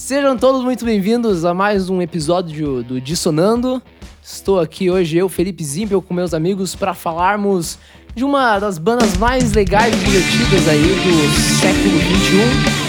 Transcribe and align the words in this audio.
Sejam 0.00 0.36
todos 0.36 0.64
muito 0.64 0.82
bem-vindos 0.82 1.44
a 1.44 1.52
mais 1.52 1.90
um 1.90 2.00
episódio 2.00 2.82
do 2.82 2.98
Dissonando. 2.98 3.82
Estou 4.20 4.58
aqui 4.58 4.90
hoje, 4.90 5.18
eu, 5.18 5.28
Felipe 5.28 5.62
Zimpel, 5.62 6.00
com 6.00 6.14
meus 6.14 6.32
amigos, 6.32 6.74
para 6.74 6.94
falarmos 6.94 7.78
de 8.14 8.24
uma 8.24 8.58
das 8.58 8.78
bandas 8.78 9.16
mais 9.18 9.52
legais 9.52 9.94
e 9.94 9.98
divertidas 9.98 10.68
aí 10.68 10.82
do 10.82 11.60
século 11.60 11.98
XXI. 12.00 12.40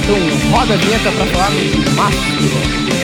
Então, 0.04 0.52
roda 0.52 0.74
a 0.74 0.78
vinheta 0.78 1.12
para 1.12 1.26
falarmos 1.26 1.62
de 1.62 1.78
Mastodon. 1.92 3.02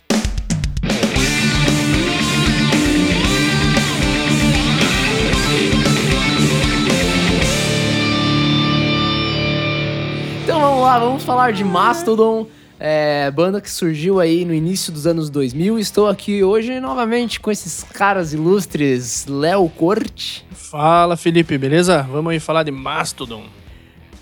Então 10.44 10.62
vamos 10.62 10.82
lá, 10.82 10.98
vamos 10.98 11.24
falar 11.24 11.52
de 11.52 11.64
Mastodon, 11.66 12.48
é, 12.80 13.30
banda 13.32 13.60
que 13.62 13.70
surgiu 13.70 14.20
aí 14.20 14.46
no 14.46 14.54
início 14.54 14.92
dos 14.94 15.08
anos 15.08 15.30
2000. 15.30 15.80
Estou 15.80 16.08
aqui 16.08 16.44
hoje 16.44 16.80
novamente 16.80 17.40
com 17.40 17.50
esses 17.52 17.84
caras 17.84 18.34
ilustres, 18.34 19.26
Léo 19.28 19.68
Corte. 19.70 20.46
Fala, 20.52 21.16
Felipe, 21.18 21.58
beleza? 21.58 22.02
Vamos 22.04 22.32
aí 22.32 22.40
falar 22.40 22.64
de 22.64 22.72
Mastodon. 22.72 23.44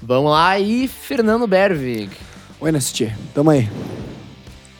Vamos 0.02 0.32
lá, 0.32 0.60
e 0.60 0.88
Fernando 0.88 1.48
Bervig. 1.48 2.10
Oi, 2.62 2.72
Nestie. 2.72 3.12
Tamo 3.34 3.49
aí. 3.49 3.68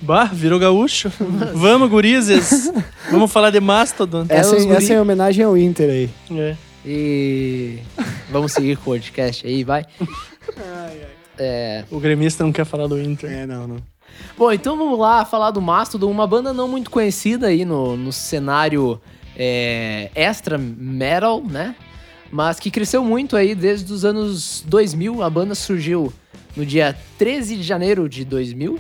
Bah, 0.02 0.26
virou 0.26 0.60
gaúcho. 0.60 1.12
Vamos, 1.56 1.90
gurizes. 1.90 2.72
Vamos 3.10 3.32
falar 3.32 3.50
de 3.50 3.60
Mastodon. 3.60 4.26
É, 4.30 4.38
essa, 4.38 4.56
guri- 4.56 4.76
essa 4.76 4.94
é 4.94 4.96
em 4.98 5.00
homenagem 5.00 5.44
ao 5.44 5.58
Inter 5.58 5.90
aí. 5.90 6.10
É. 6.32 6.56
E 6.86 7.80
vamos 8.30 8.52
seguir 8.52 8.76
com 8.78 8.82
o 8.92 8.94
podcast 8.94 9.48
aí, 9.48 9.64
vai. 9.64 9.84
É, 11.38 11.84
O 11.92 12.00
gremista 12.00 12.44
não 12.44 12.52
quer 12.52 12.66
falar 12.66 12.88
do 12.88 13.00
Inter. 13.00 13.32
É, 13.32 13.46
não, 13.46 13.68
não. 13.68 13.78
Bom, 14.38 14.52
então 14.52 14.78
vamos 14.78 14.98
lá 14.98 15.26
falar 15.26 15.52
do 15.52 15.62
Mastodon, 15.62 16.10
uma 16.10 16.26
banda 16.28 16.54
não 16.54 16.68
muito 16.68 16.90
conhecida 16.90 17.48
aí 17.48 17.66
no, 17.66 17.98
no 17.98 18.12
cenário 18.14 19.02
é, 19.36 20.10
extra 20.16 20.58
metal, 20.58 21.44
né? 21.44 21.76
Mas 22.32 22.60
que 22.60 22.72
cresceu 22.72 23.04
muito 23.04 23.36
aí 23.36 23.54
desde 23.54 23.92
os 23.92 24.04
anos 24.04 24.64
2000. 24.68 25.22
A 25.22 25.30
banda 25.30 25.56
surgiu 25.56 26.12
no 26.56 26.66
dia 26.66 26.98
13 27.18 27.58
de 27.58 27.64
janeiro 27.64 28.10
de 28.10 28.26
2000, 28.26 28.80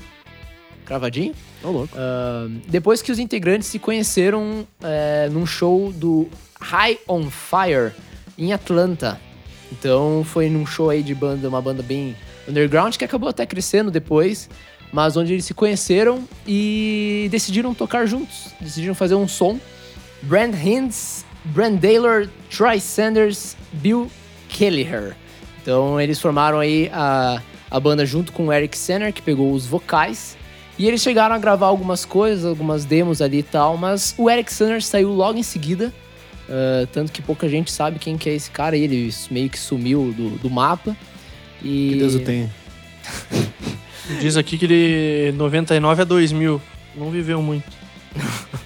cravadinho. 0.85 1.33
Tô 1.61 1.71
louco. 1.71 1.93
Ah, 1.95 2.47
depois 2.67 3.01
que 3.01 3.11
os 3.11 3.19
integrantes 3.19 3.67
se 3.67 3.79
conheceram 3.79 4.67
é, 4.81 5.29
num 5.31 5.45
show 5.45 5.91
do 5.91 6.27
High 6.59 6.99
on 7.07 7.29
Fire 7.29 7.91
em 8.37 8.53
Atlanta. 8.53 9.19
Então 9.71 10.23
foi 10.23 10.49
num 10.49 10.65
show 10.65 10.89
aí 10.89 11.01
de 11.01 11.15
banda, 11.15 11.47
uma 11.49 11.61
banda 11.61 11.81
bem 11.81 12.15
underground 12.47 12.95
que 12.95 13.05
acabou 13.05 13.29
até 13.29 13.45
crescendo 13.45 13.89
depois, 13.91 14.49
mas 14.91 15.17
onde 15.17 15.33
eles 15.33 15.45
se 15.45 15.53
conheceram 15.53 16.23
e 16.47 17.27
decidiram 17.31 17.73
tocar 17.73 18.05
juntos, 18.05 18.53
decidiram 18.59 18.95
fazer 18.95 19.15
um 19.15 19.27
som. 19.27 19.59
Brand 20.21 20.55
Hinds, 20.55 21.25
Brand 21.45 21.79
Taylor, 21.79 22.27
Troy 22.49 22.79
Sanders, 22.79 23.55
Bill 23.73 24.09
Kelleher. 24.49 25.15
Então 25.61 25.99
eles 25.99 26.19
formaram 26.19 26.59
aí 26.59 26.89
a, 26.93 27.41
a 27.69 27.79
banda 27.79 28.05
junto 28.05 28.31
com 28.31 28.47
o 28.47 28.53
Eric 28.53 28.77
Senner, 28.77 29.11
que 29.13 29.21
pegou 29.21 29.51
os 29.51 29.65
vocais. 29.65 30.37
E 30.77 30.87
eles 30.87 31.01
chegaram 31.01 31.35
a 31.35 31.37
gravar 31.37 31.67
algumas 31.67 32.03
coisas, 32.03 32.45
algumas 32.45 32.83
demos 32.85 33.21
ali 33.21 33.39
e 33.39 33.43
tal, 33.43 33.77
mas 33.77 34.13
o 34.17 34.29
Eric 34.29 34.51
Sanders 34.51 34.85
saiu 34.85 35.09
logo 35.09 35.37
em 35.37 35.43
seguida. 35.43 35.93
ah, 36.49 36.87
tanto 36.91 37.11
que 37.11 37.21
pouca 37.21 37.47
gente 37.47 37.71
sabe 37.71 37.99
quem 37.99 38.17
que 38.17 38.29
é 38.29 38.33
esse 38.33 38.51
cara, 38.51 38.75
ele 38.75 39.13
meio 39.31 39.49
que 39.49 39.59
sumiu 39.59 40.13
do, 40.15 40.31
do 40.37 40.49
mapa. 40.49 40.95
E... 41.63 41.89
Que 41.91 41.95
Deus 41.99 42.15
o 42.15 42.19
tenha. 42.19 42.49
Diz 44.19 44.37
aqui 44.37 44.57
que 44.57 44.65
ele 44.65 45.31
99 45.35 46.01
a 46.01 46.05
2000. 46.05 46.61
Não 46.95 47.09
viveu 47.09 47.41
muito. 47.41 47.71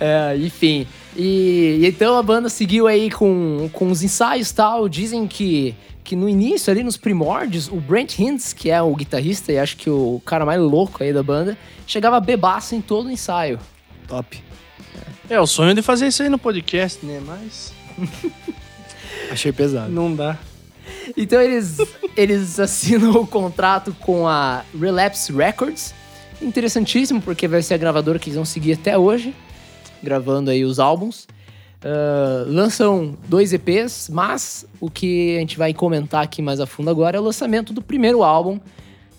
É, 0.00 0.36
enfim. 0.36 0.86
E, 1.16 1.78
e 1.80 1.86
então 1.86 2.18
a 2.18 2.22
banda 2.22 2.48
seguiu 2.48 2.86
aí 2.86 3.10
com, 3.10 3.70
com 3.72 3.90
os 3.90 4.02
ensaios 4.02 4.50
e 4.50 4.54
tal. 4.54 4.88
Dizem 4.88 5.26
que, 5.26 5.74
que 6.02 6.14
no 6.14 6.28
início, 6.28 6.70
ali 6.70 6.82
nos 6.82 6.96
primórdios, 6.96 7.68
o 7.68 7.76
Brent 7.76 8.18
Hintz, 8.18 8.52
que 8.52 8.70
é 8.70 8.82
o 8.82 8.94
guitarrista 8.94 9.52
e 9.52 9.58
acho 9.58 9.76
que 9.76 9.88
o 9.88 10.20
cara 10.26 10.44
mais 10.44 10.60
louco 10.60 11.02
aí 11.02 11.12
da 11.12 11.22
banda, 11.22 11.56
chegava 11.86 12.20
bebaço 12.20 12.74
em 12.74 12.80
todo 12.80 13.06
o 13.06 13.10
ensaio. 13.10 13.58
Top. 14.06 14.42
É, 15.30 15.40
o 15.40 15.46
sonho 15.46 15.74
de 15.74 15.80
fazer 15.80 16.08
isso 16.08 16.22
aí 16.22 16.28
no 16.28 16.38
podcast, 16.38 17.04
né? 17.04 17.22
Mas 17.24 17.72
Achei 19.30 19.52
pesado. 19.52 19.90
não 19.90 20.14
dá. 20.14 20.38
Então 21.16 21.40
eles, 21.40 21.78
eles 22.16 22.58
assinam 22.58 23.12
o 23.12 23.26
contrato 23.26 23.94
com 24.00 24.26
a 24.26 24.64
Relapse 24.78 25.32
Records. 25.32 25.94
Interessantíssimo, 26.40 27.22
porque 27.22 27.46
vai 27.46 27.62
ser 27.62 27.74
a 27.74 27.78
gravadora 27.78 28.18
que 28.18 28.28
eles 28.28 28.36
vão 28.36 28.44
seguir 28.44 28.74
até 28.74 28.98
hoje, 28.98 29.34
gravando 30.02 30.50
aí 30.50 30.64
os 30.64 30.78
álbuns. 30.78 31.26
Ah, 31.84 32.44
lançam 32.46 33.14
dois 33.28 33.52
EPs, 33.52 34.08
mas 34.10 34.66
o 34.80 34.88
que 34.90 35.36
a 35.36 35.40
gente 35.40 35.58
vai 35.58 35.74
comentar 35.74 36.24
aqui 36.24 36.40
mais 36.40 36.58
a 36.58 36.66
fundo 36.66 36.88
agora 36.88 37.18
é 37.18 37.20
o 37.20 37.22
lançamento 37.22 37.74
do 37.74 37.82
primeiro 37.82 38.22
álbum, 38.22 38.58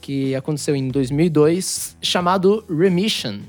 que 0.02 0.34
aconteceu 0.34 0.76
em 0.76 0.88
2002, 0.88 1.96
chamado 2.02 2.66
Remission. 2.68 3.42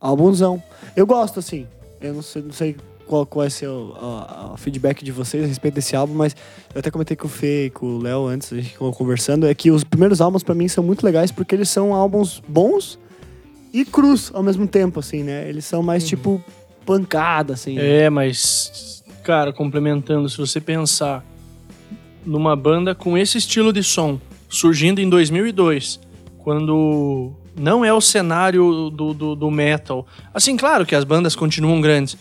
Álbumzão. 0.00 0.60
Eu 0.96 1.06
gosto, 1.06 1.38
assim. 1.38 1.66
Eu 2.00 2.14
não 2.14 2.22
sei, 2.22 2.42
não 2.42 2.52
sei 2.52 2.76
qual, 3.12 3.26
qual 3.26 3.42
vai 3.42 3.50
ser 3.50 3.68
o, 3.68 4.54
feedback 4.56 5.04
de 5.04 5.12
vocês 5.12 5.44
a 5.44 5.46
respeito 5.46 5.74
desse 5.74 5.94
álbum, 5.94 6.14
mas 6.14 6.34
eu 6.74 6.78
até 6.78 6.90
comentei 6.90 7.14
com 7.14 7.26
o 7.26 7.30
Fê 7.30 7.66
e 7.66 7.70
com 7.70 7.84
o 7.84 7.98
Léo 8.00 8.26
antes, 8.26 8.50
a 8.50 8.56
gente 8.56 8.70
ficou 8.70 8.90
conversando, 8.92 9.46
é 9.46 9.54
que 9.54 9.70
os 9.70 9.84
primeiros 9.84 10.22
álbuns 10.22 10.42
pra 10.42 10.54
mim 10.54 10.66
são 10.66 10.82
muito 10.82 11.04
legais 11.04 11.30
porque 11.30 11.54
eles 11.54 11.68
são 11.68 11.92
álbuns 11.92 12.42
bons 12.48 12.98
e 13.70 13.84
crus 13.84 14.30
ao 14.34 14.42
mesmo 14.42 14.66
tempo, 14.66 14.98
assim, 14.98 15.22
né? 15.22 15.46
Eles 15.46 15.66
são 15.66 15.82
mais 15.82 16.06
tipo 16.08 16.42
pancada, 16.86 17.52
assim. 17.52 17.78
É, 17.78 18.08
mas, 18.08 19.04
cara, 19.22 19.52
complementando, 19.52 20.26
se 20.28 20.38
você 20.38 20.58
pensar 20.58 21.22
numa 22.24 22.56
banda 22.56 22.94
com 22.94 23.18
esse 23.18 23.36
estilo 23.36 23.74
de 23.74 23.82
som, 23.82 24.18
surgindo 24.48 25.02
em 25.02 25.08
2002, 25.08 26.00
quando 26.38 27.32
não 27.54 27.84
é 27.84 27.92
o 27.92 28.00
cenário 28.00 28.88
do, 28.88 29.12
do, 29.12 29.36
do 29.36 29.50
metal. 29.50 30.06
Assim, 30.32 30.56
claro 30.56 30.86
que 30.86 30.94
as 30.94 31.04
bandas 31.04 31.36
continuam 31.36 31.80
grandes, 31.80 32.16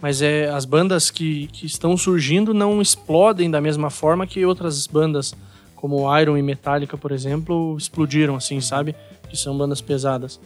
mas 0.00 0.22
é 0.22 0.48
as 0.48 0.64
bandas 0.64 1.10
que, 1.10 1.46
que 1.48 1.66
estão 1.66 1.96
surgindo 1.96 2.52
não 2.52 2.80
explodem 2.80 3.50
da 3.50 3.60
mesma 3.60 3.90
forma 3.90 4.26
que 4.26 4.44
outras 4.44 4.86
bandas, 4.86 5.34
como 5.74 6.14
Iron 6.18 6.36
e 6.36 6.42
Metallica, 6.42 6.96
por 6.96 7.12
exemplo, 7.12 7.76
explodiram, 7.78 8.36
assim, 8.36 8.60
sabe? 8.60 8.94
Que 9.28 9.36
são 9.36 9.56
bandas 9.56 9.80
pesadas. 9.80 10.40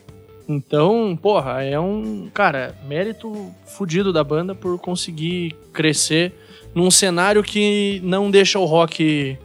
Então, 0.49 1.19
porra, 1.21 1.63
é 1.63 1.79
um, 1.79 2.31
cara, 2.33 2.75
mérito 2.87 3.53
fudido 3.67 4.13
da 4.13 4.25
banda 4.25 4.55
por 4.55 4.79
conseguir 4.79 5.55
crescer 5.75 6.33
num 6.75 6.91
cenário 6.91 7.43
que 7.43 8.01
não 8.03 8.31
deixa 8.31 8.59
o 8.59 8.65
rock 8.65 9.37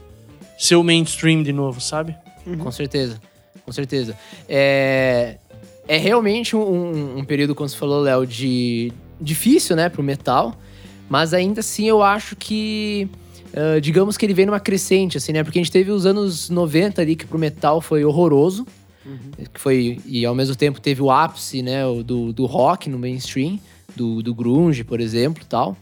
ser 0.57 0.75
o 0.75 0.83
mainstream 0.83 1.43
de 1.43 1.51
novo, 1.51 1.81
sabe? 1.81 2.15
Com 2.61 2.71
certeza, 2.71 3.21
com 3.65 3.71
certeza. 3.71 4.17
É, 4.47 5.37
é 5.87 5.97
realmente 5.97 6.55
um, 6.55 7.17
um 7.17 7.25
período, 7.25 7.53
como 7.53 7.67
você 7.67 7.75
falou, 7.75 8.01
Léo, 8.01 8.25
de 8.25 8.93
difícil, 9.23 9.75
né, 9.75 9.89
pro 9.89 10.03
metal. 10.03 10.55
Mas 11.09 11.33
ainda 11.33 11.59
assim 11.59 11.87
eu 11.87 12.01
acho 12.01 12.35
que, 12.35 13.07
ah, 13.55 13.79
digamos 13.79 14.17
que 14.17 14.25
ele 14.25 14.33
vem 14.33 14.45
numa 14.45 14.59
crescente, 14.59 15.17
assim, 15.17 15.31
né? 15.31 15.43
Porque 15.43 15.59
a 15.59 15.61
gente 15.61 15.71
teve 15.71 15.91
os 15.91 16.05
anos 16.05 16.49
90 16.49 17.01
ali 17.01 17.15
que 17.15 17.25
pro 17.25 17.39
metal 17.39 17.81
foi 17.81 18.03
horroroso. 18.03 18.65
Que 19.53 19.59
foi, 19.59 19.99
e 20.05 20.25
ao 20.25 20.33
mesmo 20.33 20.55
tempo 20.55 20.79
teve 20.79 21.01
o 21.01 21.11
ápice, 21.11 21.61
né, 21.61 21.83
do, 22.05 22.31
do 22.31 22.45
rock 22.45 22.89
no 22.89 22.97
mainstream, 22.97 23.59
do, 23.93 24.23
do 24.23 24.33
grunge, 24.33 24.83
por 24.83 25.01
exemplo, 25.01 25.43
tal. 25.47 25.77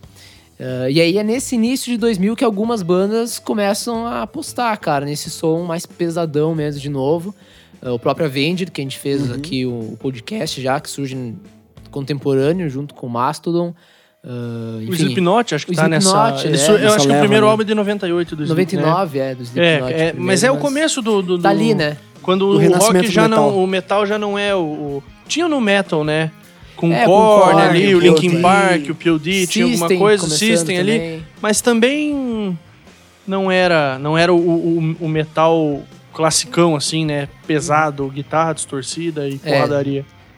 Ah, 0.62 0.88
e 0.90 1.02
aí 1.02 1.18
é 1.18 1.24
nesse 1.24 1.56
início 1.56 1.92
de 1.92 1.98
2000 1.98 2.36
que 2.36 2.44
algumas 2.44 2.84
bandas 2.84 3.40
começam 3.40 4.06
a 4.06 4.22
apostar, 4.22 4.80
cara, 4.80 5.06
nesse 5.06 5.32
som 5.32 5.64
mais 5.64 5.88
pesadão 5.88 6.54
mesmo 6.54 6.80
de 6.80 6.90
novo. 6.90 7.34
Ah, 7.82 7.94
o 7.94 8.00
próprio 8.00 8.28
Avenged, 8.28 8.70
que 8.70 8.80
a 8.80 8.84
gente 8.84 9.00
fez 9.00 9.32
aqui 9.32 9.66
o, 9.66 9.94
o 9.94 9.98
podcast 9.98 10.62
já, 10.62 10.80
que 10.80 10.90
surge 10.90 11.34
contemporâneo 11.92 12.70
junto 12.70 12.94
com 12.96 13.08
o 13.08 13.10
Mastodon. 13.10 13.74
O 14.24 14.82
enfim, 14.84 14.94
Slipknot, 14.94 15.56
acho 15.56 15.66
que 15.66 15.72
o 15.72 15.76
tá 15.76 15.88
nessa. 15.88 16.10
Slipknot, 16.10 16.48
ele 16.48 16.58
é, 16.58 16.70
eu 16.70 16.80
nessa 16.80 16.96
acho 16.96 17.08
que 17.08 17.14
o 17.14 17.20
primeiro 17.20 17.46
né? 17.46 17.52
álbum 17.52 17.64
é 17.64 17.66
de 17.66 17.74
98 17.76 18.36
do 18.36 18.44
Slipknot, 18.44 18.76
99 18.86 19.20
é, 19.20 19.36
do 19.36 19.40
né? 19.40 19.44
Slipknot. 19.44 19.62
É, 19.64 19.76
é, 19.76 19.80
primeiro, 20.10 20.22
mas 20.24 20.44
é 20.44 20.52
o 20.52 20.58
começo 20.58 21.02
do. 21.02 21.22
do, 21.22 21.38
do 21.38 21.44
Tá 21.44 21.50
ali, 21.50 21.74
né? 21.74 21.98
Quando 22.22 22.60
Do 22.60 22.60
o 22.72 22.78
rock 22.78 23.02
do 23.02 23.08
já 23.12 23.28
não. 23.28 23.58
O 23.64 23.66
metal 23.66 24.06
já 24.06 24.20
não 24.20 24.38
é 24.38 24.54
o. 24.56 24.60
o- 24.60 25.04
tinha 25.28 25.48
no 25.48 25.60
metal, 25.60 26.04
né? 26.04 26.30
Com 26.76 26.94
É, 26.94 27.06
com 27.06 27.12
Korn 27.12 27.52
Korn, 27.52 27.62
ali, 27.62 27.96
o 27.96 27.98
o 27.98 28.02
Linkin 28.02 28.30
POD, 28.30 28.42
Park, 28.42 28.90
o 28.90 28.96
POD, 28.96 29.48
tinha 29.48 29.66
alguma 29.66 29.88
coisa, 29.88 30.26
o 30.26 30.30
System 30.30 30.78
ali. 30.78 30.94
também. 31.00 31.26
Mas 31.42 31.62
também 31.62 32.58
não 33.28 33.52
era, 33.52 33.98
não 34.00 34.18
era 34.18 34.34
o, 34.34 34.38
o, 34.38 34.96
o 35.00 35.10
metal 35.10 35.82
classicão, 36.14 36.76
assim, 36.76 37.06
né? 37.06 37.28
Pesado, 37.48 38.08
guitarra 38.10 38.54
distorcida 38.54 39.28
e 39.28 39.40
É. 39.44 39.60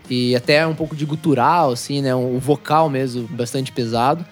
E 0.10 0.36
até 0.36 0.66
um 0.68 0.76
pouco 0.76 0.96
de 0.96 1.06
gutural, 1.06 1.72
assim, 1.72 2.02
né? 2.02 2.14
O 2.14 2.38
vocal 2.40 2.90
mesmo, 2.90 3.28
bastante 3.28 3.72
pesado. 3.72 4.26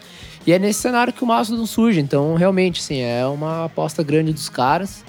E 0.45 0.51
é 0.51 0.59
nesse 0.59 0.81
cenário 0.81 1.13
que 1.13 1.23
o 1.23 1.27
Mastodon 1.27 1.65
surge. 1.65 1.99
Então, 1.99 2.35
realmente, 2.35 2.79
assim, 2.79 2.99
é 2.99 3.25
uma 3.25 3.65
aposta 3.65 4.03
grande 4.03 4.33
dos 4.33 4.49
caras. 4.49 5.03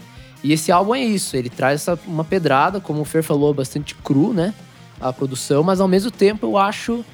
E 0.45 0.53
esse 0.53 0.73
álbum 0.73 0.95
é 0.95 1.01
isso, 1.01 1.37
ele 1.37 1.49
traz 1.49 1.83
essa, 1.83 1.99
uma 2.07 2.25
pedrada, 2.25 2.81
como 2.81 3.01
o 3.01 3.05
Fer 3.05 3.23
falou, 3.23 3.55
bastante 3.55 3.95
cru, 3.95 4.33
né? 4.33 4.53
A 5.01 5.13
produção, 5.13 5.63
mas 5.63 5.81
ao 5.81 5.87
mesmo 5.87 6.11
tempo 6.11 6.47
eu 6.47 6.59
acho. 6.59 7.05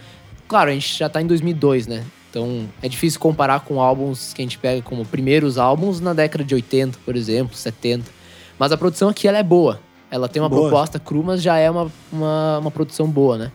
Claro, 0.47 0.71
a 0.71 0.73
gente 0.73 0.97
já 0.97 1.09
tá 1.09 1.21
em 1.21 1.27
2002, 1.27 1.87
né? 1.87 2.05
Então 2.31 2.67
é 2.83 2.89
difícil 2.89 3.21
comparar 3.21 3.61
com 3.61 3.81
álbuns 3.81 4.33
que 4.33 4.41
a 4.41 4.45
gente 4.45 4.59
pega 4.59 4.81
como 4.83 5.05
primeiros 5.05 5.59
álbuns 5.59 6.01
na 6.01 6.15
década 6.15 6.43
de 6.43 6.55
80, 6.55 6.99
por 7.05 7.17
exemplo, 7.17 7.55
70. 7.57 8.11
Mas 8.59 8.73
a 8.73 8.77
produção 8.77 9.09
aqui 9.09 9.29
ela 9.29 9.39
é 9.39 9.43
boa. 9.43 9.81
Ela 10.11 10.29
tem 10.29 10.41
uma 10.41 10.49
Boa. 10.49 10.63
proposta 10.63 10.99
cru, 10.99 11.23
mas 11.23 11.43
já 11.43 11.59
é 11.59 11.71
uma, 11.71 11.91
uma, 12.11 12.59
uma 12.59 12.71
produção 12.71 13.07
boa, 13.07 13.37
né? 13.37 13.53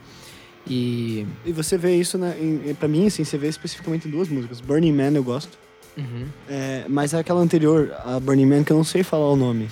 E. 0.67 1.25
E 1.45 1.51
você 1.51 1.77
vê 1.77 1.95
isso, 1.95 2.17
né, 2.17 2.35
em, 2.39 2.73
pra 2.75 2.87
mim, 2.87 3.07
assim, 3.07 3.23
você 3.23 3.37
vê 3.37 3.47
especificamente 3.47 4.07
em 4.07 4.11
duas 4.11 4.29
músicas. 4.29 4.61
Burning 4.61 4.93
Man 4.93 5.11
eu 5.13 5.23
gosto. 5.23 5.57
Uhum. 5.97 6.25
É, 6.49 6.85
mas 6.87 7.13
é 7.13 7.19
aquela 7.19 7.39
anterior, 7.39 7.93
a 8.05 8.19
Burning 8.19 8.45
Man, 8.45 8.63
que 8.63 8.71
eu 8.71 8.77
não 8.77 8.83
sei 8.83 9.03
falar 9.03 9.29
o 9.29 9.35
nome. 9.35 9.69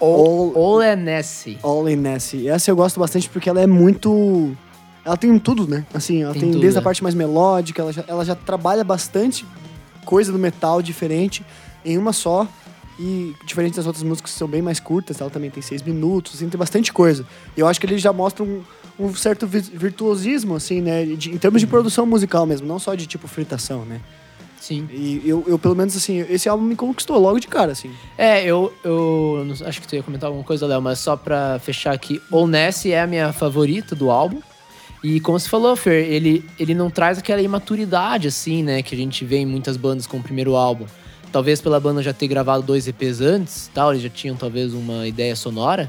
All, 0.00 0.52
All 0.56 0.82
é 0.82 0.96
Nessie. 0.96 1.58
All 1.62 1.88
in 1.88 1.96
Nessie. 1.96 2.48
Essa 2.48 2.72
eu 2.72 2.76
gosto 2.76 2.98
bastante 2.98 3.28
porque 3.28 3.48
ela 3.48 3.60
é 3.60 3.66
muito. 3.66 4.56
Ela 5.04 5.16
tem 5.16 5.36
tudo, 5.38 5.66
né? 5.66 5.86
Assim, 5.94 6.22
ela 6.22 6.32
Tem 6.32 6.42
tem, 6.42 6.50
tudo, 6.52 6.60
desde 6.60 6.78
a 6.78 6.80
é. 6.80 6.84
parte 6.84 7.02
mais 7.02 7.14
melódica, 7.14 7.82
ela 7.82 7.92
já, 7.92 8.04
ela 8.06 8.24
já 8.24 8.34
trabalha 8.34 8.82
bastante 8.84 9.46
coisa 10.04 10.32
do 10.32 10.38
metal 10.38 10.82
diferente 10.82 11.44
em 11.84 11.96
uma 11.96 12.12
só. 12.12 12.46
E 12.98 13.34
diferente 13.44 13.76
das 13.76 13.86
outras 13.86 14.02
músicas 14.04 14.32
que 14.32 14.38
são 14.38 14.46
bem 14.46 14.60
mais 14.62 14.78
curtas, 14.78 15.20
ela 15.20 15.30
também 15.30 15.50
tem 15.50 15.62
seis 15.62 15.82
minutos, 15.82 16.34
assim, 16.34 16.48
tem 16.48 16.58
bastante 16.58 16.92
coisa. 16.92 17.24
E 17.56 17.60
eu 17.60 17.66
acho 17.66 17.80
que 17.80 17.86
ele 17.86 17.98
já 17.98 18.12
mostra 18.12 18.44
um, 18.44 18.62
um 18.98 19.14
certo 19.14 19.46
vi- 19.46 19.60
virtuosismo, 19.60 20.54
assim, 20.56 20.80
né? 20.80 21.04
de- 21.04 21.30
em 21.30 21.38
termos 21.38 21.60
de 21.60 21.66
produção 21.66 22.04
musical 22.06 22.44
mesmo, 22.46 22.66
não 22.66 22.78
só 22.78 22.94
de 22.94 23.06
tipo 23.06 23.26
fritação, 23.26 23.84
né? 23.84 24.00
Sim. 24.60 24.86
E 24.92 25.20
eu, 25.24 25.42
eu, 25.48 25.58
pelo 25.58 25.74
menos, 25.74 25.96
assim, 25.96 26.18
esse 26.28 26.48
álbum 26.48 26.62
me 26.64 26.76
conquistou 26.76 27.18
logo 27.18 27.40
de 27.40 27.48
cara, 27.48 27.72
assim. 27.72 27.90
É, 28.16 28.44
eu, 28.44 28.72
eu 28.84 29.42
não- 29.44 29.66
acho 29.66 29.80
que 29.80 29.88
tu 29.88 29.96
ia 29.96 30.02
comentar 30.04 30.28
alguma 30.28 30.44
coisa, 30.44 30.66
Léo, 30.66 30.80
mas 30.80 31.00
só 31.00 31.16
pra 31.16 31.58
fechar 31.58 31.92
aqui, 31.92 32.20
Nessie 32.46 32.92
é 32.92 33.00
a 33.02 33.06
minha 33.06 33.32
favorita 33.32 33.96
do 33.96 34.08
álbum. 34.10 34.40
E 35.02 35.18
como 35.18 35.36
você 35.40 35.48
falou, 35.48 35.74
Fer, 35.74 36.06
ele, 36.08 36.44
ele 36.60 36.74
não 36.76 36.88
traz 36.90 37.18
aquela 37.18 37.42
imaturidade, 37.42 38.28
assim, 38.28 38.62
né, 38.62 38.82
que 38.82 38.94
a 38.94 38.98
gente 38.98 39.24
vê 39.24 39.38
em 39.38 39.46
muitas 39.46 39.76
bandas 39.76 40.06
com 40.06 40.18
o 40.18 40.22
primeiro 40.22 40.54
álbum. 40.54 40.84
Talvez 41.32 41.60
pela 41.62 41.80
banda 41.80 42.02
já 42.02 42.12
ter 42.12 42.28
gravado 42.28 42.62
dois 42.62 42.86
EPs 42.86 43.20
antes, 43.22 43.70
tal, 43.72 43.90
eles 43.92 44.02
já 44.02 44.10
tinham 44.10 44.36
talvez 44.36 44.74
uma 44.74 45.08
ideia 45.08 45.34
sonora, 45.34 45.88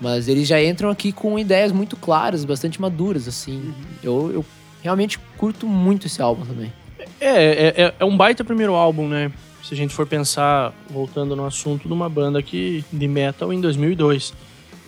mas 0.00 0.28
eles 0.28 0.48
já 0.48 0.62
entram 0.62 0.88
aqui 0.88 1.12
com 1.12 1.38
ideias 1.38 1.70
muito 1.72 1.94
claras, 1.94 2.42
bastante 2.44 2.80
maduras, 2.80 3.28
assim. 3.28 3.74
Eu, 4.02 4.30
eu 4.32 4.44
realmente 4.82 5.18
curto 5.36 5.66
muito 5.66 6.06
esse 6.06 6.22
álbum 6.22 6.46
também. 6.46 6.72
É, 7.20 7.26
é, 7.26 7.74
é- 7.84 7.94
é 7.98 8.04
um 8.04 8.16
baita 8.16 8.42
primeiro 8.44 8.72
álbum, 8.74 9.06
né? 9.06 9.30
Se 9.62 9.74
a 9.74 9.76
gente 9.76 9.92
for 9.92 10.06
pensar, 10.06 10.72
voltando 10.88 11.36
no 11.36 11.44
assunto, 11.44 11.86
de 11.86 11.92
uma 11.92 12.08
banda 12.08 12.42
que, 12.42 12.82
de 12.90 13.06
metal 13.06 13.52
em 13.52 13.60
2002. 13.60 14.32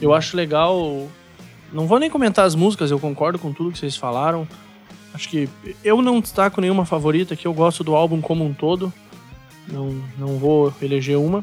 Eu 0.01 0.15
acho 0.15 0.35
legal. 0.35 1.07
Não 1.71 1.87
vou 1.87 1.99
nem 1.99 2.09
comentar 2.09 2.47
as 2.47 2.55
músicas, 2.55 2.91
eu 2.91 2.99
concordo 2.99 3.39
com 3.39 3.53
tudo 3.53 3.71
que 3.71 3.79
vocês 3.79 3.97
falaram. 3.97 4.49
Acho 5.13 5.29
que 5.29 5.49
eu 5.85 6.01
não 6.01 6.21
destaco 6.21 6.61
nenhuma 6.61 6.87
favorita, 6.87 7.37
que 7.37 7.47
eu 7.47 7.53
gosto 7.53 7.85
do 7.85 7.95
álbum 7.95 8.21
como 8.23 8.45
um 8.47 8.55
todo. 8.55 8.91
Não, 9.71 9.95
não 10.19 10.39
vou 10.39 10.73
eleger 10.83 11.17
uma. 11.19 11.43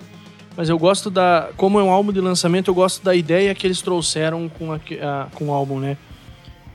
Mas 0.56 0.70
eu 0.70 0.78
gosto 0.80 1.10
da. 1.10 1.50
Como 1.56 1.80
é 1.80 1.84
um 1.84 1.90
álbum 1.92 2.12
de 2.12 2.20
lançamento, 2.20 2.68
eu 2.70 2.74
gosto 2.76 3.04
da 3.04 3.14
ideia 3.16 3.54
que 3.54 3.66
eles 3.68 3.82
trouxeram 3.82 4.50
com, 4.50 4.72
a, 4.74 4.76
a- 4.76 5.28
com 5.36 5.46
o 5.50 5.54
álbum, 5.54 5.80
né? 5.80 5.98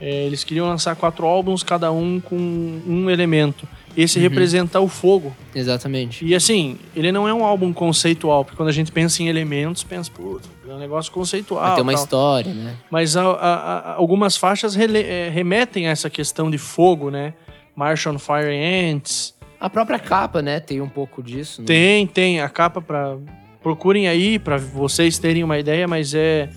É, 0.01 0.25
eles 0.27 0.43
queriam 0.43 0.67
lançar 0.67 0.97
quatro 0.97 1.27
álbuns, 1.27 1.63
cada 1.63 1.93
um 1.93 2.21
com 2.21 2.37
um 2.37 3.09
elemento. 3.11 3.69
Esse 3.97 4.19
representa 4.19 4.81
o 4.81 4.89
fogo. 4.89 5.37
Exatamente. 5.55 6.25
E 6.25 6.35
assim, 6.35 6.79
ele 6.97 7.13
não 7.13 7.29
é 7.29 7.35
um 7.35 7.45
álbum 7.45 7.73
conceitual, 7.73 8.45
porque 8.45 8.57
quando 8.57 8.71
a 8.71 8.73
gente 8.73 8.91
pensa 8.91 9.23
em 9.23 9.29
elementos, 9.29 9.85
pensa, 9.85 10.11
putz, 10.11 10.49
é 10.69 10.73
um 10.73 10.79
negócio 10.79 11.13
conceitual. 11.13 11.75
Ter 11.77 11.83
uma 11.83 11.93
tal. 11.93 12.03
história, 12.03 12.53
né? 12.55 12.75
Mas 12.91 13.17
a- 13.17 13.23
a- 13.33 13.95
algumas 13.95 14.37
faixas 14.37 14.75
rele- 14.75 15.03
é, 15.03 15.29
remetem 15.29 15.87
a 15.87 15.91
essa 15.91 16.09
questão 16.09 16.51
de 16.51 16.57
fogo, 16.59 17.11
né? 17.11 17.35
March 17.77 18.07
on 18.09 18.19
Fire 18.19 18.57
Ants. 18.95 19.35
A 19.63 19.71
própria 19.71 19.99
capa, 19.99 20.43
né, 20.43 20.59
tem 20.59 20.81
um 20.81 20.89
pouco 20.89 21.23
disso. 21.23 21.61
né? 21.63 21.67
Tem, 21.67 22.07
tem. 22.07 22.41
A 22.41 22.49
capa 22.49 22.81
pra. 22.83 23.17
Procurem 23.63 24.09
aí 24.09 24.39
pra 24.39 24.57
vocês 24.57 25.19
terem 25.21 25.45
uma 25.45 25.59
ideia, 25.59 25.87
mas 25.87 26.13
é. 26.15 26.49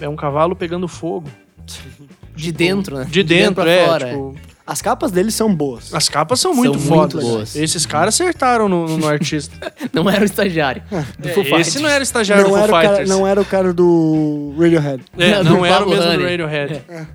É 0.00 0.08
um 0.08 0.16
cavalo 0.16 0.56
pegando 0.56 0.88
fogo. 0.88 1.28
De 2.34 2.50
dentro, 2.50 2.96
né? 2.98 3.06
De 3.08 3.22
dentro, 3.22 3.62
pra 3.62 3.70
é. 3.70 3.86
fora. 3.86 4.06
tipo, 4.08 4.34
As 4.66 4.80
capas 4.80 5.12
deles 5.12 5.34
são 5.34 5.54
boas. 5.54 5.94
as 5.94 6.08
capas 6.08 6.40
são 6.40 6.52
São 6.52 6.62
muito 6.62 6.78
muito 6.80 6.88
fodas. 6.88 7.22
boas. 7.22 7.54
Esses 7.56 7.84
caras 7.84 8.14
acertaram 8.14 8.68
no, 8.70 8.96
no 8.96 9.06
artista. 9.06 9.54
Não 9.92 10.08
era 10.10 10.22
o 10.22 10.24
estagiário. 10.24 10.82
do 11.18 11.28
Foo 11.28 11.42
É, 11.42 11.44
Fighters. 11.44 11.68
esse 11.68 11.78
não 11.80 11.90
era 11.90 12.02
estagiário 12.02 12.44
Não 12.44 12.50
do 12.52 12.56
era, 12.56 12.68
Foo 12.68 12.76
o 12.78 12.80
cara, 12.80 12.88
Fighters. 12.88 13.08
não 13.10 13.26
era 13.26 13.40
o 13.40 13.44
cara 13.44 13.72
do 13.74 14.54
Radiohead. 14.58 15.04
É, 15.18 15.36
Do 15.44 15.50
não 15.50 15.64
era 15.66 15.84
o 15.84 15.88
mesmo 15.90 16.02
do 16.04 16.08
Honey. 16.08 16.26
Radiohead. 16.30 16.82
É, 16.88 17.06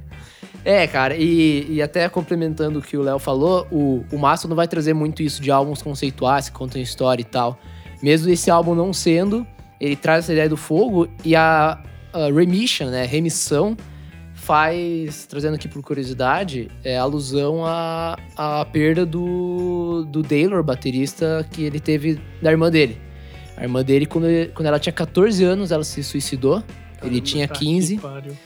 cara, 0.88 1.16
e, 1.16 1.66
e 1.70 1.82
até 1.82 2.10
complementando 2.10 2.80
o 2.80 2.82
que 2.82 2.98
o 2.98 3.02
Léo 3.02 3.20
falou, 3.20 3.66
o, 3.72 4.04
o 4.12 4.18
Mastodon 4.18 4.56
vai 4.56 4.68
trazer 4.68 4.94
muito 4.94 5.22
isso 5.24 5.42
de 5.42 5.50
álbuns 5.50 5.82
conceituais, 5.82 6.50
que 6.50 6.56
contam 6.56 6.82
história 6.82 7.22
e 7.22 7.26
tal. 7.26 7.58
Mesmo 8.04 8.30
esse 8.30 8.52
álbum 8.52 8.76
não 8.76 8.92
sendo, 8.92 9.48
ele 9.80 9.96
traz 9.96 10.26
essa 10.26 10.34
ideia 10.34 10.50
do 10.50 10.58
fogo 10.58 11.08
e 11.24 11.36
a, 11.36 11.82
a 12.12 12.26
remission, 12.34 12.88
né, 12.88 13.06
remissão, 13.06 13.78
faz, 14.34 15.26
trazendo 15.26 15.56
aqui 15.56 15.68
por 15.68 15.82
curiosidade, 15.82 16.70
é 16.84 16.98
alusão 16.98 17.66
à, 17.66 18.18
à 18.36 18.66
perda 18.66 19.06
do, 19.06 20.06
do 20.10 20.22
Taylor, 20.24 20.64
baterista, 20.64 21.46
que 21.52 21.64
ele 21.64 21.80
teve 21.80 22.20
da 22.42 22.52
irmã 22.52 22.70
dele. 22.70 22.98
A 23.56 23.64
irmã 23.64 23.84
dele, 23.84 24.06
quando, 24.06 24.28
ele- 24.28 24.52
quando 24.54 24.68
ela 24.68 24.80
tinha 24.80 24.94
14 24.94 25.44
anos, 25.44 25.72
ela 25.72 25.84
se 25.84 26.04
suicidou. 26.04 26.64
ele 27.04 27.20
tinha 27.22 27.48
Tá 27.48 27.56
que 27.56 27.66
15. 27.66 27.98
pariu. 27.98 28.38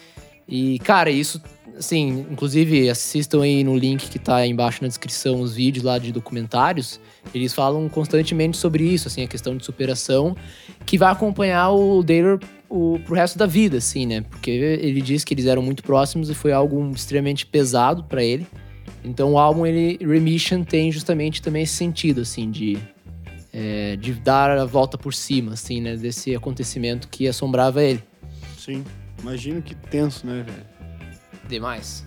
E, 0.48 0.80
cara, 0.80 1.10
isso, 1.10 1.42
assim, 1.78 2.26
inclusive 2.30 2.90
assistam 2.90 3.42
aí 3.42 3.64
no 3.64 3.76
link 3.76 4.10
que 4.10 4.20
tá 4.20 4.38
aí 4.38 4.50
embaixo 4.50 4.82
na 4.82 4.88
descrição 4.88 5.42
os 5.42 5.56
vídeos 5.56 5.84
lá 5.84 5.98
de 5.98 6.12
documentários. 6.12 7.00
Eles 7.34 7.54
falam 7.54 7.88
constantemente 7.90 8.58
sobre 8.58 8.84
isso, 8.84 9.08
assim, 9.08 9.24
a 9.24 9.28
questão 9.28 9.56
de 9.56 9.66
superação, 9.66 10.36
que 10.86 10.98
vai 10.98 11.12
acompanhar 11.12 11.72
o 11.72 12.04
Taylor 12.04 12.40
o, 12.70 13.00
pro 13.06 13.16
resto 13.16 13.38
da 13.38 13.46
vida, 13.46 13.78
assim, 13.78 14.06
né? 14.06 14.22
Porque 14.22 14.50
ele 14.50 15.02
diz 15.02 15.24
que 15.24 15.34
eles 15.34 15.46
eram 15.46 15.62
muito 15.62 15.84
próximos 15.84 16.30
e 16.30 16.34
foi 16.34 16.54
algo 16.54 16.92
extremamente 16.92 17.46
pesado 17.46 18.04
pra 18.04 18.24
ele. 18.24 18.48
Então 19.04 19.34
o 19.34 19.40
álbum, 19.40 19.66
ele, 19.66 19.98
Remission, 20.06 20.64
tem 20.64 20.92
justamente 20.92 21.42
também 21.42 21.64
esse 21.64 21.74
sentido, 21.74 22.22
assim, 22.22 22.50
de, 22.50 22.78
é, 23.52 23.96
de 23.98 24.14
dar 24.14 24.58
a 24.58 24.66
volta 24.66 24.98
por 24.98 25.14
cima, 25.14 25.54
assim, 25.54 25.82
né? 25.82 25.98
Desse 25.98 26.36
acontecimento 26.36 27.08
que 27.08 27.28
assombrava 27.28 27.84
ele. 27.84 28.02
Sim. 28.58 28.84
Imagino 29.22 29.62
que 29.62 29.76
tenso, 29.76 30.26
né, 30.26 30.44
velho? 30.44 30.71
Demais. 31.52 32.06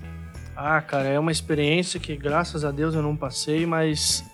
Ah, 0.57 0.81
cara, 0.81 1.09
é 1.09 1.19
uma 1.19 1.31
experiência 1.31 2.01
que 2.01 2.17
graças 2.17 2.65
a 2.65 2.71
Deus 2.71 2.95
eu 2.95 3.03
não 3.03 3.15
passei, 3.15 3.67
mas 3.67 4.25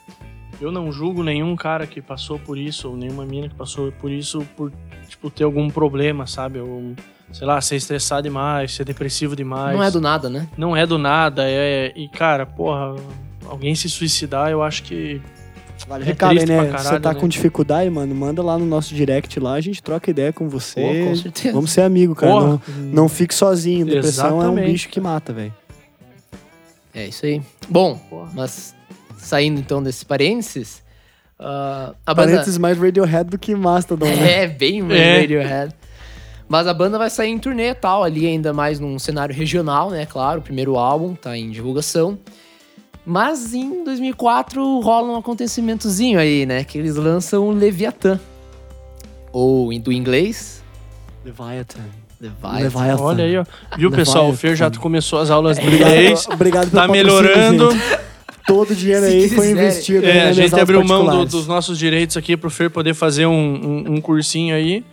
eu 0.61 0.71
não 0.71 0.93
julgo 0.93 1.25
nenhum 1.25 1.57
cara 1.57 1.85
que 1.87 2.01
passou 2.01 2.39
por 2.39 2.57
isso, 2.57 2.91
ou 2.91 2.97
nenhuma 2.97 3.27
mina 3.27 3.49
que 3.49 3.55
passou 3.55 3.91
por 3.91 4.11
isso, 4.11 4.47
por, 4.57 4.73
tipo, 5.09 5.29
ter 5.29 5.43
algum 5.43 5.69
problema, 5.69 6.27
sabe? 6.29 6.61
Ou, 6.61 6.95
sei 7.33 7.47
lá, 7.47 7.61
ser 7.61 7.75
estressado 7.77 8.23
demais, 8.23 8.73
ser 8.73 8.85
depressivo 8.85 9.35
demais. 9.35 9.77
Não 9.77 9.83
é 9.83 9.91
do 9.91 10.01
nada, 10.01 10.31
né? 10.31 10.49
Não 10.57 10.77
é 10.77 10.87
do 10.87 10.97
nada, 10.97 11.43
é... 11.45 11.93
E, 11.97 12.09
cara, 12.09 12.47
porra, 12.47 12.95
alguém 13.47 13.75
se 13.75 13.91
suicidar, 13.91 14.51
eu 14.51 14.63
acho 14.63 14.85
que... 14.85 15.21
Vale 15.89 16.05
É 16.05 16.07
recado 16.07 16.31
aí, 16.31 16.37
triste 16.39 16.53
né? 16.53 16.59
pra 16.69 16.79
Você 16.79 16.85
caralho, 16.85 17.03
tá 17.03 17.15
né? 17.15 17.21
com 17.21 17.29
dificuldade, 17.29 17.91
mano, 17.91 18.15
manda 18.15 18.43
lá 18.43 18.59
no 18.59 18.67
nosso 18.67 18.95
direct 18.95 19.39
lá, 19.41 19.55
a 19.55 19.61
gente 19.61 19.83
troca 19.83 20.11
ideia 20.11 20.33
com 20.33 20.49
você. 20.49 20.81
Pô, 20.81 21.09
com 21.09 21.17
certeza. 21.17 21.55
Vamos 21.55 21.71
ser 21.71 21.83
amigo, 21.83 22.15
cara. 22.15 22.33
Não, 22.33 22.61
não 22.77 23.09
fique 23.09 23.35
sozinho. 23.35 23.87
Depressão 23.87 24.29
é 24.29 24.33
um 24.33 24.39
Exatamente, 24.43 24.73
bicho 24.73 24.89
que 24.89 25.01
mata, 25.01 25.33
velho. 25.33 25.55
É 26.95 27.07
isso 27.07 27.25
aí. 27.27 27.41
Bom, 27.69 27.97
Porra. 28.11 28.31
mas 28.35 28.75
saindo 29.19 29.61
então 29.61 29.83
desse 29.83 30.05
parênteses, 30.05 30.83
ah, 31.39 31.95
a 32.05 32.13
banda 32.15 32.29
Parênteses 32.33 32.59
mais 32.59 32.79
Radiohead 32.79 33.31
do 33.31 33.39
que 33.39 33.55
Mastodon, 33.55 34.07
né? 34.07 34.43
é 34.45 34.47
bem 34.47 34.83
mais 34.83 35.01
É. 35.01 35.21
Radiohead. 35.21 35.75
Mas 36.49 36.67
a 36.67 36.75
banda 36.75 36.99
vai 36.99 37.09
sair 37.09 37.31
em 37.31 37.39
turnê 37.39 37.71
e 37.71 37.75
tal, 37.75 38.03
ali 38.03 38.27
ainda 38.27 38.53
mais 38.53 38.81
num 38.81 38.99
cenário 38.99 39.33
regional, 39.33 39.89
né? 39.91 40.05
Claro, 40.05 40.41
o 40.41 40.43
primeiro 40.43 40.77
álbum 40.77 41.15
tá 41.15 41.37
em 41.37 41.49
divulgação. 41.49 42.19
Mas 43.05 43.55
em 43.55 43.83
2004 43.85 44.81
rola 44.81 45.13
um 45.13 45.17
acontecimentozinho 45.17 46.19
aí, 46.19 46.45
né? 46.47 46.65
Que 46.65 46.79
eles 46.79 46.97
lançam 46.97 47.49
o 47.49 47.51
Leviathan. 47.51 48.21
Ou 49.33 49.73
em 49.73 49.81
do 49.81 49.93
inglês, 49.93 50.63
Leviathan. 51.25 51.81
Leviathan. 52.21 52.63
Leviathan. 52.63 53.03
Olha 53.03 53.25
aí, 53.25 53.37
ó. 53.39 53.43
Viu, 53.45 53.89
Leviathan. 53.91 53.97
pessoal? 53.97 54.29
O 54.31 54.37
Fer 54.37 54.55
já 54.57 54.71
começou 54.71 55.19
as 55.21 55.31
aulas 55.31 55.57
de 55.59 55.63
Obrigado, 55.67 55.89
inglês. 55.91 56.29
obrigado 56.31 56.71
pelo 56.71 56.83
Tá 56.83 56.89
melhorando. 56.89 57.71
gente. 57.73 57.99
Todo 58.47 58.71
o 58.73 58.75
dinheiro 58.75 59.07
Se 59.07 59.13
aí 59.13 59.29
foi 59.29 59.51
investido. 59.51 60.07
É, 60.07 60.13
aí 60.13 60.29
a 60.29 60.33
gente 60.33 60.59
abriu 60.59 60.85
mão 60.85 61.07
do- 61.07 61.25
dos 61.25 61.47
nossos 61.47 61.79
direitos 61.79 62.17
aqui 62.17 62.37
pro 62.37 62.51
Fer 62.51 62.69
poder 62.71 62.95
fazer 62.95 63.27
um, 63.27 63.33
um, 63.33 63.93
um 63.95 64.01
cursinho 64.01 64.55
aí. 64.55 64.85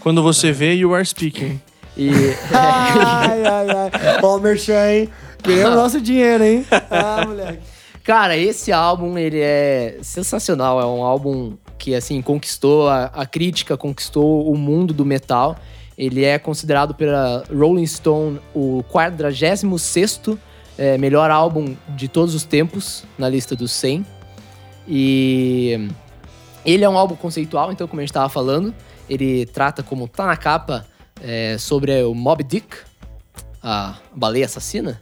Quando 0.00 0.22
você 0.22 0.52
vê, 0.52 0.74
you 0.74 0.94
are 0.94 1.04
speaking. 1.04 1.60
E 1.96 2.10
Ai, 2.52 3.42
ai, 3.42 3.70
ai. 3.70 3.90
Ó, 4.22 4.36
o 4.36 4.40
Merchan, 4.40 4.90
hein? 4.92 5.08
Queremos 5.42 5.74
nosso 5.76 6.00
dinheiro, 6.00 6.44
hein? 6.44 6.66
Ah, 6.90 7.24
moleque. 7.26 7.60
Cara, 8.04 8.36
esse 8.36 8.70
álbum, 8.72 9.18
ele 9.18 9.40
é 9.40 9.98
sensacional. 10.02 10.80
É 10.80 10.86
um 10.86 11.02
álbum 11.02 11.56
que 11.78 11.94
assim 11.94 12.22
conquistou 12.22 12.88
a, 12.88 13.06
a 13.06 13.26
crítica, 13.26 13.76
conquistou 13.76 14.50
o 14.50 14.56
mundo 14.56 14.94
do 14.94 15.04
metal. 15.04 15.56
Ele 15.98 16.24
é 16.24 16.38
considerado 16.38 16.94
pela 16.94 17.42
Rolling 17.52 17.86
Stone 17.86 18.40
o 18.54 18.84
46º 18.92 20.38
é, 20.78 20.98
melhor 20.98 21.30
álbum 21.30 21.74
de 21.88 22.08
todos 22.08 22.34
os 22.34 22.44
tempos 22.44 23.04
na 23.18 23.28
lista 23.28 23.56
dos 23.56 23.72
100. 23.72 24.04
E 24.86 25.88
ele 26.64 26.84
é 26.84 26.88
um 26.88 26.96
álbum 26.96 27.16
conceitual, 27.16 27.72
então, 27.72 27.88
como 27.88 28.00
a 28.00 28.02
gente 28.02 28.10
estava 28.10 28.28
falando, 28.28 28.74
ele 29.08 29.46
trata, 29.46 29.82
como 29.82 30.06
tá 30.06 30.26
na 30.26 30.36
capa, 30.36 30.86
é, 31.20 31.56
sobre 31.58 32.02
o 32.02 32.14
Mob 32.14 32.44
Dick, 32.44 32.76
a 33.62 33.96
baleia 34.14 34.46
assassina. 34.46 35.00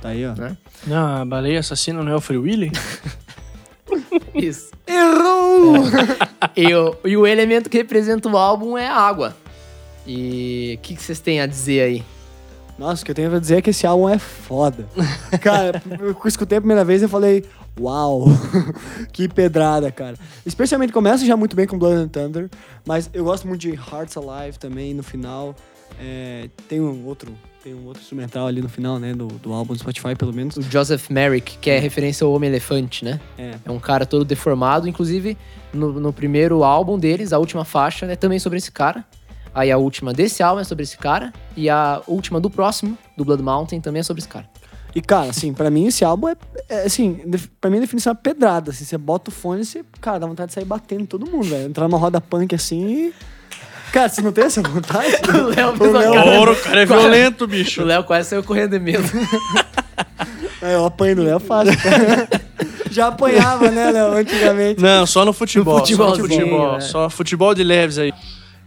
Tá 0.00 0.10
aí, 0.10 0.26
ó. 0.26 0.34
Né? 0.34 0.56
Não, 0.86 1.22
a 1.22 1.24
baleia 1.24 1.60
assassina 1.60 2.02
não 2.02 2.12
é 2.12 2.16
o 2.16 2.20
Free 2.20 2.38
Willy? 2.38 2.72
Isso. 4.34 4.70
Errou! 4.86 5.74
E 6.56 6.74
o, 6.74 6.96
e 7.04 7.16
o 7.16 7.26
elemento 7.26 7.68
que 7.68 7.78
representa 7.78 8.28
o 8.28 8.36
álbum 8.36 8.78
é 8.78 8.86
a 8.86 8.94
água. 8.94 9.36
E 10.06 10.76
o 10.78 10.82
que, 10.82 10.96
que 10.96 11.02
vocês 11.02 11.20
têm 11.20 11.40
a 11.40 11.46
dizer 11.46 11.82
aí? 11.82 12.04
Nossa, 12.78 13.02
o 13.02 13.04
que 13.04 13.10
eu 13.10 13.14
tenho 13.14 13.28
pra 13.28 13.38
dizer 13.38 13.58
é 13.58 13.62
que 13.62 13.70
esse 13.70 13.86
álbum 13.86 14.08
é 14.08 14.18
foda. 14.18 14.86
Cara, 15.42 15.82
eu 16.00 16.16
escutei 16.24 16.56
a 16.56 16.60
primeira 16.60 16.82
vez 16.82 17.02
e 17.02 17.08
falei, 17.08 17.44
uau, 17.78 18.24
que 19.12 19.28
pedrada, 19.28 19.92
cara. 19.92 20.16
Especialmente 20.46 20.92
começa 20.92 21.24
já 21.26 21.36
muito 21.36 21.54
bem 21.54 21.66
com 21.66 21.78
Blood 21.78 21.96
and 21.96 22.08
Thunder, 22.08 22.48
mas 22.86 23.10
eu 23.12 23.24
gosto 23.24 23.46
muito 23.46 23.60
de 23.60 23.72
Hearts 23.72 24.16
Alive 24.16 24.58
também 24.58 24.94
no 24.94 25.02
final. 25.02 25.54
É, 26.00 26.48
tem 26.68 26.80
um 26.80 27.04
outro, 27.06 27.32
tem 27.62 27.74
um 27.74 27.86
outro 27.86 28.00
instrumental 28.00 28.46
ali 28.46 28.62
no 28.62 28.68
final, 28.68 28.98
né, 28.98 29.12
do, 29.12 29.26
do 29.26 29.52
álbum 29.52 29.74
do 29.74 29.78
Spotify, 29.78 30.14
pelo 30.16 30.32
menos. 30.32 30.56
O 30.56 30.62
Joseph 30.62 31.10
Merrick, 31.10 31.58
que 31.58 31.70
é 31.70 31.78
referência 31.78 32.24
ao 32.24 32.32
Homem-Elefante, 32.32 33.04
né? 33.04 33.20
É. 33.36 33.54
É 33.64 33.70
um 33.70 33.78
cara 33.78 34.06
todo 34.06 34.24
deformado. 34.24 34.88
Inclusive, 34.88 35.36
no, 35.72 36.00
no 36.00 36.12
primeiro 36.12 36.64
álbum 36.64 36.98
deles, 36.98 37.32
a 37.32 37.38
última 37.38 37.64
faixa 37.64 38.06
é 38.06 38.16
também 38.16 38.38
sobre 38.38 38.58
esse 38.58 38.72
cara. 38.72 39.04
Aí 39.54 39.70
a 39.70 39.76
última 39.76 40.12
desse 40.12 40.42
álbum 40.42 40.60
é 40.60 40.64
sobre 40.64 40.84
esse 40.84 40.96
cara. 40.96 41.32
E 41.56 41.68
a 41.68 42.02
última 42.06 42.40
do 42.40 42.48
próximo, 42.48 42.96
do 43.16 43.24
Blood 43.24 43.42
Mountain, 43.42 43.80
também 43.80 44.00
é 44.00 44.02
sobre 44.02 44.20
esse 44.20 44.28
cara. 44.28 44.48
E, 44.94 45.00
cara, 45.00 45.30
assim, 45.30 45.52
pra 45.52 45.70
mim 45.70 45.86
esse 45.86 46.04
álbum 46.04 46.28
é, 46.28 46.36
é 46.68 46.82
assim, 46.82 47.20
pra 47.60 47.70
mim 47.70 47.76
a 47.76 47.80
definição 47.80 48.12
é 48.12 48.14
pedrada, 48.14 48.72
assim, 48.72 48.84
você 48.84 48.98
bota 48.98 49.30
o 49.30 49.32
fone 49.32 49.60
e 49.60 49.64
você, 49.64 49.84
cara, 50.00 50.18
dá 50.18 50.26
vontade 50.26 50.48
de 50.48 50.54
sair 50.54 50.64
batendo 50.64 51.06
todo 51.06 51.30
mundo, 51.30 51.44
velho. 51.44 51.68
Entrar 51.68 51.86
numa 51.86 51.98
roda 51.98 52.20
punk 52.20 52.54
assim 52.54 52.88
e... 52.88 53.14
Cara, 53.92 54.08
você 54.08 54.22
não 54.22 54.32
tem 54.32 54.44
essa 54.44 54.62
vontade? 54.62 55.08
O 55.28 55.48
Léo 55.48 55.76
fez 55.76 55.90
O 55.94 55.98
uma 55.98 56.14
cara- 56.14 56.38
Ouro, 56.38 56.52
o 56.52 56.56
cara 56.56 56.82
é 56.82 56.86
violento, 56.86 57.46
bicho. 57.46 57.82
O 57.82 57.84
Léo 57.84 58.04
quase 58.04 58.28
saiu 58.28 58.42
correndo 58.42 58.70
de 58.72 58.78
medo. 58.78 59.04
É, 60.62 60.74
eu 60.74 60.84
apanho 60.84 61.16
do 61.16 61.22
Léo 61.22 61.40
fácil. 61.40 61.72
Já 62.90 63.06
apanhava, 63.06 63.70
né, 63.70 63.90
Léo, 63.90 64.12
antigamente. 64.12 64.78
Não, 64.78 65.06
só 65.06 65.24
no 65.24 65.32
futebol. 65.32 65.78
No 65.78 65.86
só 65.86 66.10
no 66.10 66.16
futebol. 66.18 66.72
né? 66.74 66.80
Só 66.80 67.08
futebol 67.08 67.54
de 67.54 67.64
leves 67.64 67.96
aí. 67.96 68.12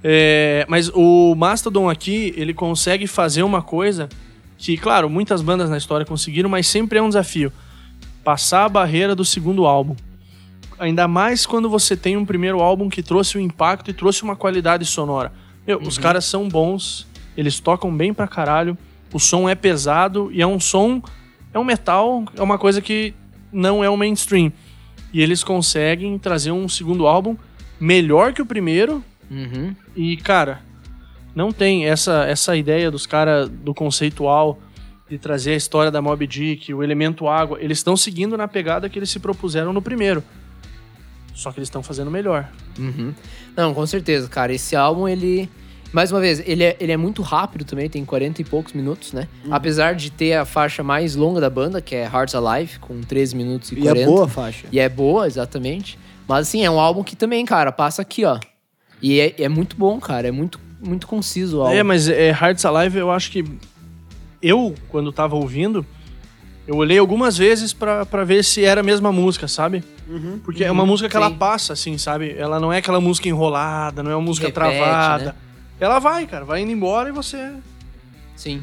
É, 0.03 0.65
mas 0.67 0.89
o 0.93 1.35
Mastodon 1.35 1.87
aqui, 1.87 2.33
ele 2.35 2.51
consegue 2.51 3.05
fazer 3.05 3.43
uma 3.43 3.61
coisa 3.61 4.09
que, 4.57 4.75
claro, 4.75 5.07
muitas 5.07 5.43
bandas 5.43 5.69
na 5.69 5.77
história 5.77 6.03
conseguiram, 6.03 6.49
mas 6.49 6.65
sempre 6.65 6.97
é 6.97 7.01
um 7.01 7.09
desafio. 7.09 7.53
Passar 8.23 8.65
a 8.65 8.69
barreira 8.69 9.13
do 9.13 9.23
segundo 9.23 9.65
álbum. 9.67 9.95
Ainda 10.79 11.07
mais 11.07 11.45
quando 11.45 11.69
você 11.69 11.95
tem 11.95 12.17
um 12.17 12.25
primeiro 12.25 12.59
álbum 12.61 12.89
que 12.89 13.03
trouxe 13.03 13.37
um 13.37 13.41
impacto 13.41 13.89
e 13.89 13.93
trouxe 13.93 14.23
uma 14.23 14.35
qualidade 14.35 14.85
sonora. 14.85 15.31
Meu, 15.65 15.79
Os 15.79 15.97
caras 15.97 16.25
são 16.25 16.47
bons, 16.49 17.07
eles 17.37 17.59
tocam 17.59 17.95
bem 17.95 18.13
pra 18.13 18.27
caralho, 18.27 18.77
o 19.13 19.19
som 19.19 19.47
é 19.47 19.55
pesado 19.55 20.29
e 20.31 20.41
é 20.41 20.47
um 20.47 20.59
som. 20.59 21.01
É 21.53 21.59
um 21.59 21.63
metal, 21.63 22.23
é 22.35 22.41
uma 22.41 22.57
coisa 22.57 22.81
que 22.81 23.13
não 23.51 23.83
é 23.83 23.89
o 23.89 23.95
mainstream. 23.95 24.51
E 25.13 25.21
eles 25.21 25.43
conseguem 25.43 26.17
trazer 26.17 26.51
um 26.51 26.67
segundo 26.67 27.05
álbum 27.05 27.37
melhor 27.79 28.33
que 28.33 28.41
o 28.41 28.45
primeiro. 28.45 29.03
Uhum. 29.29 29.75
E, 29.95 30.17
cara, 30.17 30.61
não 31.35 31.51
tem 31.51 31.85
essa, 31.85 32.25
essa 32.25 32.55
ideia 32.57 32.89
dos 32.89 33.05
caras 33.05 33.47
do 33.47 33.73
conceitual 33.73 34.59
de 35.07 35.19
trazer 35.19 35.53
a 35.53 35.55
história 35.55 35.91
da 35.91 36.01
Mob 36.01 36.25
Dick, 36.25 36.73
o 36.73 36.81
elemento 36.81 37.27
água. 37.27 37.59
Eles 37.61 37.77
estão 37.77 37.95
seguindo 37.95 38.35
na 38.35 38.47
pegada 38.47 38.89
que 38.89 38.97
eles 38.97 39.11
se 39.11 39.19
propuseram 39.19 39.71
no 39.71 39.81
primeiro. 39.81 40.23
Só 41.33 41.51
que 41.51 41.59
eles 41.59 41.67
estão 41.67 41.81
fazendo 41.81 42.11
melhor. 42.11 42.49
Uhum. 42.77 43.13
Não, 43.55 43.73
com 43.73 43.85
certeza, 43.85 44.27
cara. 44.27 44.53
Esse 44.53 44.75
álbum, 44.75 45.07
ele. 45.07 45.49
Mais 45.91 46.11
uma 46.11 46.19
vez, 46.19 46.41
ele 46.45 46.63
é, 46.63 46.75
ele 46.79 46.91
é 46.91 46.97
muito 46.97 47.21
rápido 47.21 47.63
também, 47.65 47.87
tem 47.87 48.03
40 48.03 48.41
e 48.41 48.43
poucos 48.43 48.73
minutos, 48.73 49.13
né? 49.13 49.27
Apesar 49.51 49.93
de 49.93 50.11
ter 50.11 50.33
a 50.33 50.43
faixa 50.43 50.81
mais 50.81 51.15
longa 51.15 51.39
da 51.39 51.51
banda, 51.51 51.81
que 51.81 51.93
é 51.93 52.03
Hearts 52.05 52.33
Alive, 52.33 52.79
com 52.79 52.99
13 53.01 53.35
minutos 53.35 53.71
e 53.71 53.75
E 53.75 53.81
40. 53.83 54.01
é 54.01 54.05
boa 54.05 54.25
a 54.25 54.27
faixa. 54.27 54.67
E 54.71 54.79
é 54.79 54.89
boa, 54.89 55.27
exatamente. 55.27 55.99
Mas 56.27 56.47
assim, 56.47 56.65
é 56.65 56.71
um 56.71 56.79
álbum 56.79 57.03
que 57.03 57.15
também, 57.15 57.45
cara, 57.45 57.71
passa 57.71 58.01
aqui, 58.01 58.25
ó. 58.25 58.39
E 59.01 59.19
é, 59.19 59.35
é 59.43 59.49
muito 59.49 59.75
bom, 59.75 59.99
cara. 59.99 60.27
É 60.27 60.31
muito, 60.31 60.59
muito 60.83 61.05
conciso 61.05 61.59
o 61.59 61.61
álbum. 61.61 61.73
É, 61.75 61.83
mas 61.83 62.07
é, 62.09 62.29
Hearts 62.29 62.65
Alive, 62.65 62.97
eu 62.97 63.11
acho 63.11 63.29
que. 63.29 63.45
Eu, 64.41 64.73
quando 64.89 65.11
tava 65.11 65.35
ouvindo, 65.35 65.85
eu 66.67 66.75
olhei 66.75 66.97
algumas 66.97 67.37
vezes 67.37 67.73
pra, 67.73 68.05
pra 68.05 68.23
ver 68.23 68.43
se 68.43 68.63
era 68.63 68.81
a 68.81 68.83
mesma 68.83 69.11
música, 69.11 69.47
sabe? 69.47 69.83
Porque 70.43 70.63
é 70.63 70.71
uma 70.71 70.85
música 70.85 71.09
que 71.09 71.17
ela 71.17 71.29
sim. 71.29 71.35
passa, 71.35 71.73
assim, 71.73 71.97
sabe? 71.97 72.35
Ela 72.37 72.59
não 72.59 72.71
é 72.71 72.77
aquela 72.77 73.01
música 73.01 73.27
enrolada, 73.27 74.03
não 74.03 74.11
é 74.11 74.15
uma 74.15 74.21
música 74.21 74.47
Repete, 74.47 74.77
travada. 74.77 75.25
né? 75.25 75.33
Ela 75.79 75.99
vai, 75.99 76.25
cara, 76.25 76.45
vai 76.45 76.61
indo 76.61 76.71
embora 76.71 77.09
e 77.09 77.11
você. 77.11 77.51
Sim. 78.35 78.61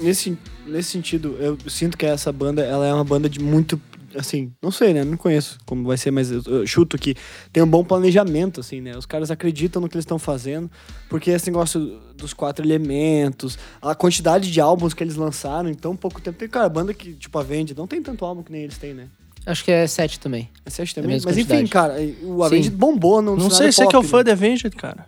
Nesse, 0.00 0.36
nesse 0.66 0.90
sentido, 0.90 1.36
eu 1.38 1.56
sinto 1.68 1.96
que 1.96 2.04
essa 2.04 2.32
banda, 2.32 2.62
ela 2.62 2.86
é 2.86 2.92
uma 2.92 3.04
banda 3.04 3.28
de 3.28 3.40
muito, 3.40 3.80
assim, 4.16 4.52
não 4.62 4.70
sei, 4.70 4.92
né? 4.94 5.04
Não 5.04 5.16
conheço 5.16 5.58
como 5.66 5.84
vai 5.86 5.96
ser, 5.96 6.10
mas 6.10 6.30
eu, 6.30 6.42
eu 6.46 6.66
chuto 6.66 6.96
que 6.98 7.14
tem 7.52 7.62
um 7.62 7.66
bom 7.66 7.84
planejamento, 7.84 8.60
assim, 8.60 8.80
né? 8.80 8.96
Os 8.96 9.06
caras 9.06 9.30
acreditam 9.30 9.80
no 9.82 9.88
que 9.88 9.94
eles 9.96 10.04
estão 10.04 10.18
fazendo, 10.18 10.70
porque 11.08 11.30
esse 11.30 11.46
negócio 11.50 12.00
dos 12.16 12.32
quatro 12.32 12.64
elementos, 12.64 13.58
a 13.80 13.94
quantidade 13.94 14.50
de 14.50 14.60
álbuns 14.60 14.94
que 14.94 15.02
eles 15.02 15.16
lançaram 15.16 15.68
em 15.68 15.74
tão 15.74 15.96
pouco 15.96 16.20
tempo. 16.20 16.38
Tem, 16.38 16.48
cara, 16.48 16.68
banda 16.68 16.92
que, 16.94 17.12
tipo, 17.14 17.36
a 17.38 17.40
Avenged 17.40 17.76
não 17.76 17.86
tem 17.86 18.02
tanto 18.02 18.24
álbum 18.24 18.42
que 18.42 18.52
nem 18.52 18.62
eles 18.62 18.78
têm, 18.78 18.94
né? 18.94 19.08
Acho 19.44 19.64
que 19.64 19.72
é 19.72 19.84
7 19.88 20.20
também. 20.20 20.48
É 20.64 20.70
sete 20.70 20.92
a 20.92 21.02
também. 21.02 21.20
Mas 21.24 21.36
enfim, 21.36 21.48
quantidade. 21.48 21.68
cara, 21.68 21.94
o 22.22 22.36
Sim. 22.38 22.44
Avenged 22.44 22.70
bombou 22.70 23.20
no 23.20 23.34
Não 23.36 23.50
sei, 23.50 23.72
você 23.72 23.84
que 23.88 23.96
é 23.96 23.98
o 23.98 24.02
pop, 24.02 24.08
fã 24.08 24.18
né? 24.18 24.22
de 24.24 24.30
Avenged, 24.30 24.70
cara. 24.76 25.04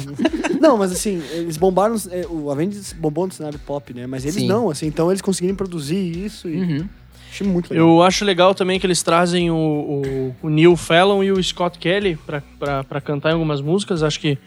Não, 0.60 0.76
mas 0.76 0.92
assim, 0.92 1.22
eles 1.32 1.56
bombaram. 1.56 1.96
é, 2.10 2.26
O 2.28 2.50
Avenged 2.50 2.94
bombou 2.96 3.26
no 3.26 3.32
cenário 3.32 3.58
pop, 3.60 3.94
né? 3.94 4.06
Mas 4.06 4.24
eles 4.24 4.34
Sim. 4.34 4.46
não, 4.46 4.68
assim, 4.68 4.86
então 4.86 5.10
eles 5.10 5.22
conseguiram 5.22 5.56
produzir 5.56 5.96
isso 5.96 6.46
e 6.48 6.56
Uhum. 6.60 6.88
Achei 7.30 7.46
muito 7.46 7.70
legal. 7.70 7.86
Eu 7.88 8.02
acho 8.02 8.24
legal 8.24 8.54
também 8.54 8.78
que 8.80 8.86
eles 8.86 9.02
trazem 9.02 9.50
o, 9.50 9.54
o, 9.54 10.36
o 10.42 10.48
Neil 10.50 10.76
Fallon 10.76 11.22
e 11.22 11.32
o 11.32 11.42
Scott 11.42 11.78
Kelly 11.78 12.16
pra, 12.26 12.42
pra, 12.58 12.84
pra 12.84 13.00
cantar 13.00 13.30
em 13.30 13.34
algumas 13.34 13.60
músicas. 13.60 14.02
Acho 14.02 14.18
que 14.20 14.38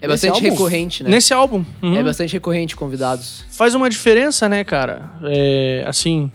É 0.00 0.06
Nesse 0.08 0.26
bastante 0.28 0.34
álbum? 0.46 0.50
recorrente, 0.50 1.02
né? 1.04 1.10
nesse 1.10 1.32
álbum. 1.34 1.64
uhum. 1.82 1.96
É 1.96 2.02
bastante 2.02 2.32
recorrente 2.32 2.74
convidados. 2.76 3.44
faz 3.50 3.74
uma 3.74 3.88
diferença, 3.90 4.48
né, 4.48 4.62
cara? 4.64 5.10
É, 5.24 5.84
assim, 5.86 6.30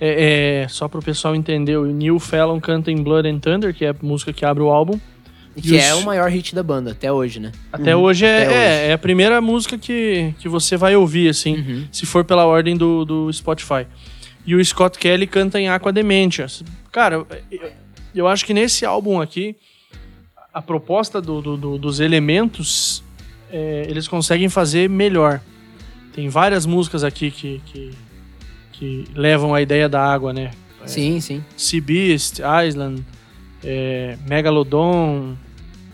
é, 0.00 0.62
é, 0.64 0.68
só 0.68 0.88
pro 0.88 1.00
pessoal 1.02 1.34
entender, 1.34 1.76
o 1.76 1.86
Neil 1.86 2.18
Fallon 2.18 2.60
canta 2.60 2.90
em 2.90 2.96
Blood 3.02 3.28
and 3.28 3.38
Thunder, 3.38 3.74
que 3.74 3.84
é 3.84 3.90
a 3.90 3.96
música 4.02 4.32
que 4.32 4.44
abre 4.44 4.62
o 4.62 4.68
álbum. 4.70 4.98
E 5.54 5.60
que 5.60 5.74
E 5.74 5.78
é 5.78 5.94
os- 5.94 6.00
o 6.02 6.06
maior 6.06 6.30
hit 6.30 6.54
da 6.54 6.62
banda 6.62 6.92
até 6.92 7.12
hoje, 7.12 7.38
né? 7.38 7.52
Até 7.70 7.94
hoje 7.94 8.24
é, 8.24 8.42
Até 8.42 8.44
é, 8.44 8.48
hoje. 8.48 8.90
é 8.90 8.92
a 8.94 8.98
primeira 8.98 9.38
música 9.40 9.76
que, 9.76 10.32
que 10.38 10.48
você 10.48 10.78
vai 10.78 10.96
ouvir, 10.96 11.28
assim, 11.28 11.56
Uhum. 11.56 11.84
se 11.92 12.06
for 12.06 12.24
pela 12.24 12.46
ordem 12.46 12.74
do, 12.74 13.04
do 13.04 13.30
Spotify. 13.32 13.86
E 14.44 14.54
o 14.54 14.64
Scott 14.64 14.98
Kelly 14.98 15.26
canta 15.26 15.60
em 15.60 15.68
Aqua 15.68 15.92
Dementia. 15.92 16.46
Cara, 16.90 17.24
eu, 17.50 17.70
eu 18.14 18.26
acho 18.28 18.44
que 18.44 18.52
nesse 18.52 18.84
álbum 18.84 19.20
aqui, 19.20 19.56
a 20.52 20.60
proposta 20.60 21.20
do- 21.20 21.40
do- 21.40 21.56
do- 21.56 21.78
dos 21.78 22.00
elementos, 22.00 23.02
é, 23.50 23.86
eles 23.88 24.08
conseguem 24.08 24.48
fazer 24.48 24.88
melhor. 24.90 25.40
Tem 26.14 26.28
várias 26.28 26.66
músicas 26.66 27.04
aqui 27.04 27.30
que, 27.30 27.62
que, 27.66 27.90
que 28.72 29.04
levam 29.14 29.54
a 29.54 29.62
ideia 29.62 29.88
da 29.88 30.02
água, 30.04 30.32
né? 30.32 30.50
Sim, 30.84 31.20
sim. 31.20 31.42
Sea 31.56 31.80
Beast, 31.80 32.40
Island, 32.66 33.04
é, 33.64 34.18
Megalodon, 34.28 35.36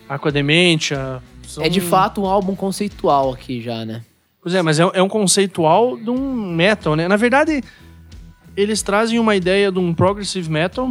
Aqua 0.08 0.32
Dementia. 0.32 1.22
são- 1.46 1.62
É 1.62 1.68
de 1.68 1.80
fato 1.82 2.22
um 2.22 2.26
álbum 2.26 2.56
conceitual 2.56 3.32
aqui 3.32 3.60
já, 3.60 3.84
né? 3.84 4.02
Pois 4.42 4.54
é, 4.54 4.62
mas 4.62 4.80
é, 4.80 4.90
é 4.94 5.02
um 5.02 5.08
conceitual 5.08 5.96
de 5.98 6.08
um 6.08 6.34
metal, 6.54 6.96
né? 6.96 7.06
Na 7.06 7.16
verdade, 7.16 7.62
eles 8.60 8.82
trazem 8.82 9.18
uma 9.18 9.36
ideia 9.36 9.70
de 9.70 9.78
um 9.78 9.94
progressive 9.94 10.50
metal, 10.50 10.90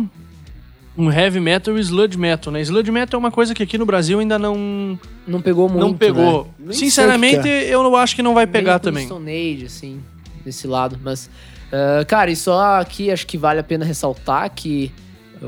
um 0.97 1.11
heavy 1.11 1.39
metal 1.39 1.77
e 1.77 1.81
sludge 1.81 2.17
metal, 2.17 2.51
né? 2.51 2.61
Sludge 2.61 2.91
metal 2.91 3.17
é 3.17 3.19
uma 3.19 3.29
coisa 3.31 3.53
que 3.53 3.61
aqui 3.61 3.77
no 3.77 3.85
Brasil 3.85 4.19
ainda 4.19 4.39
não, 4.39 4.97
Não 5.27 5.41
pegou 5.41 5.67
muito, 5.69 5.81
não 5.85 5.93
pegou. 5.93 6.49
né? 6.57 6.73
Sinceramente, 6.73 7.41
que 7.43 7.47
eu 7.49 7.83
não 7.83 7.95
acho 7.95 8.15
que 8.15 8.21
não 8.23 8.33
vai 8.33 8.47
pegar 8.47 8.73
Meio 8.73 8.79
também. 8.79 9.05
Stone 9.05 9.31
Age, 9.31 9.65
assim, 9.65 10.01
desse 10.43 10.65
lado. 10.65 10.97
Mas, 11.03 11.29
ah, 11.71 12.03
cara, 12.05 12.31
e 12.31 12.35
só 12.35 12.79
aqui 12.79 13.11
acho 13.11 13.27
que 13.27 13.37
vale 13.37 13.59
a 13.59 13.63
pena 13.63 13.85
ressaltar 13.85 14.49
que 14.55 14.91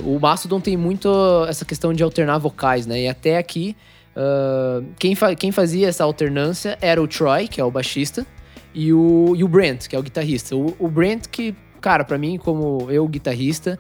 o 0.04 0.20
Mastodon 0.20 0.60
tem 0.60 0.78
muito 0.78 1.10
essa 1.48 1.66
questão 1.66 1.94
de 1.94 2.04
alternar 2.04 2.38
vocais, 2.38 2.86
né? 2.86 3.02
E 3.04 3.08
até 3.08 3.38
aqui, 3.40 3.76
ah, 4.16 4.84
quem, 5.00 5.16
fa- 5.16 5.34
quem 5.36 5.52
fazia 5.52 5.88
essa 5.88 6.04
alternância 6.04 6.78
era 6.80 7.02
o 7.02 7.08
Troy, 7.08 7.48
que 7.48 7.60
é 7.60 7.64
o 7.64 7.72
baixista, 7.72 8.24
e 8.72 8.94
o, 8.94 9.34
e 9.36 9.44
o 9.44 9.48
Brent, 9.48 9.88
que 9.88 9.96
é 9.96 10.00
o 10.00 10.04
guitarrista. 10.04 10.56
O, 10.56 10.76
o 10.78 10.88
Brent 10.88 11.26
que, 11.26 11.56
cara, 11.80 12.04
pra 12.04 12.18
mim, 12.18 12.38
como 12.38 12.88
eu, 12.92 13.08
guitarrista, 13.08 13.80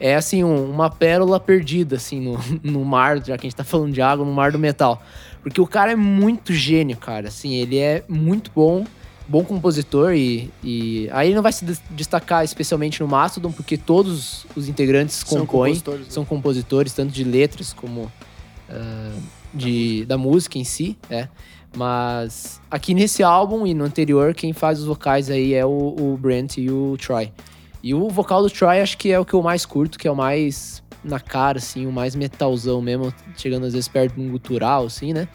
é 0.00 0.14
assim, 0.16 0.42
um- 0.42 0.70
uma 0.70 0.90
pérola 0.90 1.38
perdida, 1.38 1.96
assim, 1.96 2.20
no, 2.20 2.38
no 2.62 2.84
mar, 2.84 3.18
já 3.18 3.36
que 3.38 3.46
a 3.46 3.48
gente 3.48 3.56
tá 3.56 3.64
falando 3.64 3.92
de 3.92 4.02
água, 4.02 4.24
no 4.24 4.32
mar 4.32 4.50
do 4.52 4.58
metal. 4.58 5.02
Porque 5.42 5.60
o 5.60 5.66
cara 5.66 5.92
é 5.92 5.96
muito 5.96 6.52
gênio, 6.52 6.96
cara. 6.96 7.28
Assim, 7.28 7.54
ele 7.54 7.78
é 7.78 8.02
muito 8.08 8.50
bom, 8.54 8.84
bom 9.28 9.44
compositor 9.44 10.14
e, 10.14 10.50
e 10.62 11.08
aí 11.12 11.28
ele 11.28 11.34
não 11.36 11.42
vai 11.42 11.52
se 11.52 11.64
des- 11.64 11.82
destacar 11.90 12.44
especialmente 12.44 13.00
no 13.00 13.06
Mastodon, 13.08 13.52
porque 13.52 13.76
todos 13.76 14.46
os 14.56 14.68
integrantes 14.68 15.16
São 15.16 15.40
compõem, 15.40 15.72
compositores, 15.72 16.06
né? 16.06 16.12
são 16.12 16.24
compositores, 16.24 16.92
tanto 16.94 17.12
de 17.12 17.24
letras 17.24 17.72
como 17.72 18.10
ah, 18.70 19.12
de, 19.52 20.04
da 20.06 20.16
música 20.18 20.58
em 20.58 20.64
si, 20.64 20.96
é. 21.10 21.28
Mas 21.74 22.60
aqui 22.70 22.94
nesse 22.94 23.22
álbum 23.22 23.66
e 23.66 23.74
no 23.74 23.84
anterior, 23.84 24.32
quem 24.34 24.52
faz 24.52 24.78
os 24.78 24.86
vocais 24.86 25.28
aí 25.28 25.54
é 25.54 25.66
o, 25.66 25.94
o 25.98 26.16
Brent 26.16 26.58
e 26.58 26.70
o 26.70 26.96
Troy. 26.96 27.32
E 27.82 27.92
o 27.92 28.08
vocal 28.08 28.42
do 28.42 28.50
Troy 28.50 28.80
acho 28.80 28.96
que 28.96 29.10
é 29.10 29.18
o 29.18 29.24
que 29.24 29.34
eu 29.34 29.42
mais 29.42 29.66
curto, 29.66 29.98
que 29.98 30.06
é 30.06 30.10
o 30.10 30.16
mais 30.16 30.82
na 31.02 31.20
cara, 31.20 31.58
assim, 31.58 31.86
o 31.86 31.92
mais 31.92 32.14
metalzão 32.14 32.80
mesmo, 32.80 33.12
chegando 33.36 33.66
às 33.66 33.74
vezes 33.74 33.88
perto 33.88 34.14
de 34.14 34.20
um 34.20 34.30
gutural, 34.30 34.86
assim, 34.86 35.12
né? 35.12 35.28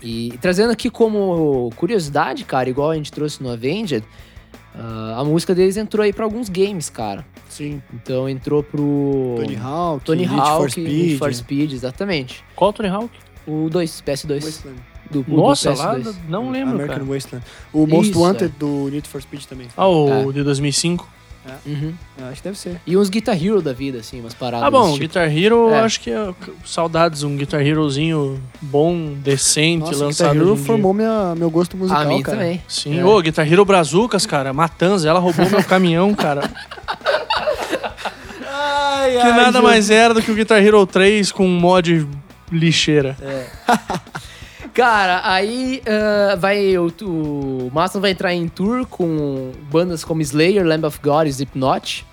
E 0.00 0.32
trazendo 0.40 0.70
aqui 0.70 0.88
como 0.88 1.70
curiosidade, 1.74 2.44
cara, 2.44 2.70
igual 2.70 2.90
a 2.90 2.94
gente 2.94 3.10
trouxe 3.10 3.42
no 3.42 3.50
Avenged, 3.50 4.04
ah, 4.74 5.16
a 5.18 5.24
música 5.24 5.54
deles 5.54 5.76
entrou 5.76 6.04
aí 6.04 6.12
pra 6.12 6.24
alguns 6.24 6.48
games, 6.48 6.88
cara. 6.88 7.26
Sim. 7.48 7.82
Então 7.92 8.28
entrou 8.28 8.62
pro 8.62 9.34
Tony 9.36 9.56
Hawk, 9.56 10.04
Tony 10.04 10.26
Need 10.26 10.36
for 10.36 10.46
Hawk, 10.46 10.70
Speed. 10.70 10.88
Need 10.88 11.18
for 11.18 11.34
Speed, 11.34 11.72
exatamente. 11.72 12.44
Qual 12.54 12.70
o 12.70 12.72
Tony 12.72 12.88
Hawk? 12.88 13.10
O 13.46 13.68
2, 13.68 14.02
PS2. 14.06 14.44
Wasteland. 14.44 14.80
Do, 15.10 15.22
do 15.22 15.36
Nossa, 15.36 15.72
PS2. 15.72 15.76
lá 15.78 16.14
não 16.28 16.50
lembro, 16.50 16.74
American 16.74 16.98
cara. 16.98 17.04
Wasteland. 17.12 17.46
O 17.72 17.86
Most 17.86 18.10
Isso, 18.10 18.20
Wanted 18.20 18.44
é. 18.44 18.58
do 18.58 18.88
Need 18.90 19.08
for 19.08 19.22
Speed 19.22 19.44
também. 19.44 19.66
Ah, 19.76 19.88
o 19.88 20.30
É. 20.30 20.32
de 20.32 20.42
2005. 20.42 21.08
Uhum. 21.64 21.94
Eu 22.18 22.26
acho 22.26 22.34
que 22.36 22.42
deve 22.42 22.58
ser. 22.58 22.78
E 22.86 22.94
uns 22.94 23.08
Guitar 23.08 23.34
Hero 23.42 23.62
da 23.62 23.72
vida, 23.72 24.00
assim, 24.00 24.20
umas 24.20 24.34
paradas. 24.34 24.66
Ah, 24.66 24.70
bom, 24.70 24.88
tipo. 24.88 24.98
Guitar 24.98 25.34
Hero, 25.34 25.70
É. 25.70 25.80
acho 25.80 25.98
que 25.98 26.10
é 26.10 26.34
saudades, 26.62 27.22
um 27.22 27.34
Guitar 27.38 27.62
Herozinho 27.66 28.38
bom, 28.60 29.14
decente, 29.14 29.80
Nossa, 29.86 29.96
o 29.96 30.06
lançado 30.08 30.32
Guitar 30.34 30.46
Hero 30.46 30.56
formou 30.56 30.92
minha, 30.92 31.34
meu 31.34 31.48
gosto 31.50 31.74
musical, 31.74 32.02
A 32.02 32.04
mim 32.04 32.20
cara. 32.20 32.36
também. 32.36 32.62
Sim, 32.68 32.98
É. 32.98 33.04
ô, 33.04 33.18
Guitar 33.22 33.50
Hero 33.50 33.64
Brazucas, 33.64 34.26
cara, 34.26 34.52
Matanza, 34.52 35.08
ela 35.08 35.20
roubou 35.20 35.48
meu 35.48 35.64
caminhão, 35.64 36.14
cara. 36.14 36.42
Ai, 38.46 39.12
Que 39.12 39.28
nada 39.30 39.62
mais 39.62 39.88
era 39.88 40.12
do 40.12 40.20
que 40.22 40.30
o 40.30 40.34
Guitar 40.34 40.62
Hero 40.62 40.84
3 40.86 41.32
com 41.32 41.46
um 41.46 41.58
mod 41.58 42.06
lixeira. 42.52 43.16
Cara, 44.78 45.22
aí 45.24 45.82
ah, 45.88 46.36
vai 46.36 46.78
o, 46.78 46.86
o 47.02 47.68
Mastodon 47.74 48.00
vai 48.00 48.12
entrar 48.12 48.32
em 48.32 48.46
tour 48.46 48.86
com 48.86 49.50
bandas 49.68 50.04
como 50.04 50.22
Slayer, 50.22 50.64
Lamb 50.64 50.86
of 50.86 51.00
God 51.02 51.26
e 51.26 51.30
Slipknot. 51.30 52.06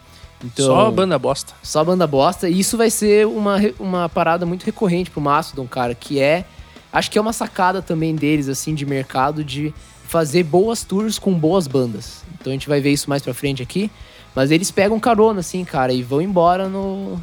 Então, 0.43 0.65
Só 0.65 0.89
banda 0.89 1.19
bosta. 1.19 1.53
Só 1.62 1.84
banda 1.84 2.07
bosta. 2.07 2.50
E 2.50 2.60
isso 2.60 2.75
vai 2.75 2.89
ser 2.89 3.27
uma, 3.27 3.57
uma 3.79 4.10
parada 4.10 4.48
muito 4.48 4.63
recorrente 4.63 5.12
pro 5.12 5.22
Mastodon, 5.22 5.67
cara, 5.67 5.93
que 5.93 6.19
é. 6.19 6.43
Acho 6.91 7.12
que 7.12 7.19
é 7.19 7.22
uma 7.22 7.34
sacada 7.34 7.84
também 7.84 8.15
deles, 8.15 8.50
assim, 8.50 8.74
de 8.74 8.84
mercado, 8.84 9.43
de 9.43 9.72
fazer 10.07 10.41
boas 10.41 10.84
tours 10.84 11.19
com 11.19 11.34
boas 11.36 11.67
bandas. 11.67 12.24
Então 12.34 12.50
a 12.50 12.53
gente 12.55 12.67
vai 12.67 12.81
ver 12.81 12.91
isso 12.93 13.07
mais 13.07 13.22
pra 13.22 13.36
frente 13.36 13.62
aqui. 13.62 13.91
Mas 14.34 14.50
eles 14.50 14.72
pegam 14.72 15.00
carona, 15.00 15.41
assim, 15.41 15.63
cara, 15.63 15.93
e 15.93 16.01
vão 16.01 16.19
embora 16.19 16.67
no. 16.67 17.22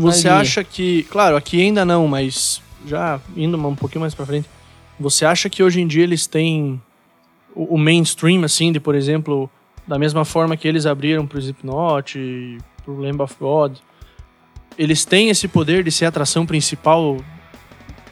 Você 0.00 0.28
linha. 0.28 0.40
acha 0.40 0.62
que, 0.62 1.04
claro, 1.04 1.36
aqui 1.36 1.62
ainda 1.62 1.86
não, 1.86 2.06
mas 2.06 2.60
já 2.86 3.18
indo 3.34 3.56
um 3.56 3.74
pouquinho 3.74 4.02
mais 4.02 4.14
pra 4.14 4.26
frente, 4.26 4.46
você 4.98 5.24
acha 5.24 5.48
que 5.48 5.62
hoje 5.62 5.80
em 5.80 5.86
dia 5.86 6.02
eles 6.02 6.26
têm 6.26 6.80
o, 7.54 7.74
o 7.74 7.78
mainstream, 7.78 8.44
assim, 8.44 8.72
de, 8.72 8.80
por 8.80 8.94
exemplo, 8.94 9.50
da 9.86 9.98
mesma 9.98 10.24
forma 10.24 10.56
que 10.56 10.66
eles 10.66 10.86
abriram 10.86 11.26
pro 11.26 11.38
Slipknot, 11.38 12.18
e 12.18 12.58
pro 12.84 12.98
Lamb 13.00 13.20
of 13.22 13.34
God, 13.38 13.76
eles 14.78 15.04
têm 15.04 15.28
esse 15.30 15.46
poder 15.48 15.82
de 15.84 15.90
ser 15.90 16.04
a 16.06 16.08
atração 16.08 16.44
principal 16.46 17.16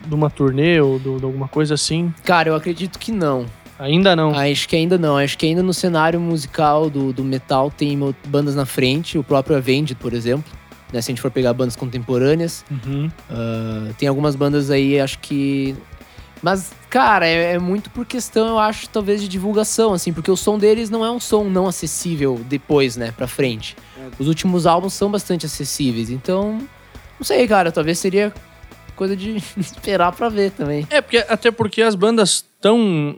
de 0.07 0.15
uma 0.15 0.29
turnê 0.31 0.81
ou 0.81 0.99
do- 0.99 1.19
de 1.19 1.25
alguma 1.25 1.49
coisa 1.49 1.75
assim? 1.75 2.12
Cara, 2.25 2.49
eu 2.51 2.55
acredito 2.55 2.99
que 2.99 3.12
não. 3.12 3.47
Ainda 3.79 4.15
não. 4.15 4.31
Acho 4.35 4.69
que 4.69 4.77
ainda 4.77 4.97
não. 4.97 5.17
Acho 5.17 5.37
que 5.37 5.47
ainda 5.47 5.62
no 5.62 5.75
cenário 5.75 6.21
musical 6.21 6.89
do, 6.89 7.12
do 7.12 7.25
metal 7.25 7.71
tem 7.71 7.99
bandas 8.27 8.55
na 8.55 8.65
frente, 8.67 9.19
o 9.19 9.25
próprio 9.25 9.56
Avenged, 9.56 9.97
por 9.97 10.13
exemplo. 10.13 10.52
Né, 10.93 11.00
se 11.00 11.11
a 11.11 11.13
gente 11.13 11.23
for 11.23 11.30
pegar 11.30 11.52
bandas 11.54 11.75
contemporâneas. 11.75 12.65
Uhum. 12.71 13.11
Ah, 13.30 13.89
tem 13.99 14.09
algumas 14.09 14.37
bandas 14.37 14.71
aí, 14.71 15.00
acho 15.00 15.19
que. 15.21 15.75
Mas, 16.43 16.73
cara, 16.93 17.26
é, 17.26 17.55
é 17.55 17.59
muito 17.59 17.89
por 17.89 18.05
questão, 18.05 18.47
eu 18.49 18.59
acho, 18.59 18.87
talvez, 18.87 19.23
de 19.23 19.26
divulgação, 19.26 19.95
assim, 19.95 20.13
porque 20.13 20.31
o 20.31 20.37
som 20.37 20.59
deles 20.59 20.91
não 20.91 21.02
é 21.02 21.11
um 21.11 21.19
som 21.19 21.45
não 21.45 21.67
acessível 21.67 22.39
depois, 22.47 22.99
né, 22.99 23.13
pra 23.17 23.26
frente. 23.26 23.75
É. 23.99 24.11
Os 24.19 24.28
últimos 24.28 24.67
álbuns 24.67 24.93
são 24.93 25.11
bastante 25.11 25.47
acessíveis, 25.47 26.11
então. 26.11 26.59
Não 27.19 27.25
sei, 27.25 27.49
cara, 27.49 27.73
talvez 27.73 27.99
seria 27.99 28.31
coisa 28.95 29.17
de 29.17 29.39
esperar 29.57 30.13
pra 30.13 30.28
ver 30.28 30.50
também. 30.50 30.87
É, 30.91 31.00
porque, 31.00 31.17
até 31.17 31.50
porque 31.50 31.81
as 31.81 31.95
bandas 31.95 32.45
estão 32.57 33.17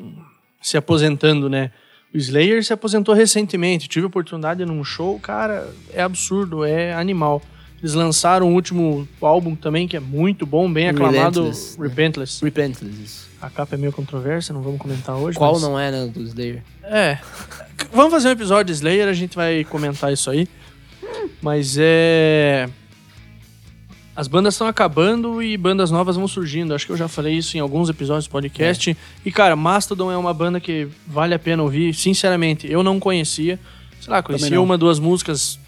se 0.62 0.76
aposentando, 0.76 1.50
né? 1.50 1.72
O 2.14 2.16
Slayer 2.16 2.64
se 2.64 2.72
aposentou 2.72 3.12
recentemente. 3.12 3.88
Tive 3.88 4.04
a 4.04 4.06
oportunidade 4.06 4.64
num 4.64 4.84
show, 4.84 5.18
cara, 5.18 5.68
é 5.92 6.00
absurdo, 6.00 6.64
é 6.64 6.94
animal. 6.94 7.42
Eles 7.84 7.92
lançaram 7.92 8.48
o 8.48 8.54
último 8.54 9.06
álbum 9.20 9.54
também, 9.54 9.86
que 9.86 9.94
é 9.94 10.00
muito 10.00 10.46
bom, 10.46 10.72
bem 10.72 10.88
aclamado, 10.88 11.40
Relentless, 11.40 11.78
né? 11.78 11.86
Repentless. 11.86 12.42
Repentless, 12.42 13.02
isso. 13.04 13.28
A 13.42 13.50
capa 13.50 13.74
é 13.74 13.78
meio 13.78 13.92
controversa, 13.92 14.54
não 14.54 14.62
vamos 14.62 14.80
comentar 14.80 15.14
hoje. 15.16 15.36
Qual 15.36 15.52
mas- 15.52 15.60
não 15.60 15.78
é, 15.78 15.90
né, 15.90 16.06
do 16.06 16.22
Slayer? 16.22 16.62
É. 16.82 17.18
Vamos 17.92 18.10
fazer 18.10 18.28
um 18.28 18.30
episódio 18.30 18.64
de 18.64 18.72
Slayer, 18.72 19.06
a 19.06 19.12
gente 19.12 19.36
vai 19.36 19.64
comentar 19.64 20.10
isso 20.10 20.30
aí. 20.30 20.48
Mas 21.42 21.76
é. 21.78 22.70
As 24.16 24.28
bandas 24.28 24.54
estão 24.54 24.66
acabando 24.66 25.42
e 25.42 25.54
bandas 25.54 25.90
novas 25.90 26.16
vão 26.16 26.26
surgindo. 26.26 26.74
Acho 26.74 26.86
que 26.86 26.92
eu 26.92 26.96
já 26.96 27.06
falei 27.06 27.34
isso 27.34 27.54
em 27.58 27.60
alguns 27.60 27.90
episódios 27.90 28.26
do 28.26 28.30
podcast. 28.30 28.96
E, 29.26 29.30
cara, 29.30 29.54
Mastodon 29.54 30.10
é 30.10 30.16
uma 30.16 30.32
banda 30.32 30.58
que 30.58 30.88
vale 31.06 31.34
a 31.34 31.38
pena 31.38 31.62
ouvir. 31.62 31.92
Sinceramente, 31.92 32.66
eu 32.66 32.82
não 32.82 32.98
conhecia. 32.98 33.60
Sei 34.00 34.10
lá, 34.10 34.22
conhecia 34.22 34.56
não. 34.56 34.64
uma, 34.64 34.78
duas 34.78 34.98
músicas 34.98 35.58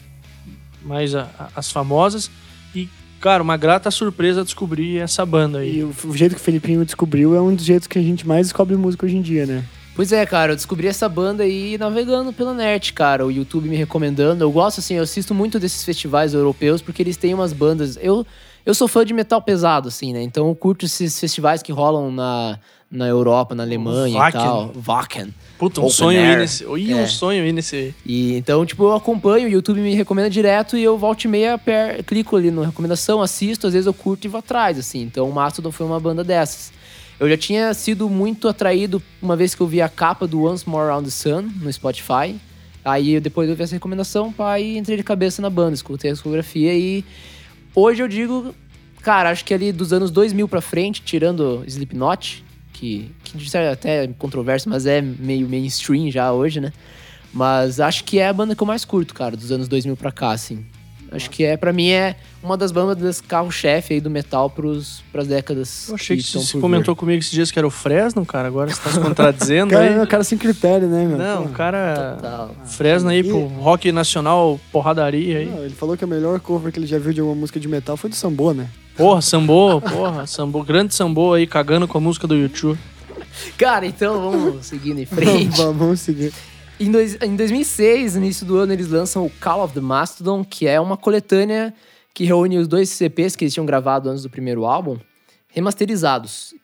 mais 0.87 1.14
a- 1.14 1.29
a- 1.38 1.49
as 1.57 1.70
famosas. 1.70 2.31
E, 2.75 2.88
cara, 3.20 3.42
uma 3.42 3.57
grata 3.57 3.90
surpresa 3.90 4.44
descobrir 4.44 4.99
essa 4.99 5.27
banda 5.27 5.59
aí. 5.59 5.79
E 5.79 5.83
o, 5.85 5.92
o 6.05 6.16
jeito 6.16 6.35
que 6.35 6.40
o 6.40 6.44
Felipinho 6.44 6.85
descobriu 6.85 7.35
é 7.35 7.40
um 7.40 7.55
dos 7.55 7.64
jeitos 7.64 7.87
que 7.88 7.99
a 7.99 8.03
gente 8.03 8.27
mais 8.27 8.46
descobre 8.46 8.77
música 8.77 9.05
hoje 9.07 9.16
em 9.16 9.22
dia, 9.22 9.44
né? 9.46 9.64
Pois 9.94 10.12
é, 10.12 10.27
cara, 10.27 10.53
eu 10.53 10.57
descobri 10.57 10.87
essa 10.87 11.09
banda 11.09 11.42
aí 11.42 11.79
navegando 11.79 12.31
pela 12.33 12.53
net, 12.53 12.92
cara. 12.92 13.25
O 13.27 13.31
YouTube 13.33 13.66
me 13.68 13.77
recomendando. 13.77 14.44
Eu 14.44 14.51
gosto, 14.53 14.79
assim, 14.81 14.94
eu 14.94 15.03
assisto 15.03 15.35
muito 15.35 15.59
desses 15.59 15.83
festivais 15.85 16.35
europeus 16.35 16.83
porque 16.83 17.03
eles 17.03 17.16
têm 17.16 17.33
umas 17.33 17.55
bandas. 17.55 17.99
Eu, 18.03 18.27
eu 18.66 18.75
sou 18.75 18.87
fã 18.88 19.07
de 19.07 19.14
metal 19.14 19.40
pesado, 19.40 19.88
assim, 19.88 20.12
né? 20.12 20.22
Então 20.22 20.49
eu 20.49 20.55
curto 20.55 20.85
esses 20.85 21.18
festivais 21.18 21.62
que 21.62 21.72
rolam 21.72 22.12
na, 22.12 22.59
na 22.90 23.07
Europa, 23.07 23.55
na 23.55 23.62
Alemanha 23.64 24.16
Wacken. 24.18 24.40
e 24.40 24.44
tal. 24.44 24.72
Wacken. 24.77 25.35
Puta, 25.59 25.81
um 25.81 25.85
Open 25.85 25.94
sonho 25.96 26.20
ir 26.20 26.25
Air. 26.25 26.38
nesse. 26.38 26.64
Ih, 26.64 26.92
É. 26.92 26.96
um 26.96 27.07
sonho 27.07 27.44
ir 27.46 27.53
nesse. 27.53 27.94
E 28.05 28.37
então, 28.37 28.64
tipo, 28.64 28.85
eu 28.85 28.94
acompanho, 28.94 29.46
o 29.49 29.51
YouTube 29.51 29.81
me 29.81 29.94
recomenda 29.94 30.31
direto 30.31 30.77
e 30.77 30.83
eu 30.85 30.96
volto 30.96 31.25
e 31.25 31.29
meia, 31.29 31.59
per, 31.59 32.05
clico 32.05 32.37
ali 32.37 32.51
na 32.51 32.66
recomendação, 32.66 33.20
assisto, 33.20 33.66
às 33.66 33.72
vezes 33.72 33.87
eu 33.87 33.94
curto 33.94 34.25
e 34.25 34.29
vou 34.29 34.38
atrás, 34.38 34.79
assim. 34.79 35.03
Então 35.03 35.29
o 35.29 35.33
Mastodon 35.33 35.72
foi 35.72 35.85
uma 35.87 35.99
banda 35.99 36.22
dessas. 36.22 36.72
Eu 37.18 37.29
já 37.29 37.37
tinha 37.37 37.72
sido 37.72 38.09
muito 38.11 38.46
atraído 38.46 39.03
uma 39.22 39.35
vez 39.35 39.55
que 39.55 39.61
eu 39.62 39.66
vi 39.66 39.81
a 39.81 39.88
capa 39.88 40.27
do 40.27 40.44
Once 40.44 40.68
More 40.68 40.85
Around 40.85 41.07
the 41.07 41.11
Sun 41.11 41.49
no 41.62 41.72
Spotify. 41.72 42.37
Aí 42.85 43.18
depois 43.18 43.49
eu 43.49 43.57
vi 43.57 43.62
essa 43.64 43.75
recomendação, 43.75 44.33
e 44.61 44.77
entrei 44.79 44.96
de 44.99 45.03
cabeça 45.03 45.42
na 45.42 45.51
banda, 45.51 45.75
escutei 45.75 46.11
a 46.11 46.12
discografia 46.12 46.72
e 46.72 47.05
hoje 47.75 48.01
eu 48.03 48.07
digo, 48.07 48.55
cara, 49.03 49.31
acho 49.31 49.44
que 49.44 49.53
ali 49.53 49.72
dos 49.72 49.92
anos 49.92 50.11
2000 50.11 50.46
pra 50.46 50.61
frente, 50.61 51.03
tirando 51.03 51.64
Slipknot, 51.66 52.44
que, 52.79 53.11
que 53.25 53.37
de 53.39 53.49
certo 53.51 53.73
até 53.73 54.07
controverso, 54.19 54.69
mas 54.69 54.87
é 54.87 55.01
meio 55.01 55.49
mainstream 55.49 56.11
já 56.11 56.33
hoje, 56.33 56.61
né? 56.61 56.73
Mas 57.33 57.81
acho 57.81 58.05
que 58.05 58.19
é 58.19 58.29
a 58.29 58.33
banda 58.33 58.55
que 58.55 58.62
eu 58.62 58.67
mais 58.67 58.85
curto, 58.85 59.15
cara, 59.15 59.37
dos 59.37 59.51
anos 59.53 59.69
2000 59.69 59.97
pra 59.97 60.12
cá, 60.12 60.31
assim. 60.31 60.65
Acho 61.12 61.31
que 61.31 61.45
é, 61.45 61.57
pra 61.57 61.73
mim, 61.73 61.89
é 61.91 62.17
uma 62.43 62.57
das 62.57 62.73
bandas 62.73 63.21
carro-chefe 63.21 63.95
aí 63.95 64.01
do 64.01 64.11
metal 64.11 64.51
pros, 64.51 65.03
pras 65.12 65.27
décadas. 65.29 65.89
Eu 65.89 65.95
achei 65.95 66.17
que, 66.17 66.23
estão 66.23 66.43
você 66.43 66.59
comentou 66.59 66.97
comigo 66.97 67.21
esses 67.21 67.31
dias 67.31 67.51
que 67.51 67.59
era 67.59 67.67
o 67.67 67.71
Fresno, 67.71 68.27
cara. 68.27 68.49
Agora 68.49 68.71
você 68.75 68.81
tá 68.83 68.91
se 68.91 68.99
contradizendo 69.01 69.71
Cara, 69.71 69.85
aí. 69.89 69.95
é 69.95 70.03
um 70.03 70.07
cara 70.07 70.25
sem 70.25 70.37
critério, 70.37 70.89
né, 70.89 71.05
meu? 71.07 71.17
Não, 71.17 71.45
o 71.45 71.49
cara. 71.51 72.15
vir. 72.17 72.23
Tal. 72.23 72.57
Fresno 72.65 73.09
aí 73.11 73.21
E- 73.21 73.25
pro 73.25 73.39
rock 73.47 73.93
nacional, 73.93 74.59
porradaria 74.73 75.39
aí. 75.39 75.47
Não, 75.47 75.65
ele 75.65 75.75
falou 75.75 75.97
que 75.97 76.03
a 76.05 76.09
melhor 76.09 76.41
cover 76.41 76.73
que 76.73 76.79
ele 76.81 76.87
já 76.87 76.99
viu 76.99 77.12
de 77.12 77.23
uma 77.23 77.35
música 77.37 77.61
de 77.61 77.69
metal 77.69 77.97
foi 77.97 78.11
do 78.11 78.17
Sambô, 78.17 78.53
né? 78.53 78.69
Porra, 78.96 79.20
Sambô, 79.20 79.80
porra, 79.80 80.26
Sambô, 80.26 80.62
grande 80.62 80.94
Sambô 80.94 81.35
aí 81.35 81.46
cagando 81.46 81.87
com 81.87 81.98
a 81.98 82.00
música 82.00 82.26
do 82.26 82.35
YouTube. 82.35 82.78
Cara, 83.59 83.85
então 83.87 84.30
vamos 84.30 84.66
seguindo 84.66 84.98
em 84.98 85.04
frente. 85.06 85.56
Vamos, 85.59 85.76
vamos 85.76 86.00
seguir. 86.00 86.32
Em, 86.80 86.90
dois- 86.90 87.18
em 87.22 87.37
2006, 87.37 88.14
no 88.14 88.22
início 88.24 88.46
do 88.46 88.56
ano, 88.56 88.72
eles 88.72 88.88
lançam 88.88 89.24
o 89.26 89.30
Call 89.40 89.62
of 89.64 89.74
the 89.74 89.80
Mastodon, 89.80 90.42
que 90.44 90.66
é 90.66 90.80
uma 90.80 90.96
coletânea 90.96 91.74
que 92.14 92.24
reúne 92.24 92.56
os 92.59 92.66
dois 92.66 92.88
CPs 92.88 93.37
que 93.37 93.44
eles 93.44 93.52
tinham 93.52 93.66
gravado 93.66 94.09
antes 94.09 94.22
do 94.22 94.30
primeiro 94.30 94.64
álbum, 94.64 94.96
remasterizados. 95.48 96.54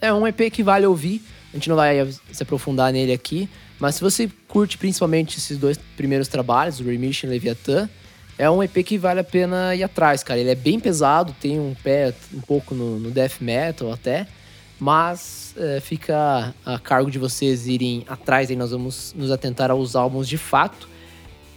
É 0.00 0.12
um 0.12 0.26
EP 0.26 0.50
que 0.50 0.62
vale 0.62 0.86
ouvir, 0.86 1.22
a 1.52 1.56
gente 1.56 1.68
não 1.68 1.76
vai 1.76 2.06
se 2.32 2.42
aprofundar 2.42 2.92
nele 2.92 3.12
aqui, 3.12 3.48
mas 3.78 3.96
se 3.96 4.00
você 4.00 4.30
curte 4.48 4.78
principalmente 4.78 5.36
esses 5.38 5.58
dois 5.58 5.78
primeiros 5.96 6.28
trabalhos, 6.28 6.80
o 6.80 6.84
Remission 6.84 7.28
e 7.28 7.32
Leviathan, 7.32 7.88
É 8.38 8.50
um 8.50 8.62
EP 8.62 8.84
que 8.84 8.98
vale 8.98 9.20
a 9.20 9.24
pena 9.24 9.74
ir 9.74 9.82
atrás, 9.82 10.22
cara. 10.22 10.38
Ele 10.38 10.50
é 10.50 10.54
bem 10.54 10.78
pesado, 10.78 11.34
tem 11.40 11.58
um 11.58 11.74
pé 11.82 12.12
um 12.34 12.40
pouco 12.40 12.74
no, 12.74 12.98
no 12.98 13.10
death 13.10 13.40
metal 13.40 13.90
até, 13.90 14.26
mas 14.78 15.54
é, 15.56 15.80
fica 15.80 16.54
a 16.64 16.78
cargo 16.78 17.10
de 17.10 17.18
vocês 17.18 17.66
irem 17.66 18.04
atrás. 18.06 18.50
Aí 18.50 18.56
nós 18.56 18.72
vamos 18.72 19.14
nos 19.16 19.30
atentar 19.30 19.70
aos 19.70 19.96
álbuns 19.96 20.28
de 20.28 20.36
fato. 20.36 20.88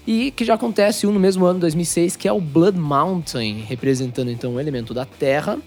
E 0.07 0.31
que 0.31 0.45
já 0.45 0.53
acontece 0.53 1.05
um 1.05 1.11
no 1.11 1.19
mesmo 1.19 1.45
ano, 1.45 1.59
2006, 1.59 2.15
que 2.15 2.27
é 2.27 2.31
o 2.31 2.39
Blood 2.39 2.79
Mountain, 2.79 3.65
representando 3.67 4.31
então 4.31 4.53
um 4.53 4.59
elemento 4.59 4.93
da 4.93 5.05
Terra, 5.05 5.59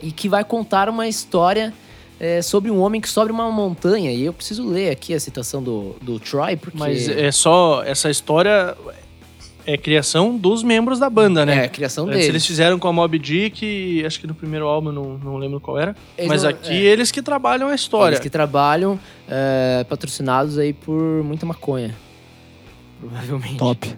e 0.00 0.12
que 0.12 0.28
vai 0.28 0.44
contar 0.44 0.88
uma 0.88 1.08
história 1.08 1.74
é, 2.20 2.40
sobre 2.40 2.70
um 2.70 2.78
homem 2.78 3.00
que 3.00 3.08
sobe 3.08 3.32
uma 3.32 3.50
montanha. 3.50 4.12
E 4.12 4.24
eu 4.24 4.32
preciso 4.32 4.66
ler 4.66 4.90
aqui 4.90 5.12
a 5.12 5.20
citação 5.20 5.60
do, 5.60 5.96
do 6.00 6.20
Troy, 6.20 6.56
porque... 6.56 6.78
Mas 6.78 7.08
é 7.08 7.32
só. 7.32 7.82
Essa 7.84 8.08
história 8.08 8.76
é 9.74 9.76
criação 9.76 10.36
dos 10.36 10.62
membros 10.62 10.98
da 10.98 11.10
banda, 11.10 11.44
né? 11.44 11.56
É, 11.56 11.64
a 11.64 11.68
criação 11.68 12.04
Antes 12.04 12.14
deles. 12.16 12.28
eles 12.30 12.46
fizeram 12.46 12.78
com 12.78 12.88
a 12.88 12.92
Mob 12.92 13.18
Dick, 13.18 14.02
acho 14.06 14.18
que 14.20 14.26
no 14.26 14.34
primeiro 14.34 14.66
álbum, 14.66 14.90
não, 14.92 15.18
não 15.18 15.36
lembro 15.36 15.60
qual 15.60 15.78
era. 15.78 15.94
Eles 16.16 16.28
mas 16.28 16.42
não- 16.42 16.50
aqui 16.50 16.72
é. 16.72 16.90
eles 16.90 17.10
que 17.10 17.20
trabalham 17.20 17.68
a 17.68 17.74
história. 17.74 18.14
Eles 18.14 18.20
que 18.20 18.30
trabalham 18.30 18.98
é, 19.28 19.84
patrocinados 19.88 20.56
aí 20.58 20.72
por 20.72 21.22
muita 21.22 21.44
maconha. 21.44 21.94
Provavelmente. 23.00 23.56
Top. 23.58 23.94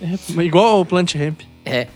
É, 0.00 0.42
igual 0.42 0.80
o 0.80 0.84
Plant 0.86 1.14
Ramp. 1.14 1.40
É. 1.64 1.86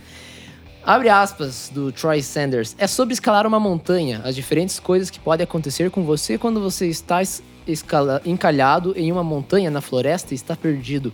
Abre 0.84 1.08
aspas 1.08 1.70
do 1.74 1.90
Troy 1.90 2.22
Sanders. 2.22 2.76
É 2.78 2.86
sobre 2.86 3.12
escalar 3.14 3.46
uma 3.46 3.58
montanha, 3.58 4.20
as 4.24 4.36
diferentes 4.36 4.78
coisas 4.78 5.10
que 5.10 5.18
podem 5.18 5.42
acontecer 5.42 5.90
com 5.90 6.04
você 6.04 6.38
quando 6.38 6.60
você 6.60 6.86
está 6.86 7.20
es- 7.20 7.42
escala- 7.66 8.22
encalhado 8.24 8.94
em 8.96 9.10
uma 9.10 9.24
montanha 9.24 9.68
na 9.70 9.80
floresta 9.80 10.32
e 10.32 10.36
está 10.36 10.54
perdido. 10.54 11.12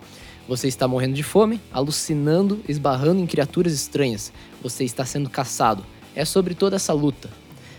Você 0.49 0.69
está 0.69 0.89
morrendo 0.89 1.15
de 1.15 1.23
fome, 1.23 1.61
alucinando, 1.73 2.61
esbarrando 2.69 3.21
em 3.21 3.27
criaturas 3.27 3.73
estranhas. 3.73 4.33
Você 4.63 4.85
está 4.85 5.05
sendo 5.05 5.31
caçado. 5.31 5.85
É 6.15 6.25
sobre 6.25 6.55
toda 6.55 6.77
essa 6.77 6.93
luta. 6.93 7.31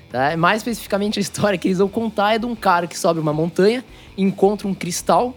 Tá? 0.10 0.36
Mais 0.38 0.58
especificamente, 0.58 1.20
a 1.20 1.22
história 1.22 1.58
que 1.58 1.68
eles 1.68 1.80
vão 1.80 1.90
contar 1.90 2.36
é 2.36 2.40
de 2.40 2.46
um 2.46 2.56
cara 2.56 2.88
que 2.88 2.98
sobe 2.98 3.20
uma 3.20 3.34
montanha, 3.34 3.84
encontra 4.18 4.68
um 4.68 4.74
cristal 4.74 5.36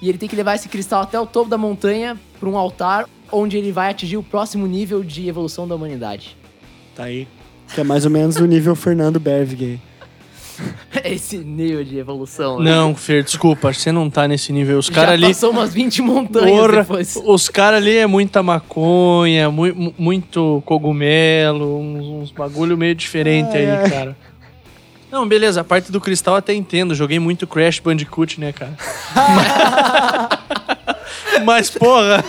e 0.00 0.08
ele 0.08 0.18
tem 0.18 0.28
que 0.28 0.36
levar 0.36 0.54
esse 0.54 0.68
cristal 0.68 1.02
até 1.02 1.18
o 1.18 1.26
topo 1.26 1.50
da 1.50 1.58
montanha 1.58 2.18
para 2.38 2.48
um 2.48 2.56
altar 2.56 3.08
onde 3.32 3.56
ele 3.56 3.72
vai 3.72 3.90
atingir 3.90 4.16
o 4.16 4.22
próximo 4.22 4.66
nível 4.66 5.02
de 5.02 5.28
evolução 5.28 5.66
da 5.66 5.74
humanidade. 5.74 6.36
Tá 6.94 7.04
aí. 7.04 7.26
Que 7.74 7.80
é 7.80 7.84
mais 7.84 8.04
ou 8.04 8.10
menos 8.10 8.36
o 8.36 8.46
nível 8.46 8.74
Fernando 8.74 9.20
Bervig. 9.20 9.80
Esse 11.14 11.38
nível 11.38 11.84
de 11.84 11.98
evolução. 11.98 12.58
né? 12.60 12.70
Não, 12.70 12.94
Fer, 12.94 13.22
desculpa, 13.24 13.72
você 13.72 13.90
não 13.92 14.08
tá 14.10 14.26
nesse 14.28 14.52
nível. 14.52 14.78
Os 14.78 14.88
caras 14.90 15.14
ali. 15.14 15.26
passou 15.28 15.50
umas 15.50 15.72
20 15.72 16.02
montanhas 16.02 16.50
Porra, 16.50 16.76
depois. 16.82 17.16
os 17.24 17.48
caras 17.48 17.78
ali 17.78 17.96
é 17.96 18.06
muita 18.06 18.42
maconha, 18.42 19.50
mu- 19.50 19.74
mu- 19.74 19.94
muito 19.98 20.62
cogumelo, 20.66 21.78
uns, 21.80 22.06
uns 22.24 22.30
bagulho 22.32 22.76
meio 22.76 22.94
diferente 22.94 23.56
aí, 23.56 23.70
ai. 23.70 23.90
cara. 23.90 24.16
Não, 25.10 25.26
beleza, 25.26 25.62
a 25.62 25.64
parte 25.64 25.90
do 25.90 26.00
cristal 26.00 26.36
até 26.36 26.52
entendo. 26.52 26.94
Joguei 26.94 27.18
muito 27.18 27.46
Crash 27.46 27.78
Bandicoot, 27.80 28.38
né, 28.38 28.52
cara? 28.52 28.76
Mas, 31.44 31.70
porra, 31.70 32.22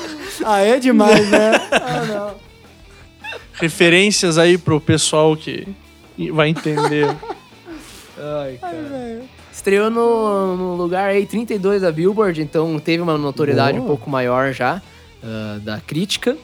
Ah, 0.46 0.60
é 0.62 0.80
demais, 0.80 1.30
né? 1.30 1.52
Ah, 1.72 2.06
não. 2.08 2.36
referências 3.54 4.38
aí 4.38 4.58
pro 4.58 4.80
pessoal 4.80 5.36
que 5.36 5.68
vai 6.32 6.48
entender. 6.50 7.14
Ai, 8.20 8.58
cara. 8.60 9.22
Estreou 9.52 9.90
no, 9.90 10.56
no 10.58 10.76
lugar 10.76 11.10
aí 11.10 11.26
32 11.26 11.82
da 11.82 11.92
Billboard, 11.92 12.42
então 12.42 12.78
teve 12.80 13.02
uma 13.02 13.18
notoriedade 13.18 13.78
Boa. 13.78 13.84
um 13.84 13.88
pouco 13.88 14.10
maior 14.10 14.54
já 14.54 14.82
ah, 15.24 15.60
da 15.62 15.80
crítica. 15.80 16.38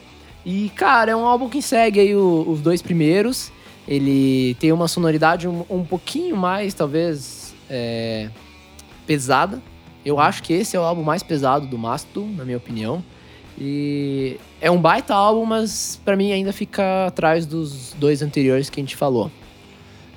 E, 0.44 0.70
cara, 0.70 1.12
é 1.12 1.16
um 1.16 1.24
álbum 1.24 1.48
que 1.48 1.60
segue 1.60 2.00
aí 2.00 2.14
o- 2.14 2.44
os 2.48 2.60
dois 2.60 2.80
primeiros. 2.80 3.50
Ele 3.88 4.54
tem 4.60 4.72
uma 4.72 4.88
sonoridade 4.88 5.46
um, 5.48 5.64
um 5.70 5.84
pouquinho 5.84 6.36
mais, 6.36 6.74
talvez, 6.74 7.54
é, 7.70 8.28
pesada. 9.06 9.60
Eu 10.04 10.20
acho 10.20 10.42
que 10.42 10.52
esse 10.52 10.76
é 10.76 10.80
o 10.80 10.82
álbum 10.82 11.02
mais 11.02 11.22
pesado 11.22 11.66
do 11.66 11.76
Mastodon, 11.76 12.28
na 12.36 12.44
minha 12.44 12.56
opinião. 12.56 13.02
E 13.58 14.38
é 14.60 14.70
um 14.70 14.80
baita 14.80 15.14
álbum, 15.14 15.44
mas 15.44 16.00
pra 16.04 16.14
mim 16.16 16.30
ainda 16.30 16.52
fica 16.52 17.06
atrás 17.06 17.46
dos 17.46 17.92
dois 17.94 18.22
anteriores 18.22 18.68
que 18.68 18.78
a 18.78 18.82
gente 18.82 18.94
falou. 18.94 19.30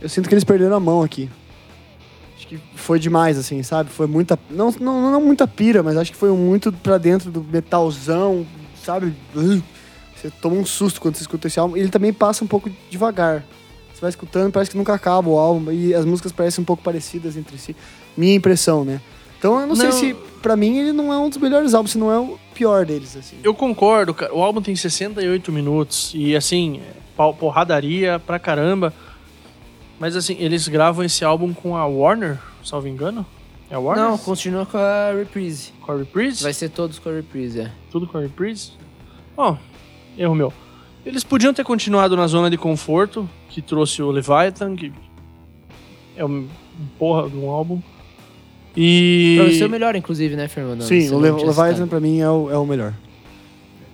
Eu 0.02 0.10
sinto 0.10 0.28
que 0.28 0.34
eles 0.36 0.44
perderam 0.44 0.76
a 0.76 0.80
mão 0.80 1.02
aqui. 1.02 1.30
Que 2.50 2.60
foi 2.74 2.98
demais, 2.98 3.38
assim, 3.38 3.62
sabe? 3.62 3.92
Foi 3.92 4.08
muita. 4.08 4.38
Não, 4.50 4.74
não, 4.80 5.12
não 5.12 5.22
muita 5.22 5.48
pira, 5.48 5.84
mas 5.84 5.96
acho 5.96 6.12
que 6.12 6.18
foi 6.18 6.32
muito 6.32 6.72
pra 6.72 6.98
dentro 6.98 7.30
do 7.30 7.44
metalzão, 7.44 8.44
sabe? 8.84 9.14
Você 10.16 10.32
toma 10.42 10.56
um 10.56 10.66
susto 10.66 11.00
quando 11.00 11.16
você 11.16 11.22
escuta 11.22 11.46
esse 11.46 11.60
álbum. 11.60 11.78
Ele 11.78 11.90
também 11.90 12.12
passa 12.12 12.44
um 12.44 12.48
pouco 12.48 12.68
devagar. 12.90 13.46
Você 13.94 14.02
vai 14.02 14.10
escutando, 14.10 14.52
parece 14.52 14.72
que 14.72 14.78
nunca 14.78 14.96
acaba 14.96 15.30
o 15.30 15.38
álbum. 15.38 15.72
E 15.72 15.94
as 15.94 16.06
músicas 16.06 16.32
parecem 16.32 16.64
um 16.64 16.66
pouco 16.66 16.82
parecidas 16.82 17.38
entre 17.38 17.56
si. 17.60 17.76
Minha 18.18 18.34
impressão, 18.34 18.84
né? 18.84 19.00
Então 19.38 19.62
eu 19.62 19.68
não, 19.68 19.76
sei 19.76 19.86
Não. 19.86 19.92
se, 19.94 20.16
pra 20.42 20.58
mim, 20.58 20.80
ele 20.80 20.92
não 20.92 21.14
é 21.14 21.20
um 21.20 21.30
dos 21.30 21.38
melhores 21.38 21.76
álbuns, 21.76 21.92
se 21.92 22.00
não 22.00 22.12
é 22.12 22.20
o 22.20 22.38
pior 22.56 22.84
deles, 22.84 23.16
assim. 23.16 23.38
Eu 23.44 23.54
concordo, 23.54 24.12
cara. 24.12 24.34
O 24.34 24.42
álbum 24.42 24.60
tem 24.60 24.76
68 24.76 25.52
minutos 25.52 26.12
e, 26.16 26.36
assim, 26.36 26.82
porradaria 27.40 28.20
pra 28.20 28.40
caramba. 28.40 28.92
Mas, 30.00 30.16
assim, 30.16 30.36
eles 30.40 30.68
gravam 30.68 31.04
esse 31.04 31.26
álbum 31.26 31.54
com 31.54 31.76
a 31.76 31.86
Warner, 31.86 32.38
salvo 32.64 32.88
engano? 32.88 33.26
É 33.70 33.76
a 33.76 33.80
Warner? 33.80 34.06
Não, 34.06 34.18
continua 34.18 34.66
com 34.66 34.78
a 34.78 35.12
Reprise. 35.14 35.72
Com 35.82 35.92
a 35.92 35.98
Reprise? 35.98 36.42
Vai 36.44 36.54
ser 36.54 36.70
todos 36.70 36.98
com 37.00 37.10
a 37.10 37.14
Reprise, 37.14 37.62
é. 37.62 37.72
Tudo 37.92 38.08
com 38.08 38.18
a 38.18 38.22
Reprise? 38.22 38.72
Ó, 39.36 39.56
erro 40.18 40.34
meu. 40.36 40.54
Eles 41.06 41.24
podiam 41.24 41.54
ter 41.54 41.64
continuado 41.64 42.16
na 42.16 42.28
zona 42.28 42.50
de 42.50 42.58
conforto, 42.58 43.30
que 43.50 43.62
trouxe 43.62 44.02
o 44.02 44.10
Leviathan, 44.12 44.76
que 44.76 44.92
é 46.16 46.24
um 46.26 46.48
um 46.80 46.86
porra 46.98 47.30
de 47.30 47.36
um 47.36 47.50
álbum. 47.50 47.82
E 48.76 49.36
Pra 49.38 49.52
você 49.52 49.64
é 49.64 49.66
o 49.66 49.70
melhor, 49.70 49.96
inclusive, 49.98 50.36
né, 50.38 50.48
Fernando? 50.48 50.82
Sim, 50.84 51.10
o 51.10 51.20
Le- 51.20 51.32
Leviathan 51.32 51.88
pra 51.90 52.00
mim 52.00 52.20
é 52.22 52.30
o, 52.30 52.50
é 52.50 52.58
o 52.58 52.66
melhor. 52.66 52.94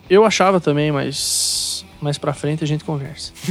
eu 0.08 0.24
achava 0.24 0.60
também, 0.60 0.92
mas 0.92 1.84
mais 2.00 2.20
pra 2.20 2.32
frente 2.34 2.64
a 2.64 2.68
gente 2.68 2.84
conversa. 2.84 3.32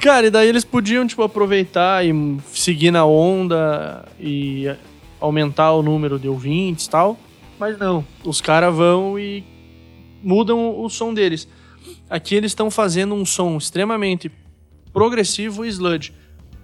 Cara, 0.00 0.26
e 0.26 0.30
daí 0.30 0.48
eles 0.48 0.64
podiam, 0.64 1.06
tipo, 1.06 1.22
aproveitar 1.22 2.04
e 2.06 2.12
seguir 2.52 2.90
na 2.90 3.04
onda 3.04 4.04
e 4.20 4.72
aumentar 5.20 5.72
o 5.72 5.82
número 5.82 6.18
de 6.18 6.28
ouvintes 6.28 6.86
e 6.86 6.90
tal. 6.90 7.18
Mas 7.58 7.76
não, 7.78 8.04
os 8.24 8.40
caras 8.40 8.74
vão 8.74 9.18
e 9.18 9.44
mudam 10.22 10.80
o 10.80 10.88
som 10.88 11.12
deles. 11.12 11.48
Aqui 12.08 12.34
eles 12.34 12.52
estão 12.52 12.70
fazendo 12.70 13.14
um 13.14 13.24
som 13.24 13.56
extremamente 13.56 14.30
progressivo 14.92 15.64
e 15.64 15.68
sludge. 15.68 16.12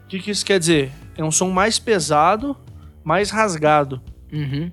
O 0.04 0.08
que, 0.08 0.18
que 0.20 0.30
isso 0.30 0.44
quer 0.44 0.58
dizer? 0.58 0.92
É 1.16 1.24
um 1.24 1.30
som 1.30 1.50
mais 1.50 1.78
pesado, 1.78 2.56
mais 3.02 3.30
rasgado. 3.30 4.00
Uhum. 4.32 4.70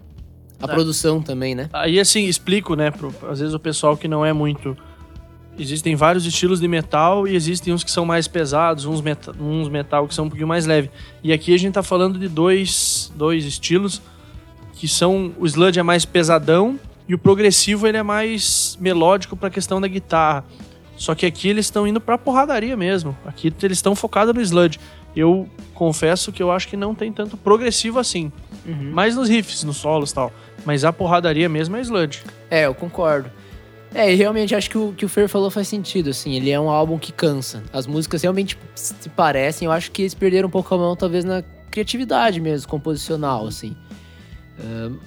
A 0.61 0.67
Tá. 0.67 0.73
produção 0.75 1.21
também, 1.21 1.55
né? 1.55 1.69
Aí 1.73 1.99
assim, 1.99 2.25
explico, 2.25 2.75
né, 2.75 2.91
pro, 2.91 3.11
às 3.27 3.39
vezes 3.39 3.53
o 3.55 3.59
pessoal 3.59 3.97
que 3.97 4.07
não 4.07 4.23
é 4.23 4.31
muito... 4.31 4.77
Existem 5.59 5.95
vários 5.95 6.25
estilos 6.25 6.59
de 6.59 6.67
metal 6.67 7.27
e 7.27 7.35
existem 7.35 7.73
uns 7.73 7.83
que 7.83 7.91
são 7.91 8.05
mais 8.05 8.27
pesados, 8.27 8.85
uns, 8.85 9.01
meta, 9.01 9.33
uns 9.39 9.69
metal 9.69 10.07
que 10.07 10.15
são 10.15 10.25
um 10.25 10.29
pouquinho 10.29 10.47
mais 10.47 10.65
leve. 10.65 10.89
E 11.23 11.31
aqui 11.33 11.53
a 11.53 11.57
gente 11.59 11.73
tá 11.73 11.83
falando 11.83 12.17
de 12.17 12.27
dois, 12.27 13.11
dois 13.15 13.45
estilos 13.45 14.01
que 14.73 14.87
são... 14.87 15.33
O 15.37 15.45
sludge 15.45 15.79
é 15.79 15.83
mais 15.83 16.05
pesadão 16.05 16.79
e 17.07 17.13
o 17.13 17.17
progressivo 17.17 17.85
ele 17.85 17.97
é 17.97 18.03
mais 18.03 18.77
melódico 18.79 19.35
pra 19.35 19.49
questão 19.49 19.81
da 19.81 19.87
guitarra. 19.87 20.45
Só 20.95 21.13
que 21.13 21.25
aqui 21.25 21.49
eles 21.49 21.65
estão 21.65 21.85
indo 21.85 21.99
pra 21.99 22.17
porradaria 22.17 22.77
mesmo. 22.77 23.15
Aqui 23.25 23.53
eles 23.61 23.77
estão 23.77 23.95
focados 23.95 24.33
no 24.33 24.41
sludge. 24.41 24.79
Eu 25.15 25.49
confesso 25.73 26.31
que 26.31 26.41
eu 26.41 26.51
acho 26.51 26.67
que 26.67 26.77
não 26.77 26.95
tem 26.95 27.11
tanto 27.11 27.35
progressivo 27.35 27.99
assim. 27.99 28.31
Uhum. 28.65 28.91
Mais 28.91 29.15
nos 29.15 29.27
riffs, 29.27 29.63
nos 29.63 29.77
solos 29.77 30.11
e 30.11 30.13
tal. 30.13 30.31
Mas 30.65 30.85
a 30.85 30.93
porradaria 30.93 31.49
mesmo 31.49 31.75
é 31.75 31.81
sludge. 31.81 32.23
É, 32.49 32.65
eu 32.65 32.73
concordo. 32.73 33.29
É, 33.93 34.11
e 34.11 34.15
realmente 34.15 34.55
acho 34.55 34.69
que 34.69 34.77
o 34.77 34.93
que 34.93 35.05
o 35.05 35.09
Fer 35.09 35.27
falou 35.27 35.51
faz 35.51 35.67
sentido, 35.67 36.09
assim. 36.09 36.33
Ele 36.33 36.49
é 36.49 36.59
um 36.59 36.69
álbum 36.69 36.97
que 36.97 37.11
cansa. 37.11 37.63
As 37.73 37.85
músicas 37.85 38.21
realmente 38.21 38.57
se 38.73 39.09
parecem. 39.09 39.65
Eu 39.65 39.71
acho 39.71 39.91
que 39.91 40.03
eles 40.03 40.13
perderam 40.13 40.47
um 40.47 40.51
pouco 40.51 40.73
a 40.73 40.77
mão, 40.77 40.95
talvez, 40.95 41.25
na 41.25 41.43
criatividade 41.69 42.39
mesmo, 42.39 42.69
composicional, 42.69 43.47
assim. 43.47 43.75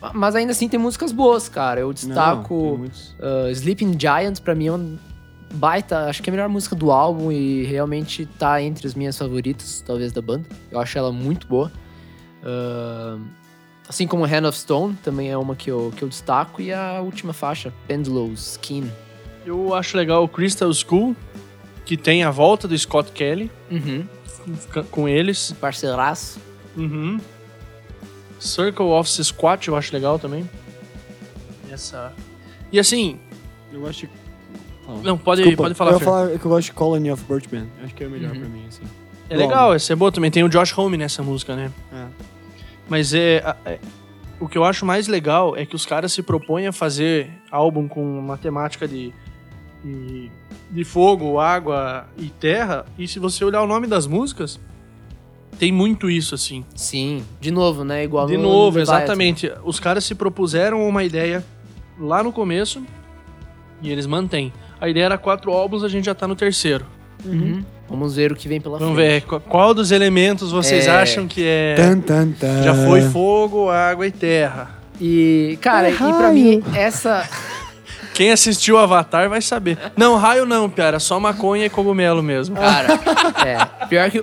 Ah, 0.03 0.12
mas 0.14 0.35
ainda 0.35 0.53
assim 0.53 0.68
tem 0.68 0.79
músicas 0.79 1.12
boas, 1.12 1.49
cara. 1.49 1.81
Eu 1.81 1.88
Não, 1.88 1.94
destaco 1.94 2.77
muitos. 2.79 3.14
Uh, 3.18 3.51
Sleeping 3.51 3.99
Giant, 3.99 4.40
pra 4.40 4.55
mim, 4.55 4.66
é 4.66 4.73
um 4.73 4.99
baita. 5.55 6.07
Acho 6.07 6.23
que 6.23 6.31
é 6.31 6.33
a 6.33 6.35
melhor 6.35 6.49
música 6.49 6.75
do 6.75 6.90
álbum 6.90 7.31
e 7.31 7.64
realmente 7.64 8.27
tá 8.38 8.61
entre 8.61 8.87
as 8.87 8.94
minhas 8.94 9.16
favoritas, 9.16 9.83
talvez, 9.87 10.12
da 10.12 10.20
banda. 10.20 10.49
Eu 10.70 10.81
acho 10.81 10.99
ela 10.99 11.12
muito 11.12 11.47
boa. 11.47 11.70
Uh, 12.42 13.20
assim 13.94 14.09
como 14.09 14.24
Hand 14.24 14.44
of 14.48 14.59
Stone, 14.59 14.94
também 15.04 15.30
é 15.30 15.38
uma 15.38 15.54
que 15.54 15.70
eu, 15.70 15.92
que 15.96 16.02
eu 16.02 16.09
destaco. 16.09 16.61
E 16.61 16.72
a 16.72 17.00
última 17.00 17.33
faixa, 17.33 17.72
Pendulous 17.87 18.52
Skin. 18.52 18.90
Eu 19.46 19.72
acho 19.72 19.96
legal 19.96 20.24
o 20.24 20.28
Crystal 20.28 20.72
School, 20.74 21.14
que 21.85 21.96
tem 21.96 22.24
a 22.24 22.30
volta 22.30 22.66
do 22.66 22.76
Scott 22.76 23.12
Kelly 23.12 23.50
Uhum. 23.70 24.04
com 24.90 25.09
eles. 25.09 25.52
Parceiraço. 25.61 26.40
Uhum. 26.76 27.20
Circle 28.40 28.87
of 28.87 29.09
Squat 29.09 29.68
eu 29.68 29.76
acho 29.76 29.92
legal 29.94 30.18
também. 30.18 30.48
Essa. 31.70 32.12
E 32.72 32.78
assim, 32.80 33.18
Eu 33.72 33.87
acho 33.88 34.07
que 34.09 34.12
Fala. 34.85 35.00
Não, 35.02 35.16
pode, 35.16 35.40
Desculpa, 35.42 35.62
pode 35.64 35.74
falar, 35.74 35.92
Eu 35.92 35.98
ia 35.98 36.04
falar 36.04 36.26
que 36.38 36.44
eu 36.44 36.50
gosto 36.50 36.66
de 36.66 36.72
Colony 36.72 37.11
of 37.11 37.24
Birchman. 37.24 37.66
Acho 37.83 37.94
que 37.94 38.04
é 38.04 38.07
o 38.07 38.11
melhor 38.11 38.33
Uhum. 38.35 38.40
pra 38.40 38.48
mim, 38.48 38.64
assim. 38.68 38.83
É 39.30 39.37
legal, 39.37 39.72
essa 39.72 39.92
é 39.92 39.96
boa 39.96 40.12
também. 40.12 40.30
Tem 40.30 40.42
o 40.44 40.48
Josh 40.48 40.76
Homme 40.76 40.96
nessa 40.98 41.22
música, 41.22 41.57
né? 41.57 41.70
É. 41.92 42.34
Mas 42.88 43.14
é, 43.14 43.42
é- 43.64 43.79
O 44.40 44.49
que 44.49 44.59
eu 44.59 44.64
acho 44.64 44.85
mais 44.85 45.07
legal 45.09 45.57
é 45.57 45.64
que 45.64 45.75
os 45.77 45.87
caras 45.87 46.12
se 46.12 46.23
propõem 46.23 46.66
a 46.66 46.73
fazer 46.73 47.31
álbum 47.51 47.87
com 47.88 48.18
uma 48.18 48.37
temática 48.37 48.87
de, 48.87 49.12
de, 49.83 50.31
de 50.70 50.85
fogo, 50.85 51.38
água 51.38 52.07
e 52.18 52.27
terra. 52.29 52.85
E 52.99 53.07
se 53.07 53.18
você 53.18 53.44
olhar 53.44 53.62
o 53.62 53.66
nome 53.66 53.87
das 53.87 54.07
músicas, 54.07 54.59
tem 55.59 55.70
muito 55.70 56.11
isso, 56.11 56.35
assim. 56.35 56.64
Sim, 56.75 57.25
de 57.40 57.51
novo, 57.53 57.85
né? 57.85 58.03
Igual 58.05 58.27
De 58.27 58.37
no 58.37 58.42
novo, 58.42 58.79
Leviathan. 58.79 59.03
exatamente. 59.03 59.53
Os 59.64 59.79
caras 59.79 60.05
se 60.05 60.14
propuseram 60.14 60.87
uma 60.87 61.05
ideia 61.05 61.44
lá 61.99 62.23
no 62.23 62.33
começo 62.33 62.85
e 63.81 63.90
eles 63.90 64.05
mantêm. 64.07 64.53
A 64.81 64.88
ideia 64.88 65.05
era 65.05 65.16
quatro 65.16 65.53
álbuns, 65.53 65.85
a 65.85 65.88
gente 65.88 66.05
já 66.07 66.14
tá 66.14 66.27
no 66.27 66.35
terceiro. 66.35 66.85
Uhum. 67.25 67.64
Vamos 67.88 68.16
ver 68.16 68.33
o 68.33 68.35
que 68.35 68.49
vem 68.49 68.61
pela 68.61 68.79
Vamos 68.79 68.94
frente. 68.94 69.07
ver, 69.09 69.20
qu- 69.23 69.40
qual 69.40 69.75
dos 69.75 69.90
elementos 69.92 70.51
vocês 70.51 70.87
É. 70.87 70.90
acham 70.90 71.27
que 71.29 71.44
é. 71.47 71.75
Tan, 71.77 72.01
tan, 72.01 72.31
tan. 72.33 72.62
Já 72.62 72.75
foi 72.75 73.03
fogo, 73.03 73.68
água 73.70 74.07
e 74.07 74.11
terra. 74.11 74.70
E, 75.01 75.59
cara, 75.61 75.88
É 75.88 75.92
e 75.92 75.97
pra 75.97 76.31
mim, 76.33 76.62
essa. 76.75 77.29
Quem 78.14 78.31
assistiu 78.31 78.79
Avatar 78.79 79.29
vai 79.29 79.42
saber. 79.42 79.77
Não, 79.97 80.16
raio 80.16 80.47
não, 80.47 80.70
cara. 80.70 81.01
Só 81.01 81.18
maconha 81.18 81.66
e 81.66 81.70
cogumelo 81.70 82.23
mesmo. 82.23 82.55
Cara, 82.55 82.88
é. 83.44 83.87
Pior 83.87 84.09
que 84.11 84.20
o, 84.20 84.23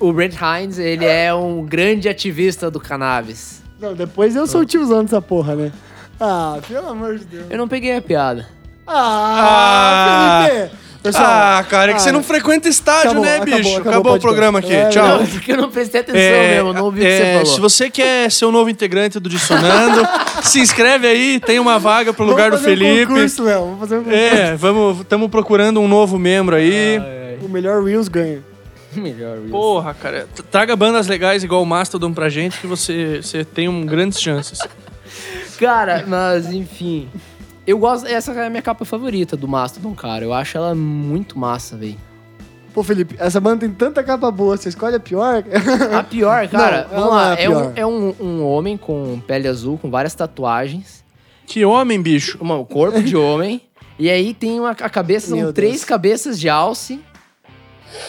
o, 0.00 0.08
o 0.08 0.12
Brent 0.12 0.34
Hines, 0.40 0.78
ele 0.78 1.04
é 1.04 1.32
um 1.34 1.62
grande 1.62 2.08
ativista 2.08 2.70
do 2.70 2.80
cannabis. 2.80 3.62
Não, 3.78 3.94
depois 3.94 4.34
eu 4.34 4.46
sou 4.46 4.62
o 4.62 4.64
tiozão 4.64 5.02
dessa 5.04 5.20
porra, 5.20 5.54
né? 5.54 5.70
Ah, 6.18 6.58
pelo 6.66 6.88
amor 6.88 7.18
de 7.18 7.26
Deus. 7.26 7.44
Eu 7.50 7.58
não 7.58 7.68
peguei 7.68 7.94
a 7.94 8.00
piada. 8.00 8.48
Ah, 8.86 10.46
Felipe! 10.48 10.70
Pessoal, 11.06 11.24
ah, 11.26 11.64
cara, 11.68 11.90
é 11.90 11.94
que 11.94 12.00
ah, 12.00 12.02
você 12.02 12.12
não 12.12 12.22
frequenta 12.22 12.68
estádio, 12.68 13.10
acabou, 13.10 13.24
né, 13.24 13.36
acabou, 13.36 13.56
bicho? 13.56 13.68
acabou 13.76 13.90
Acabou, 13.90 14.12
o 14.12 14.16
o 14.16 14.20
programa 14.20 14.58
aqui. 14.58 14.72
É, 14.74 14.88
Tchau. 14.88 15.18
Não, 15.18 15.26
porque 15.26 15.52
eu 15.52 15.56
não 15.56 15.70
prestei 15.70 16.00
atenção 16.00 16.20
É, 16.20 16.54
mesmo, 16.56 16.72
não 16.72 16.84
ouvi 16.84 17.00
o 17.00 17.02
que 17.02 17.08
é, 17.08 17.16
você 17.18 17.32
falou. 17.32 17.46
Se 17.46 17.60
você 17.60 17.90
quer 17.90 18.30
ser 18.30 18.44
o 18.44 18.52
novo 18.52 18.70
integrante 18.70 19.20
do 19.20 19.28
Dissonando, 19.28 20.06
se 20.42 20.60
inscreve 20.60 21.06
aí, 21.06 21.40
tem 21.40 21.58
uma 21.58 21.78
vaga 21.78 22.12
pro 22.12 22.24
lugar 22.24 22.50
do 22.50 22.56
vamos 22.58 22.64
fazer 22.64 22.76
Um 22.76 22.78
Felipe. 22.88 23.06
concurso, 23.06 23.42
Léo. 23.44 23.60
Vamos 23.60 23.80
fazer 23.80 23.94
um 23.96 24.04
concurso. 24.04 24.18
é, 24.18 24.56
vamos, 24.56 25.00
estamos 25.00 25.30
procurando 25.30 25.80
um 25.80 25.88
novo 25.88 26.18
membro 26.18 26.56
aí. 26.56 27.00
O 27.42 27.48
melhor 27.48 27.82
Reels 27.82 28.08
ganha. 28.08 28.42
Melhor, 28.96 29.38
Will. 29.38 29.50
Porra, 29.50 29.92
cara, 29.94 30.26
traga 30.50 30.74
bandas 30.74 31.06
legais 31.06 31.44
igual 31.44 31.62
o 31.62 31.66
Mastodon 31.66 32.14
pra 32.14 32.30
gente 32.30 32.58
que 32.58 32.66
você, 32.66 33.20
você 33.22 33.44
tem 33.44 33.68
um, 33.68 33.84
grandes 33.84 34.18
chances. 34.20 34.58
Cara, 35.58 36.04
mas 36.06 36.50
enfim. 36.52 37.08
Eu 37.66 37.78
gosto. 37.78 38.06
Essa 38.06 38.32
é 38.32 38.46
a 38.46 38.50
minha 38.50 38.62
capa 38.62 38.84
favorita 38.84 39.36
do 39.36 39.48
Mastodon, 39.48 39.94
cara. 39.94 40.24
Eu 40.24 40.32
acho 40.32 40.56
ela 40.56 40.74
muito 40.74 41.38
massa, 41.38 41.76
velho. 41.76 41.96
Pô, 42.72 42.82
Felipe, 42.82 43.16
essa 43.18 43.40
banda 43.40 43.60
tem 43.60 43.70
tanta 43.70 44.04
capa 44.04 44.30
boa, 44.30 44.56
você 44.56 44.68
escolhe 44.68 44.96
a 44.96 45.00
pior? 45.00 45.42
A 45.98 46.02
pior, 46.02 46.46
cara, 46.50 46.86
Não, 46.92 47.00
vamos 47.00 47.14
lá. 47.14 47.34
é 47.38 47.44
É, 47.44 47.48
um, 47.48 47.52
pior. 47.54 47.72
é 47.74 47.86
um, 47.86 48.14
um 48.20 48.44
homem 48.44 48.76
com 48.76 49.18
pele 49.26 49.48
azul, 49.48 49.78
com 49.78 49.90
várias 49.90 50.14
tatuagens. 50.14 51.02
Que 51.46 51.64
homem, 51.64 52.00
bicho. 52.02 52.36
Uma, 52.40 52.56
o 52.58 52.66
corpo 52.66 53.02
de 53.02 53.16
homem. 53.16 53.60
E 53.98 54.10
aí 54.10 54.34
tem 54.34 54.60
uma, 54.60 54.72
a 54.72 54.90
cabeça, 54.90 55.28
são 55.28 55.38
Meu 55.38 55.54
três 55.54 55.72
Deus. 55.76 55.84
cabeças 55.86 56.38
de 56.38 56.50
alce. 56.50 57.00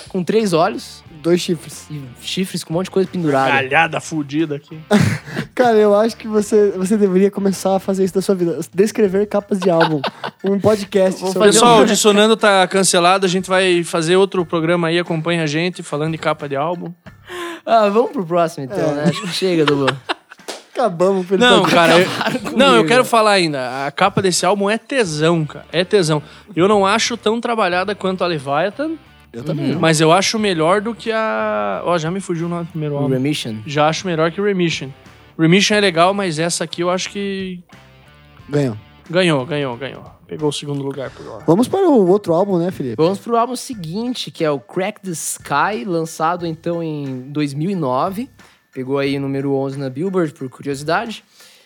Com 0.09 0.21
três 0.21 0.51
olhos. 0.51 1.01
Dois 1.27 1.41
chifres. 1.41 1.87
E 1.91 2.01
chifres 2.21 2.63
com 2.63 2.71
um 2.73 2.77
monte 2.77 2.85
de 2.85 2.91
coisa 2.91 3.09
pendurada. 3.11 3.49
Galhada 3.49 3.99
fudida 3.99 4.55
aqui. 4.55 4.79
Cara, 5.53 5.75
eu 5.75 5.93
acho 5.93 6.15
que 6.15 6.25
você, 6.25 6.71
você 6.71 6.95
deveria 6.95 7.29
começar 7.29 7.75
a 7.75 7.79
fazer 7.79 8.05
isso 8.05 8.13
da 8.13 8.21
sua 8.21 8.33
vida. 8.33 8.57
Descrever 8.73 9.25
capas 9.25 9.59
de 9.59 9.69
álbum. 9.69 9.99
Um 10.41 10.57
podcast 10.57 11.21
Pessoal, 11.37 11.81
o 11.81 11.85
Dissonando 11.85 12.37
tá 12.37 12.65
cancelado, 12.65 13.25
a 13.25 13.29
gente 13.29 13.49
vai 13.49 13.83
fazer 13.83 14.15
outro 14.15 14.45
programa 14.45 14.87
aí, 14.87 14.97
acompanha 14.97 15.43
a 15.43 15.45
gente, 15.45 15.83
falando 15.83 16.13
de 16.13 16.17
capa 16.17 16.47
de 16.47 16.55
álbum. 16.55 16.93
Ah, 17.65 17.89
vamos 17.89 18.11
pro 18.11 18.25
próximo 18.25 18.63
então, 18.63 18.77
É. 18.77 18.93
né? 18.93 19.03
Acho 19.09 19.23
que 19.23 19.27
chega, 19.27 19.65
Dudu. 19.65 19.93
Acabamos, 20.73 21.27
Felipe. 21.27 21.43
Não, 21.45 21.63
cara, 21.63 21.99
eu, 21.99 22.07
não, 22.55 22.73
eu 22.73 22.85
quero 22.85 23.03
falar 23.03 23.31
ainda. 23.31 23.85
A 23.85 23.91
capa 23.91 24.21
desse 24.21 24.45
álbum 24.45 24.69
é 24.69 24.77
tesão, 24.77 25.43
cara. 25.43 25.65
É 25.73 25.83
tesão. 25.83 26.23
Eu 26.55 26.69
não 26.69 26.85
acho 26.85 27.17
tão 27.17 27.41
trabalhada 27.41 27.93
quanto 27.93 28.23
a 28.23 28.27
Leviathan, 28.27 28.91
Eu 29.37 29.43
também. 29.43 29.73
não. 29.73 29.79
mas 29.79 29.99
eu 30.01 30.11
acho 30.11 30.37
melhor 30.39 30.81
do 30.81 30.93
que 30.95 31.11
a. 31.11 31.81
Ó, 31.85 31.97
já 31.97 32.09
me 32.11 32.19
fugiu 32.19 32.47
o 32.47 32.49
nome 32.49 32.65
do 32.65 32.69
primeiro 32.71 32.95
O 32.95 32.97
álbum. 32.97 33.09
Remission. 33.09 33.57
Já 33.65 33.87
acho 33.87 34.05
melhor 34.07 34.31
que 34.31 34.41
Remission. 34.41 34.89
Remission 35.37 35.75
é 35.77 35.81
legal, 35.81 36.13
mas 36.13 36.39
essa 36.39 36.63
aqui 36.63 36.81
eu 36.81 36.89
acho 36.89 37.09
que 37.09 37.61
Ganhou. 38.49 38.77
ganhou, 39.09 39.45
ganhou, 39.45 39.77
ganhou. 39.77 40.03
Pegou 40.25 40.49
o 40.49 40.53
segundo 40.53 40.83
lugar 40.83 41.09
por 41.11 41.25
lá. 41.25 41.39
Vamos 41.47 41.67
para 41.67 41.87
o 41.87 42.07
outro 42.07 42.33
álbum, 42.33 42.57
né, 42.57 42.69
Felipe? 42.71 42.95
Vamos 42.97 43.19
pro 43.19 43.37
álbum 43.37 43.55
seguinte, 43.55 44.29
que 44.31 44.43
é 44.43 44.51
o 44.51 44.59
Crack 44.59 44.99
the 45.01 45.11
Sky, 45.11 45.85
lançado 45.85 46.45
então 46.45 46.83
em 46.83 47.29
2009. 47.31 48.29
Pegou 48.73 48.97
aí 48.99 49.17
número 49.19 49.53
11 49.53 49.79
na 49.79 49.89
Billboard, 49.89 50.33
por 50.33 50.49
curiosidade. 50.49 51.23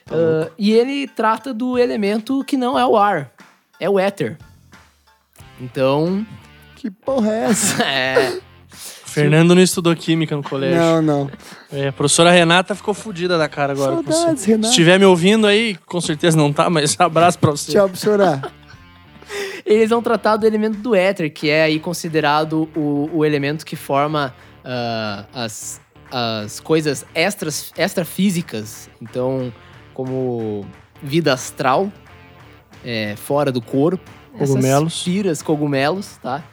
Ah, 0.09 0.49
e 0.59 0.71
ele 0.73 1.07
trata 1.07 1.53
do 1.53 1.77
elemento 1.77 2.43
que 2.43 2.55
não 2.57 2.77
é 2.77 2.85
o 2.85 2.95
ar, 2.97 3.31
é 3.79 3.89
o 3.89 3.97
éter. 3.99 4.37
Então, 5.59 6.25
Que 6.81 6.89
porra 6.89 7.31
é 7.31 7.43
essa? 7.43 7.83
é, 7.85 8.39
Fernando 8.67 9.53
não 9.53 9.61
estudou 9.61 9.95
química 9.95 10.35
no 10.35 10.41
colégio. 10.41 10.79
Não, 10.79 10.99
não. 10.99 11.31
É, 11.71 11.89
a 11.89 11.91
professora 11.91 12.31
Renata 12.31 12.73
ficou 12.73 12.91
fodida 12.91 13.37
da 13.37 13.47
cara 13.47 13.73
agora. 13.73 13.97
com 13.97 14.01
você. 14.01 14.17
Saudades, 14.17 14.45
Renata. 14.45 14.63
Se 14.63 14.69
estiver 14.71 14.97
me 14.97 15.05
ouvindo 15.05 15.45
aí, 15.45 15.77
com 15.85 16.01
certeza 16.01 16.35
não 16.35 16.51
tá, 16.51 16.71
mas 16.71 16.97
abraço 16.99 17.37
pra 17.37 17.51
você. 17.51 17.71
Tchau, 17.71 17.87
professora. 17.87 18.41
eles 19.63 19.91
vão 19.91 20.01
tratar 20.01 20.37
do 20.37 20.47
elemento 20.47 20.79
do 20.79 20.95
éter, 20.95 21.31
que 21.31 21.51
é 21.51 21.61
aí 21.61 21.79
considerado 21.79 22.67
o, 22.75 23.11
o 23.13 23.23
elemento 23.23 23.63
que 23.63 23.75
forma 23.75 24.33
ah, 24.65 25.25
as, 25.35 25.79
as 26.09 26.59
coisas 26.59 27.05
extras, 27.13 27.71
extrafísicas. 27.77 28.89
Então, 28.99 29.53
como 29.93 30.65
vida 31.03 31.31
astral, 31.31 31.91
é, 32.83 33.15
fora 33.17 33.51
do 33.51 33.61
corpo. 33.61 34.09
Cogumelos. 34.35 34.93
Essas 34.93 35.03
piras, 35.03 35.41
cogumelos, 35.43 36.17
tá? 36.17 36.43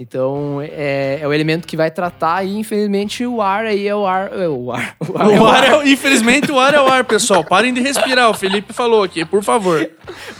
Então, 0.00 0.60
é, 0.62 1.18
é 1.20 1.26
o 1.26 1.32
elemento 1.32 1.66
que 1.66 1.76
vai 1.76 1.90
tratar 1.90 2.44
e, 2.44 2.56
infelizmente, 2.56 3.26
o 3.26 3.42
ar 3.42 3.66
aí 3.66 3.88
é 3.88 3.94
o 3.94 4.06
ar... 4.06 4.30
É 4.32 4.48
o 4.48 4.70
ar. 4.70 4.94
O 5.08 5.18
ar, 5.18 5.24
é 5.34 5.38
O 5.40 5.42
o 5.42 5.46
ar 5.46 5.64
é, 5.64 5.76
o- 5.76 5.82
infelizmente, 5.88 6.52
o 6.52 6.58
ar 6.60 6.72
é 6.72 6.80
o 6.80 6.86
ar, 6.86 7.02
pessoal. 7.04 7.42
Parem 7.42 7.74
de 7.74 7.80
respirar. 7.80 8.30
O 8.30 8.34
Felipe 8.34 8.72
falou 8.72 9.02
aqui, 9.02 9.24
por 9.24 9.42
favor. 9.42 9.90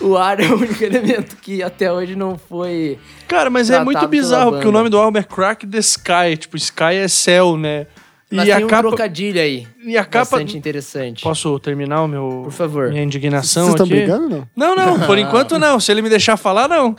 o 0.01 0.17
ar 0.17 0.39
é 0.39 0.47
o 0.47 0.55
único 0.55 0.85
elemento 0.85 1.37
que 1.39 1.61
até 1.61 1.93
hoje 1.93 2.15
não 2.15 2.39
foi... 2.39 2.99
Cara, 3.27 3.51
mas 3.51 3.69
é 3.69 3.83
muito 3.83 4.07
bizarro, 4.07 4.53
porque 4.53 4.69
o 4.69 4.73
nome 4.73 4.89
do 4.89 4.97
álbum 4.97 5.19
é 5.19 5.25
Crack 5.25 5.67
the 5.67 5.79
Sky. 5.79 6.37
Tipo, 6.39 6.57
Sky 6.57 6.95
é 6.95 7.09
céu, 7.09 7.57
né? 7.57 7.87
Mas 8.31 8.47
e 8.47 8.53
tem 8.53 8.63
a 8.63 8.65
um 8.67 8.69
capa. 8.69 8.89
trocadilho 8.89 9.41
aí. 9.41 9.67
E 9.85 9.97
a 9.97 10.05
capa. 10.05 10.37
Bastante 10.37 10.57
interessante. 10.57 11.23
Posso 11.23 11.59
terminar 11.59 12.03
o 12.03 12.07
meu. 12.07 12.43
Por 12.45 12.53
favor. 12.53 12.91
Minha 12.91 13.03
indignação 13.03 13.65
Vocês 13.65 13.75
estão 13.75 13.87
aqui? 13.87 13.95
brigando, 13.97 14.29
não? 14.29 14.49
Não, 14.55 14.77
não, 14.77 15.01
por 15.07 15.17
enquanto 15.19 15.59
não. 15.59 15.81
Se 15.81 15.91
ele 15.91 16.03
me 16.03 16.11
deixar 16.11 16.37
falar, 16.37 16.69
não. 16.69 16.95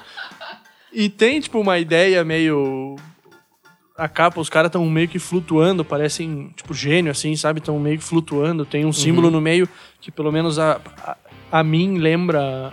E 0.91 1.09
tem, 1.09 1.39
tipo, 1.39 1.59
uma 1.59 1.77
ideia 1.77 2.23
meio. 2.23 2.95
A 3.97 4.07
capa, 4.07 4.39
os 4.39 4.49
caras 4.49 4.69
estão 4.69 4.85
meio 4.89 5.07
que 5.09 5.19
flutuando, 5.19 5.83
parecem, 5.83 6.51
tipo, 6.55 6.73
gênio, 6.73 7.11
assim, 7.11 7.35
sabe? 7.35 7.59
Estão 7.59 7.77
meio 7.79 7.97
que 7.97 8.03
flutuando. 8.03 8.65
Tem 8.65 8.85
um 8.85 8.93
símbolo 8.93 9.29
no 9.29 9.41
meio 9.41 9.67
que, 9.99 10.09
pelo 10.09 10.31
menos, 10.31 10.57
a, 10.57 10.79
a, 11.03 11.17
a 11.51 11.63
mim 11.63 11.97
lembra 11.97 12.71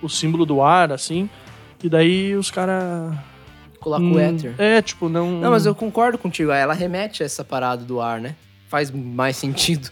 o 0.00 0.08
símbolo 0.08 0.46
do 0.46 0.62
ar, 0.62 0.90
assim. 0.92 1.28
E 1.82 1.88
daí 1.88 2.34
os 2.34 2.50
caras. 2.50 3.14
Coloca 3.78 4.02
o 4.02 4.18
éter. 4.18 4.54
É, 4.58 4.82
tipo, 4.82 5.08
não. 5.08 5.32
Não, 5.32 5.50
mas 5.50 5.66
eu 5.66 5.74
concordo 5.74 6.18
contigo. 6.18 6.50
Ela 6.50 6.74
remete 6.74 7.22
a 7.22 7.26
essa 7.26 7.44
parada 7.44 7.84
do 7.84 8.00
ar, 8.00 8.20
né? 8.20 8.34
Faz 8.68 8.90
mais 8.90 9.36
sentido. 9.36 9.90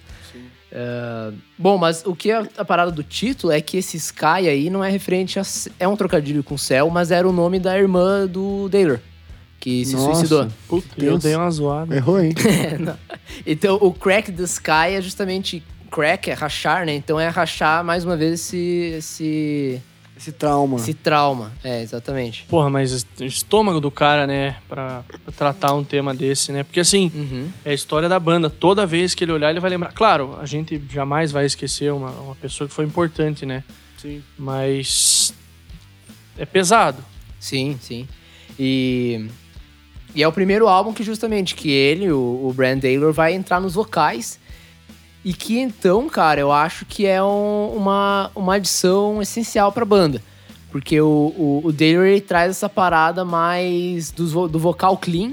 É, 0.79 1.33
bom, 1.57 1.79
mas 1.79 2.05
o 2.05 2.15
que 2.15 2.31
é 2.31 2.47
a 2.59 2.63
parada 2.63 2.93
do 2.93 3.03
título 3.03 3.51
é 3.51 3.63
que 3.63 3.79
esse 3.79 3.97
Sky 3.97 4.47
aí 4.47 4.69
não 4.69 4.85
é 4.85 4.91
referente 4.91 5.41
a. 5.41 5.43
É 5.81 5.89
um 5.89 5.97
trocadilho 5.97 6.45
com 6.45 6.59
céu, 6.59 6.91
mas 6.91 7.11
era 7.11 7.27
o 7.27 7.33
nome 7.33 7.59
da 7.59 7.79
irmã 7.79 8.27
do 8.27 8.69
Taylor, 8.69 9.01
que 9.59 9.87
se 9.87 9.95
Nossa. 9.95 10.17
suicidou. 10.17 10.49
Puta, 10.69 11.03
eu 11.03 11.17
dei 11.17 11.35
uma 11.35 11.51
zoada. 11.51 11.97
Errou, 11.97 12.21
hein? 12.21 12.35
É, 12.47 12.99
então, 13.47 13.79
o 13.81 13.93
Crack 13.93 14.31
the 14.31 14.43
Sky 14.43 14.93
é 14.97 15.01
justamente. 15.01 15.63
Crack 15.91 16.31
é 16.31 16.35
rachar, 16.35 16.85
né? 16.85 16.95
Então 16.95 17.19
é 17.19 17.29
rachar 17.29 17.83
mais 17.83 18.05
uma 18.05 18.17
vez 18.17 18.35
esse, 18.35 18.93
esse, 18.99 19.83
Esse 20.17 20.33
trauma. 20.33 20.77
esse 20.79 20.95
trauma. 20.95 21.53
É, 21.63 21.83
exatamente. 21.83 22.45
Porra, 22.49 22.71
mas 22.71 23.07
o 23.21 23.25
estômago 23.25 23.81
do 23.81 23.91
cara, 23.91 24.27
né, 24.27 24.57
pra, 24.69 25.05
pra 25.25 25.33
tratar 25.37 25.75
um 25.75 25.85
tema 25.85 26.15
desse, 26.15 26.51
né? 26.53 26.63
Porque 26.63 26.81
assim, 26.81 27.13
Uhum. 27.15 27.51
é 27.65 27.71
a 27.71 27.75
história 27.75 28.09
da 28.09 28.19
banda. 28.19 28.49
Toda 28.49 28.87
vez 28.87 29.15
que 29.15 29.25
ele 29.25 29.33
olhar, 29.33 29.51
ele 29.51 29.61
vai 29.61 29.69
lembrar. 29.71 29.93
Claro, 29.93 30.37
a 30.41 30.47
gente 30.47 30.83
jamais 30.91 31.31
vai 31.31 31.45
esquecer 31.45 31.93
uma, 31.93 32.11
uma 32.11 32.35
pessoa 32.35 32.67
que 32.67 32.75
foi 32.75 32.85
importante, 32.87 33.45
né? 33.45 33.63
Sim. 33.99 34.23
Mas. 34.39 35.35
É 36.39 36.45
pesado. 36.47 37.05
Sim, 37.39 37.79
sim. 37.81 38.09
E, 38.59 39.27
e 40.15 40.23
é 40.23 40.29
o 40.29 40.33
primeiro 40.33 40.67
álbum 40.67 40.93
que 40.95 41.03
justamente 41.05 41.55
que 41.55 41.71
ele, 41.71 42.11
o, 42.11 42.47
o 42.49 42.53
Brand 42.55 42.81
Taylor, 42.81 43.13
vai 43.13 43.35
entrar 43.35 43.61
nos 43.61 43.75
vocais. 43.75 44.39
E 45.27 45.33
que 45.33 45.59
então, 45.59 46.09
cara, 46.09 46.41
eu 46.41 46.53
acho 46.53 46.87
que 46.87 47.05
é 47.05 47.21
um- 47.21 47.73
uma, 47.77 48.31
uma 48.33 48.55
adição 48.55 49.21
essencial 49.21 49.73
pra 49.73 49.85
banda. 49.85 50.23
Porque 50.71 51.01
o, 51.01 51.35
o, 51.37 51.63
o 51.65 51.75
ele 51.83 52.21
traz 52.21 52.51
essa 52.51 52.69
parada 52.69 53.25
mais 53.25 54.13
do, 54.13 54.47
do 54.47 54.59
vocal 54.61 54.97
clean, 54.97 55.33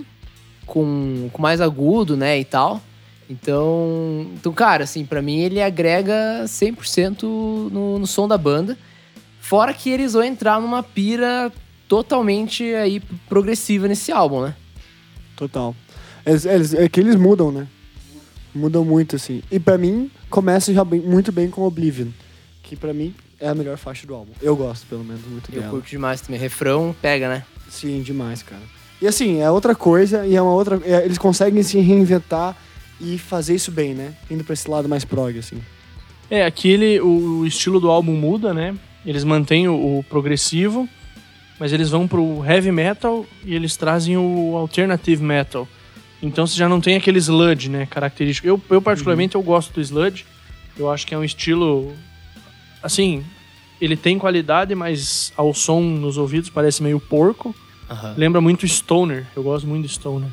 com, 0.66 1.30
com 1.32 1.40
mais 1.40 1.62
agudo, 1.62 2.18
né, 2.18 2.40
e 2.40 2.44
tal. 2.44 2.82
Então, 3.30 4.26
então 4.34 4.52
cara, 4.52 4.84
assim, 4.84 5.06
pra 5.06 5.22
mim 5.22 5.42
ele 5.42 5.62
agrega 5.62 6.44
100% 6.48 7.22
no, 7.72 8.00
no 8.00 8.08
som 8.08 8.28
da 8.28 8.38
banda. 8.38 8.76
Fora 9.40 9.76
que 9.76 9.92
eles 9.92 10.14
vão 10.14 10.24
entrar 10.24 10.60
numa 10.60 10.82
pira 10.82 11.52
totalmente 11.88 12.64
aí 12.74 13.00
progressiva 13.30 13.88
nesse 13.88 14.12
álbum, 14.12 14.42
né? 14.42 14.56
Total. 15.36 15.76
Eles, 16.26 16.46
eles- 16.46 16.74
é 16.74 16.90
que 16.90 17.00
eles 17.00 17.16
mudam, 17.16 17.52
né? 17.52 17.68
Mudam 18.54 18.86
muito, 18.86 19.16
assim. 19.16 19.42
E 19.52 19.60
pra 19.60 19.78
mim, 19.78 20.10
começa 20.30 20.74
já 20.74 20.84
bem- 20.84 21.02
muito 21.02 21.32
bem 21.32 21.50
com 21.50 21.64
Oblivion. 21.64 22.08
Que 22.62 22.76
pra 22.76 22.94
mim 22.94 23.14
é 23.40 23.48
a 23.50 23.56
melhor 23.56 23.78
faixa 23.78 24.06
do 24.08 24.14
álbum. 24.14 24.32
Eu 24.42 24.56
gosto, 24.56 24.86
pelo 24.88 25.04
menos, 25.04 25.26
muito 25.26 25.52
Eu 25.52 25.60
dela. 25.62 25.72
curto 25.72 25.90
demais 25.90 26.22
também. 26.22 26.40
Refrão 26.40 26.96
pega, 27.02 27.28
né? 27.28 27.44
Sim, 27.70 28.02
demais, 28.02 28.44
cara. 28.44 28.62
E 29.02 29.08
assim, 29.08 29.42
é 29.42 29.50
outra 29.52 29.76
coisa 29.76 30.26
e 30.26 30.36
é 30.36 30.42
uma 30.42 30.54
outra. 30.54 30.80
é- 30.86 31.04
eles 31.04 31.18
conseguem 31.18 31.62
se 31.64 31.80
reinventar 31.80 32.56
e 33.02 33.18
fazer 33.18 33.56
isso 33.56 33.72
bem, 33.72 33.94
né? 33.94 34.14
Indo 34.30 34.44
pra 34.44 34.54
esse 34.54 34.70
lado 34.70 34.88
mais 34.88 35.04
prog, 35.04 35.38
assim. 35.38 35.58
É, 36.30 36.46
aqui 36.46 36.70
ele, 36.70 37.00
o, 37.02 37.40
o 37.40 37.46
estilo 37.46 37.80
do 37.80 37.90
álbum 37.90 38.14
muda, 38.14 38.54
né? 38.54 38.76
Eles 39.06 39.24
mantêm 39.26 39.68
o, 39.68 40.00
o 40.00 40.04
progressivo, 40.08 40.88
mas 41.60 41.74
eles 41.74 41.90
vão 41.90 42.08
pro 42.08 42.44
heavy 42.46 42.72
metal 42.72 43.26
e 43.44 43.54
eles 43.54 43.76
trazem 43.76 44.16
o 44.16 44.56
alternative 44.56 45.22
metal. 45.22 45.68
Então 46.24 46.48
você 46.48 46.56
já 46.56 46.70
não 46.70 46.80
tem 46.80 46.96
aquele 46.96 47.20
sludge, 47.20 47.70
né? 47.70 47.86
Característico. 47.86 48.48
Eu, 48.48 48.60
eu 48.70 48.82
particularmente, 48.82 49.36
eu 49.36 49.44
gosto 49.44 49.74
do 49.74 49.82
sludge. 49.82 50.26
Eu 50.78 50.90
acho 50.90 51.06
que 51.06 51.14
é 51.14 51.18
um 51.18 51.24
estilo... 51.24 51.94
Assim, 52.82 53.24
ele 53.80 53.98
tem 53.98 54.18
qualidade, 54.18 54.74
mas 54.74 55.34
ao 55.36 55.54
som 55.54 55.82
nos 55.82 56.18
ouvidos 56.18 56.50
parece 56.50 56.82
meio 56.82 57.00
porco. 57.00 57.54
Lembra 58.18 58.42
muito 58.42 58.68
Stoner. 58.68 59.26
Eu 59.36 59.44
gosto 59.44 59.68
muito 59.68 59.86
de 59.86 59.94
Stoner. 59.94 60.30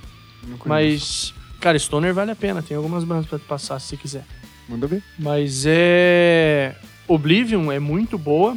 Mas, 0.65 1.35
cara, 1.61 1.79
Stoner 1.79 2.15
vale 2.15 2.31
a 2.31 2.37
pena. 2.37 2.63
Tem 2.63 2.77
algumas 2.77 3.05
bandas 3.05 3.27
pra 3.27 3.39
te 3.39 3.45
passar 3.45 3.79
se 3.81 3.89
você 3.89 3.97
quiser. 3.97 4.25
Manda 4.69 4.87
ver. 4.87 5.03
Mas 5.19 5.65
é. 5.67 6.77
Oblivion 7.07 7.71
é 7.73 7.79
muito 7.79 8.17
boa. 8.17 8.57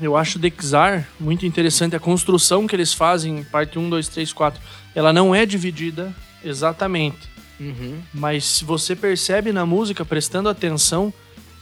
Eu 0.00 0.16
acho 0.16 0.38
Dexar 0.38 1.08
muito 1.18 1.46
interessante. 1.46 1.96
A 1.96 2.00
construção 2.00 2.66
que 2.66 2.76
eles 2.76 2.92
fazem, 2.92 3.42
parte 3.44 3.78
1, 3.78 3.88
2, 3.88 4.08
3, 4.08 4.32
4, 4.32 4.60
ela 4.94 5.12
não 5.12 5.34
é 5.34 5.44
dividida 5.46 6.14
exatamente. 6.44 7.18
Uhum. 7.60 7.98
Mas 8.12 8.44
se 8.44 8.64
você 8.64 8.94
percebe 8.96 9.52
na 9.52 9.64
música, 9.64 10.04
prestando 10.04 10.48
atenção, 10.48 11.12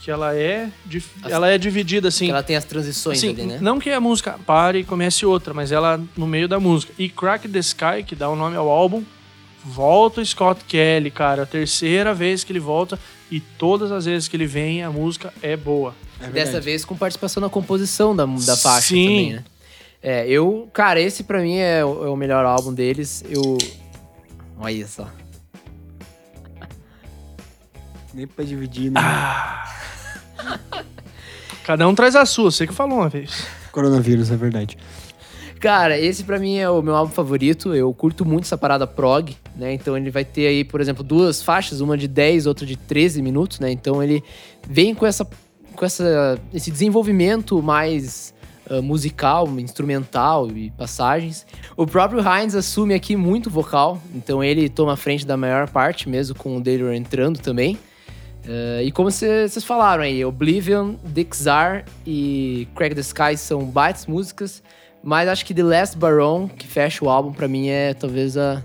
que 0.01 0.11
ela 0.11 0.35
é, 0.35 0.69
dif- 0.85 1.11
As- 1.23 1.31
ela 1.31 1.49
é 1.49 1.57
dividida 1.57 2.07
assim. 2.09 2.25
Que 2.25 2.31
ela 2.31 2.43
tem 2.43 2.55
as 2.55 2.65
transições 2.65 3.17
Assim, 3.19 3.29
ali, 3.29 3.43
né? 3.45 3.57
Não 3.61 3.79
que 3.79 3.89
a 3.89 4.01
música 4.01 4.37
pare 4.45 4.79
e 4.79 4.83
comece 4.83 5.25
outra, 5.25 5.53
mas 5.53 5.71
ela 5.71 6.01
no 6.17 6.27
meio 6.27 6.47
da 6.47 6.59
música. 6.59 6.91
E 6.97 7.07
Crack 7.09 7.47
the 7.47 7.59
Sky, 7.59 8.03
que 8.05 8.15
dá 8.15 8.27
o 8.29 8.35
nome 8.35 8.55
ao 8.57 8.67
álbum, 8.69 9.03
volta 9.63 10.19
o 10.19 10.25
Scott 10.25 10.61
Kelly, 10.67 11.09
cara. 11.09 11.43
A 11.43 11.45
terceira 11.45 12.13
vez 12.13 12.43
que 12.43 12.51
ele 12.51 12.59
volta 12.59 12.99
e 13.31 13.39
todas 13.39 13.91
as 13.91 14.03
vezes 14.05 14.27
que 14.27 14.35
ele 14.35 14.45
vem, 14.45 14.83
a 14.83 14.91
música 14.91 15.33
é 15.41 15.55
boa. 15.55 15.95
É 16.19 16.27
Dessa 16.27 16.59
vez 16.59 16.83
com 16.83 16.95
participação 16.97 17.39
na 17.41 17.49
composição 17.49 18.15
da, 18.15 18.25
da 18.25 18.57
faixa 18.57 18.89
Sim. 18.89 19.05
também, 19.05 19.33
né? 19.33 19.43
É, 20.03 20.27
eu... 20.27 20.69
Cara, 20.73 20.99
esse 20.99 21.23
pra 21.23 21.41
mim 21.41 21.57
é 21.57 21.83
o, 21.83 22.05
é 22.05 22.09
o 22.09 22.15
melhor 22.15 22.45
álbum 22.45 22.73
deles. 22.73 23.23
Eu... 23.29 23.57
Olha 24.59 24.85
só. 24.85 25.07
Nem 28.13 28.27
pra 28.27 28.43
dividir, 28.43 28.91
né? 28.91 29.01
Cada 31.63 31.87
um 31.87 31.95
traz 31.95 32.15
a 32.15 32.25
sua, 32.25 32.51
você 32.51 32.67
que 32.67 32.73
falou 32.73 32.99
uma 32.99 33.07
vez. 33.07 33.47
Coronavírus, 33.71 34.29
é 34.29 34.35
verdade. 34.35 34.77
Cara, 35.63 35.97
esse 35.97 36.25
pra 36.25 36.37
mim 36.37 36.57
é 36.57 36.69
o 36.69 36.81
meu 36.81 36.93
álbum 36.93 37.13
favorito. 37.13 37.73
Eu 37.73 37.93
curto 37.93 38.25
muito 38.25 38.43
essa 38.43 38.57
parada 38.57 38.85
prog, 38.85 39.33
né? 39.55 39.73
Então 39.73 39.95
ele 39.95 40.11
vai 40.11 40.25
ter 40.25 40.45
aí, 40.45 40.65
por 40.65 40.81
exemplo, 40.81 41.05
duas 41.05 41.41
faixas, 41.41 41.79
uma 41.79 41.97
de 41.97 42.05
10, 42.05 42.47
outra 42.47 42.65
de 42.65 42.75
13 42.75 43.21
minutos, 43.21 43.61
né? 43.61 43.71
Então 43.71 44.03
ele 44.03 44.21
vem 44.67 44.93
com 44.93 45.05
essa 45.05 45.25
com 45.73 45.85
essa 45.85 46.37
esse 46.53 46.69
desenvolvimento 46.69 47.63
mais 47.63 48.32
ah, 48.77 48.81
musical, 48.81 49.47
instrumental 49.59 50.49
e 50.51 50.71
passagens. 50.71 51.45
O 51.77 51.85
próprio 51.85 52.21
Heinz 52.21 52.55
assume 52.55 52.93
aqui 52.93 53.15
muito 53.15 53.49
vocal, 53.49 54.01
então 54.15 54.43
ele 54.43 54.69
toma 54.69 54.93
a 54.93 54.97
frente 54.97 55.25
da 55.25 55.35
maior 55.37 55.69
parte, 55.69 56.07
mesmo 56.09 56.35
com 56.35 56.57
o 56.57 56.61
Taylor 56.61 56.93
entrando 56.93 57.39
também. 57.39 57.77
Ah, 58.47 58.81
e 58.83 58.91
como 58.91 59.09
vocês 59.09 59.63
falaram 59.63 60.03
aí, 60.03 60.23
Oblivion, 60.25 60.95
Dixar 61.03 61.85
e 62.05 62.67
Crack 62.75 62.95
the 62.95 63.01
Sky 63.01 63.37
são 63.37 63.63
baitas 63.65 64.05
músicas, 64.05 64.61
mas 65.03 65.27
acho 65.29 65.45
que 65.45 65.53
The 65.53 65.63
Last 65.63 65.97
Baron, 65.97 66.47
que 66.47 66.67
fecha 66.67 67.03
o 67.03 67.09
álbum, 67.09 67.31
pra 67.31 67.47
mim 67.47 67.67
é 67.67 67.93
talvez 67.93 68.37
a, 68.37 68.61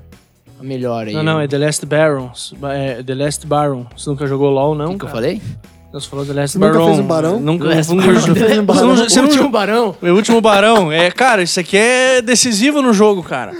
a 0.58 0.62
melhor 0.62 1.06
aí. 1.06 1.12
Não, 1.12 1.22
não, 1.22 1.40
é 1.40 1.48
The 1.48 1.58
Last 1.58 1.84
Barons. 1.86 2.54
É 2.62 3.02
The 3.02 3.14
Last 3.14 3.46
Baron. 3.46 3.86
Você 3.96 4.08
nunca 4.10 4.26
jogou 4.26 4.50
LOL, 4.50 4.72
O 4.72 4.74
não? 4.74 4.92
que, 4.92 4.98
que 4.98 5.04
eu 5.04 5.08
falei? 5.08 5.42
Você 5.92 6.08
falou 6.08 6.26
The 6.26 6.32
Last 6.34 6.52
Você 6.52 6.58
nunca 6.58 6.72
Baron. 6.78 6.86
fez 6.86 6.98
um 6.98 7.06
barão? 7.06 7.40
Nunca 7.40 7.64
Last 7.64 7.94
nunca 7.94 8.06
Baron. 8.06 8.20
Fez 8.34 8.58
um 8.58 8.64
barão. 8.64 8.88
Você 8.88 9.00
não- 9.00 9.08
você 9.08 9.18
o 9.18 9.22
não- 9.22 9.28
último 9.30 9.48
Barão. 9.50 9.96
É 10.02 10.12
o 10.12 10.14
último 10.16 10.40
barão. 10.40 10.92
É, 10.92 11.10
cara, 11.10 11.42
isso 11.42 11.58
aqui 11.58 11.76
é 11.76 12.20
decisivo 12.20 12.82
no 12.82 12.92
jogo, 12.92 13.22
cara. 13.22 13.52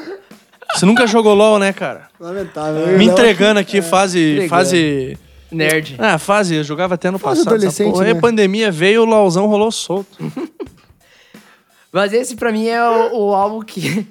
Você 0.74 0.84
nunca 0.84 1.06
jogou 1.06 1.32
LOL, 1.34 1.58
né, 1.58 1.72
cara? 1.72 2.08
Lamentável. 2.20 2.98
Me 2.98 3.06
entregando 3.06 3.58
aqui, 3.58 3.80
fase. 3.80 4.18
entregando. 4.32 4.48
fase. 4.50 5.18
Nerd. 5.50 5.96
Ah, 5.98 6.18
fase, 6.18 6.56
eu 6.56 6.62
jogava 6.64 6.94
até 6.94 7.10
no 7.10 7.18
Fase 7.18 7.38
passado. 7.40 7.54
adolescente, 7.54 7.90
porra. 7.92 8.04
Aí 8.04 8.12
né? 8.12 8.18
a 8.18 8.20
pandemia 8.20 8.70
veio, 8.70 9.00
o 9.00 9.04
LOLzão 9.06 9.46
rolou 9.46 9.72
solto. 9.72 10.18
Mas 11.90 12.12
esse 12.12 12.36
pra 12.36 12.52
mim 12.52 12.66
é 12.66 12.82
o, 12.86 13.16
o 13.28 13.34
álbum 13.34 13.60
que. 13.62 14.06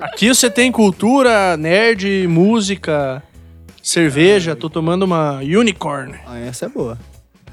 Aqui 0.00 0.26
você 0.28 0.50
tem 0.50 0.72
cultura, 0.72 1.56
nerd, 1.56 2.26
música, 2.26 3.22
cerveja. 3.88 4.56
Tô 4.56 4.68
tomando 4.70 5.02
uma 5.04 5.38
Unicorn, 5.38 6.18
Ah, 6.26 6.38
essa 6.38 6.66
é 6.66 6.68
boa. 6.68 6.98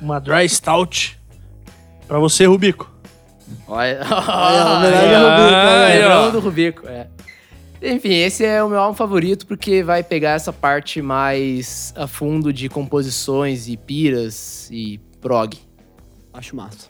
uma 0.02 0.20
Dry 0.20 0.48
Stout. 0.48 1.20
Pra 2.08 2.18
você, 2.20 2.46
Rubico. 2.46 2.90
Olha. 3.68 4.02
a 4.04 4.78
homenagem 4.78 5.16
ao 5.16 5.30
Rubico, 5.30 5.56
aí, 5.56 6.00
Lembrando 6.00 6.28
ó. 6.28 6.32
do 6.32 6.40
Rubico, 6.40 6.88
é. 6.88 7.08
Enfim, 7.84 8.14
esse 8.14 8.46
é 8.46 8.64
o 8.64 8.70
meu 8.70 8.78
álbum 8.80 8.96
favorito 8.96 9.48
porque 9.48 9.82
vai 9.84 10.04
pegar 10.04 10.32
essa 10.32 10.54
parte 10.54 11.02
mais 11.02 11.92
a 11.98 12.06
fundo 12.06 12.54
de 12.54 12.70
composições 12.70 13.68
e 13.68 13.76
piras 13.76 14.70
e 14.72 15.00
prog. 15.20 15.58
Acho 16.34 16.56
massa. 16.56 16.90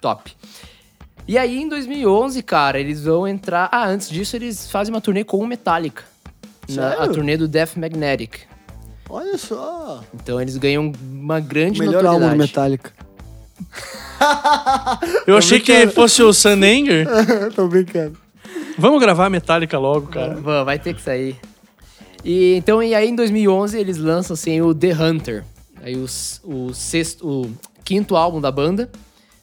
Top. 0.00 0.34
E 1.28 1.38
aí, 1.38 1.56
em 1.56 1.68
2011, 1.68 2.42
cara, 2.42 2.80
eles 2.80 3.04
vão 3.04 3.28
entrar... 3.28 3.68
Ah, 3.70 3.86
antes 3.86 4.10
disso, 4.10 4.34
eles 4.34 4.68
fazem 4.70 4.92
uma 4.92 5.00
turnê 5.00 5.22
com 5.22 5.38
o 5.38 5.46
Metallica. 5.46 6.02
Na, 6.76 7.04
a 7.04 7.08
turnê 7.08 7.36
do 7.36 7.46
Death 7.48 7.76
Magnetic. 7.76 8.40
Olha 9.08 9.36
só. 9.36 10.02
Então, 10.14 10.40
eles 10.40 10.56
ganham 10.56 10.92
uma 11.12 11.38
grande 11.40 11.78
melhor 11.80 12.04
álbum 12.06 12.20
do 12.20 12.36
notoriedade. 12.36 12.38
Metallica. 12.38 12.92
Eu 15.26 15.36
achei 15.36 15.60
que 15.60 15.86
fosse 15.88 16.22
o 16.22 16.32
Sun 16.32 16.50
Anger. 16.62 17.06
Tô 17.54 17.66
brincando. 17.66 18.16
Vamos 18.78 19.00
gravar 19.00 19.28
Metallica 19.28 19.78
logo, 19.78 20.06
cara. 20.08 20.34
Vã, 20.34 20.64
vai 20.64 20.78
ter 20.78 20.94
que 20.94 21.02
sair. 21.02 21.36
E 22.24 22.54
então, 22.54 22.82
e 22.82 22.94
aí 22.94 23.08
em 23.08 23.14
2011 23.16 23.78
eles 23.78 23.98
lançam 23.98 24.34
assim 24.34 24.60
o 24.60 24.74
The 24.74 24.92
Hunter. 24.94 25.44
Aí 25.82 25.96
os- 25.96 26.40
o 26.44 26.72
sexto, 26.72 27.26
o 27.26 27.52
quinto 27.84 28.16
álbum 28.16 28.40
da 28.40 28.50
banda. 28.50 28.88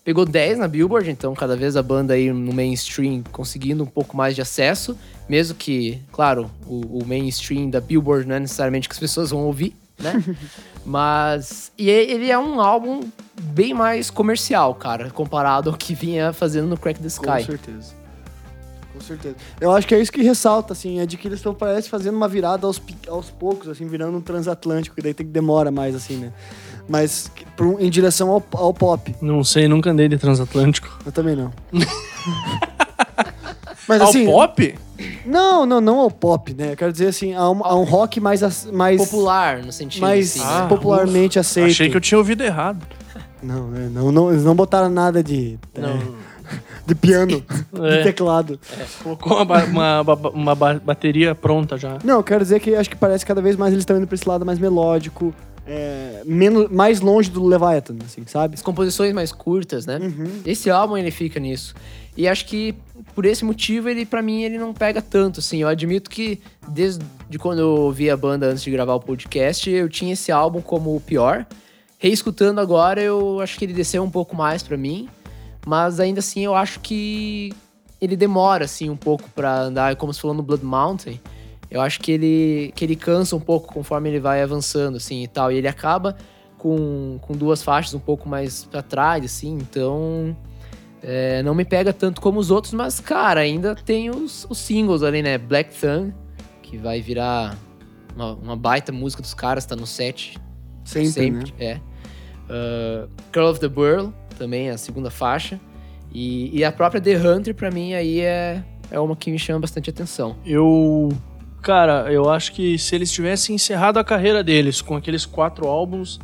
Pegou 0.03 0.25
10 0.25 0.59
na 0.59 0.67
Billboard, 0.67 1.09
então 1.09 1.33
cada 1.35 1.55
vez 1.55 1.75
a 1.75 1.83
banda 1.83 2.13
aí 2.13 2.31
no 2.31 2.53
mainstream 2.53 3.21
conseguindo 3.31 3.83
um 3.83 3.87
pouco 3.87 4.15
mais 4.15 4.33
de 4.33 4.41
acesso, 4.41 4.97
mesmo 5.27 5.55
que, 5.55 6.01
claro, 6.11 6.49
o, 6.65 6.99
o 6.99 7.05
mainstream 7.05 7.69
da 7.69 7.79
Billboard 7.79 8.27
não 8.27 8.35
é 8.35 8.39
necessariamente 8.39 8.87
que 8.87 8.93
as 8.93 8.99
pessoas 8.99 9.29
vão 9.29 9.41
ouvir, 9.41 9.75
né? 9.99 10.23
Mas 10.85 11.71
e 11.77 11.89
ele 11.89 12.31
é 12.31 12.39
um 12.39 12.59
álbum 12.59 13.01
bem 13.39 13.73
mais 13.73 14.09
comercial, 14.09 14.73
cara, 14.73 15.11
comparado 15.11 15.69
ao 15.69 15.77
que 15.77 15.93
vinha 15.93 16.33
fazendo 16.33 16.67
no 16.67 16.77
Crack 16.77 16.99
the 16.99 17.09
Com 17.09 17.37
Sky. 17.37 17.45
certeza. 17.45 17.99
Com 18.93 19.01
certeza. 19.01 19.35
Eu 19.61 19.71
acho 19.71 19.87
que 19.87 19.93
é 19.93 20.01
isso 20.01 20.11
que 20.11 20.21
ressalta, 20.21 20.73
assim, 20.73 20.99
é 20.99 21.05
de 21.05 21.15
que 21.15 21.27
eles 21.27 21.39
estão, 21.39 21.53
parece, 21.53 21.89
fazendo 21.89 22.15
uma 22.15 22.27
virada 22.27 22.65
aos, 22.65 22.81
aos 23.07 23.29
poucos, 23.29 23.69
assim, 23.69 23.87
virando 23.87 24.17
um 24.17 24.21
transatlântico, 24.21 24.99
e 24.99 25.03
daí 25.03 25.13
tem 25.13 25.25
que 25.25 25.31
demora 25.31 25.71
mais, 25.71 25.95
assim, 25.95 26.17
né? 26.17 26.33
Mas 26.89 27.31
em 27.79 27.89
direção 27.89 28.29
ao, 28.31 28.43
ao 28.53 28.73
pop. 28.73 29.15
Não 29.21 29.43
sei, 29.43 29.67
nunca 29.67 29.91
andei 29.91 30.07
de 30.09 30.17
transatlântico. 30.17 30.89
Eu 31.05 31.11
também 31.11 31.35
não. 31.35 31.51
Mas 33.87 34.01
Ao 34.01 34.09
assim. 34.09 34.25
pop? 34.25 34.75
Não, 35.25 35.65
não, 35.65 35.81
não 35.81 35.99
ao 35.99 36.11
pop, 36.11 36.53
né? 36.53 36.73
Eu 36.73 36.77
quero 36.77 36.91
dizer 36.91 37.07
assim, 37.07 37.33
a 37.33 37.49
um, 37.49 37.65
a 37.65 37.75
um 37.75 37.83
rock 37.83 38.19
mais, 38.19 38.65
mais, 38.71 39.01
Popular, 39.09 39.59
no 39.63 39.71
sentido 39.71 40.01
mais 40.01 40.35
assim, 40.35 40.41
Ah, 40.45 40.61
né? 40.63 40.67
popularmente 40.67 41.39
aceito. 41.39 41.71
Achei 41.71 41.89
que 41.89 41.97
eu 41.97 42.01
tinha 42.01 42.17
ouvido 42.17 42.43
errado. 42.43 42.85
Não, 43.41 43.67
né? 43.69 43.89
não, 43.91 44.11
não, 44.11 44.29
eles 44.31 44.43
não 44.43 44.53
botaram 44.55 44.89
nada 44.89 45.23
de, 45.23 45.57
Não, 45.75 45.89
é, 45.89 45.99
de 46.85 46.93
piano, 46.93 47.41
de 47.73 47.87
É. 47.87 48.03
teclado. 48.03 48.59
Colocou 49.01 49.37
uma, 49.37 49.45
ba- 49.45 49.63
uma, 49.65 50.03
ba- 50.03 50.29
uma 50.29 50.55
ba- 50.55 50.81
bateria 50.83 51.33
pronta 51.33 51.77
já. 51.77 51.97
Não, 52.03 52.17
eu 52.17 52.23
quero 52.23 52.43
dizer 52.43 52.59
que 52.59 52.75
acho 52.75 52.89
que 52.89 52.95
parece 52.97 53.23
que 53.25 53.29
cada 53.29 53.41
vez 53.41 53.55
mais 53.55 53.71
eles 53.73 53.81
estão 53.83 53.97
indo 53.97 54.05
pra 54.05 54.15
esse 54.15 54.27
lado 54.27 54.45
mais 54.45 54.59
melódico, 54.59 55.33
é, 55.71 56.23
menos, 56.25 56.67
mais 56.71 56.99
longe 56.99 57.29
do 57.29 57.45
Leviathan, 57.45 57.95
assim, 58.03 58.23
sabe? 58.25 58.55
As 58.55 58.61
composições 58.61 59.13
mais 59.13 59.31
curtas, 59.31 59.85
né? 59.85 59.99
Uhum. 60.01 60.41
Esse 60.43 60.67
álbum 60.71 60.97
ele 60.97 61.11
fica 61.11 61.39
nisso. 61.39 61.75
E 62.17 62.27
acho 62.27 62.47
que 62.47 62.73
por 63.13 63.23
esse 63.23 63.45
motivo 63.45 63.87
ele 63.87 64.03
para 64.03 64.19
mim 64.19 64.41
ele 64.41 64.57
não 64.57 64.73
pega 64.73 64.99
tanto, 64.99 65.39
assim. 65.39 65.61
Eu 65.61 65.67
admito 65.67 66.09
que 66.09 66.41
desde 66.67 67.03
quando 67.37 67.59
eu 67.59 67.69
ouvi 67.69 68.09
a 68.09 68.17
banda 68.17 68.47
antes 68.47 68.63
de 68.63 68.71
gravar 68.71 68.95
o 68.95 68.99
podcast, 68.99 69.69
eu 69.69 69.87
tinha 69.87 70.13
esse 70.13 70.31
álbum 70.31 70.59
como 70.59 70.95
o 70.95 70.99
pior. 70.99 71.45
Reescutando 71.99 72.59
agora, 72.59 72.99
eu 72.99 73.39
acho 73.39 73.59
que 73.59 73.65
ele 73.65 73.73
desceu 73.73 74.01
um 74.01 74.09
pouco 74.09 74.35
mais 74.35 74.63
para 74.63 74.75
mim, 74.75 75.07
mas 75.67 75.99
ainda 75.99 76.19
assim 76.19 76.45
eu 76.45 76.55
acho 76.55 76.79
que 76.79 77.53
ele 78.01 78.15
demora 78.15 78.65
assim 78.65 78.89
um 78.89 78.97
pouco 78.97 79.29
para 79.35 79.61
andar, 79.63 79.95
como 79.97 80.11
se 80.11 80.19
falou 80.19 80.35
no 80.35 80.41
Blood 80.41 80.65
Mountain. 80.65 81.19
Eu 81.69 81.81
acho 81.81 81.99
que 81.99 82.11
ele 82.11 82.71
que 82.75 82.83
ele 82.83 82.95
cansa 82.95 83.35
um 83.35 83.39
pouco 83.39 83.73
conforme 83.73 84.09
ele 84.09 84.19
vai 84.19 84.41
avançando 84.41 84.97
assim 84.97 85.23
e 85.23 85.27
tal, 85.27 85.51
e 85.51 85.57
ele 85.57 85.67
acaba 85.67 86.15
com, 86.57 87.17
com 87.21 87.33
duas 87.33 87.63
faixas 87.63 87.93
um 87.93 87.99
pouco 87.99 88.27
mais 88.27 88.65
pra 88.65 88.81
trás, 88.81 89.23
assim, 89.23 89.53
então 89.53 90.35
é, 91.01 91.41
não 91.43 91.55
me 91.55 91.63
pega 91.63 91.93
tanto 91.93 92.19
como 92.19 92.39
os 92.39 92.51
outros, 92.51 92.73
mas, 92.73 92.99
cara, 92.99 93.39
ainda 93.39 93.75
tem 93.75 94.09
os, 94.09 94.45
os 94.49 94.57
singles 94.57 95.01
ali, 95.01 95.21
né? 95.21 95.37
Black 95.37 95.73
Thumb, 95.73 96.13
que 96.61 96.77
vai 96.77 97.01
virar 97.01 97.57
uma, 98.15 98.33
uma 98.33 98.55
baita 98.55 98.91
música 98.91 99.21
dos 99.21 99.33
caras, 99.33 99.65
tá 99.65 99.75
no 99.75 99.87
set. 99.87 100.37
Sempre, 100.83 101.53
né? 101.57 101.79
é. 101.79 101.81
Uh, 102.49 103.09
Girl 103.33 103.47
of 103.47 103.59
the 103.59 103.67
World, 103.67 104.13
também 104.37 104.69
a 104.69 104.77
segunda 104.77 105.09
faixa. 105.09 105.59
E, 106.11 106.57
e 106.57 106.63
a 106.63 106.71
própria 106.71 106.99
The 106.99 107.15
Hunter, 107.15 107.53
pra 107.53 107.69
mim, 107.69 107.93
aí 107.93 108.21
é, 108.21 108.63
é 108.89 108.99
uma 108.99 109.15
que 109.15 109.31
me 109.31 109.37
chama 109.39 109.59
bastante 109.59 109.89
atenção. 109.89 110.35
Eu. 110.45 111.09
Cara, 111.61 112.11
eu 112.11 112.29
acho 112.29 112.53
que 112.53 112.77
se 112.77 112.95
eles 112.95 113.11
tivessem 113.11 113.55
encerrado 113.55 113.99
a 113.99 114.03
carreira 114.03 114.43
deles 114.43 114.81
com 114.81 114.95
aqueles 114.95 115.25
quatro 115.25 115.67
álbuns, 115.67 116.19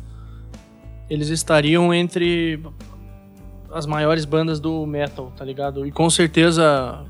eles 1.10 1.28
estariam 1.28 1.92
entre 1.92 2.60
as 3.70 3.86
maiores 3.86 4.24
bandas 4.24 4.58
do 4.58 4.86
metal, 4.86 5.32
tá 5.36 5.44
ligado? 5.44 5.86
E 5.86 5.92
com 5.92 6.08
certeza 6.08 7.04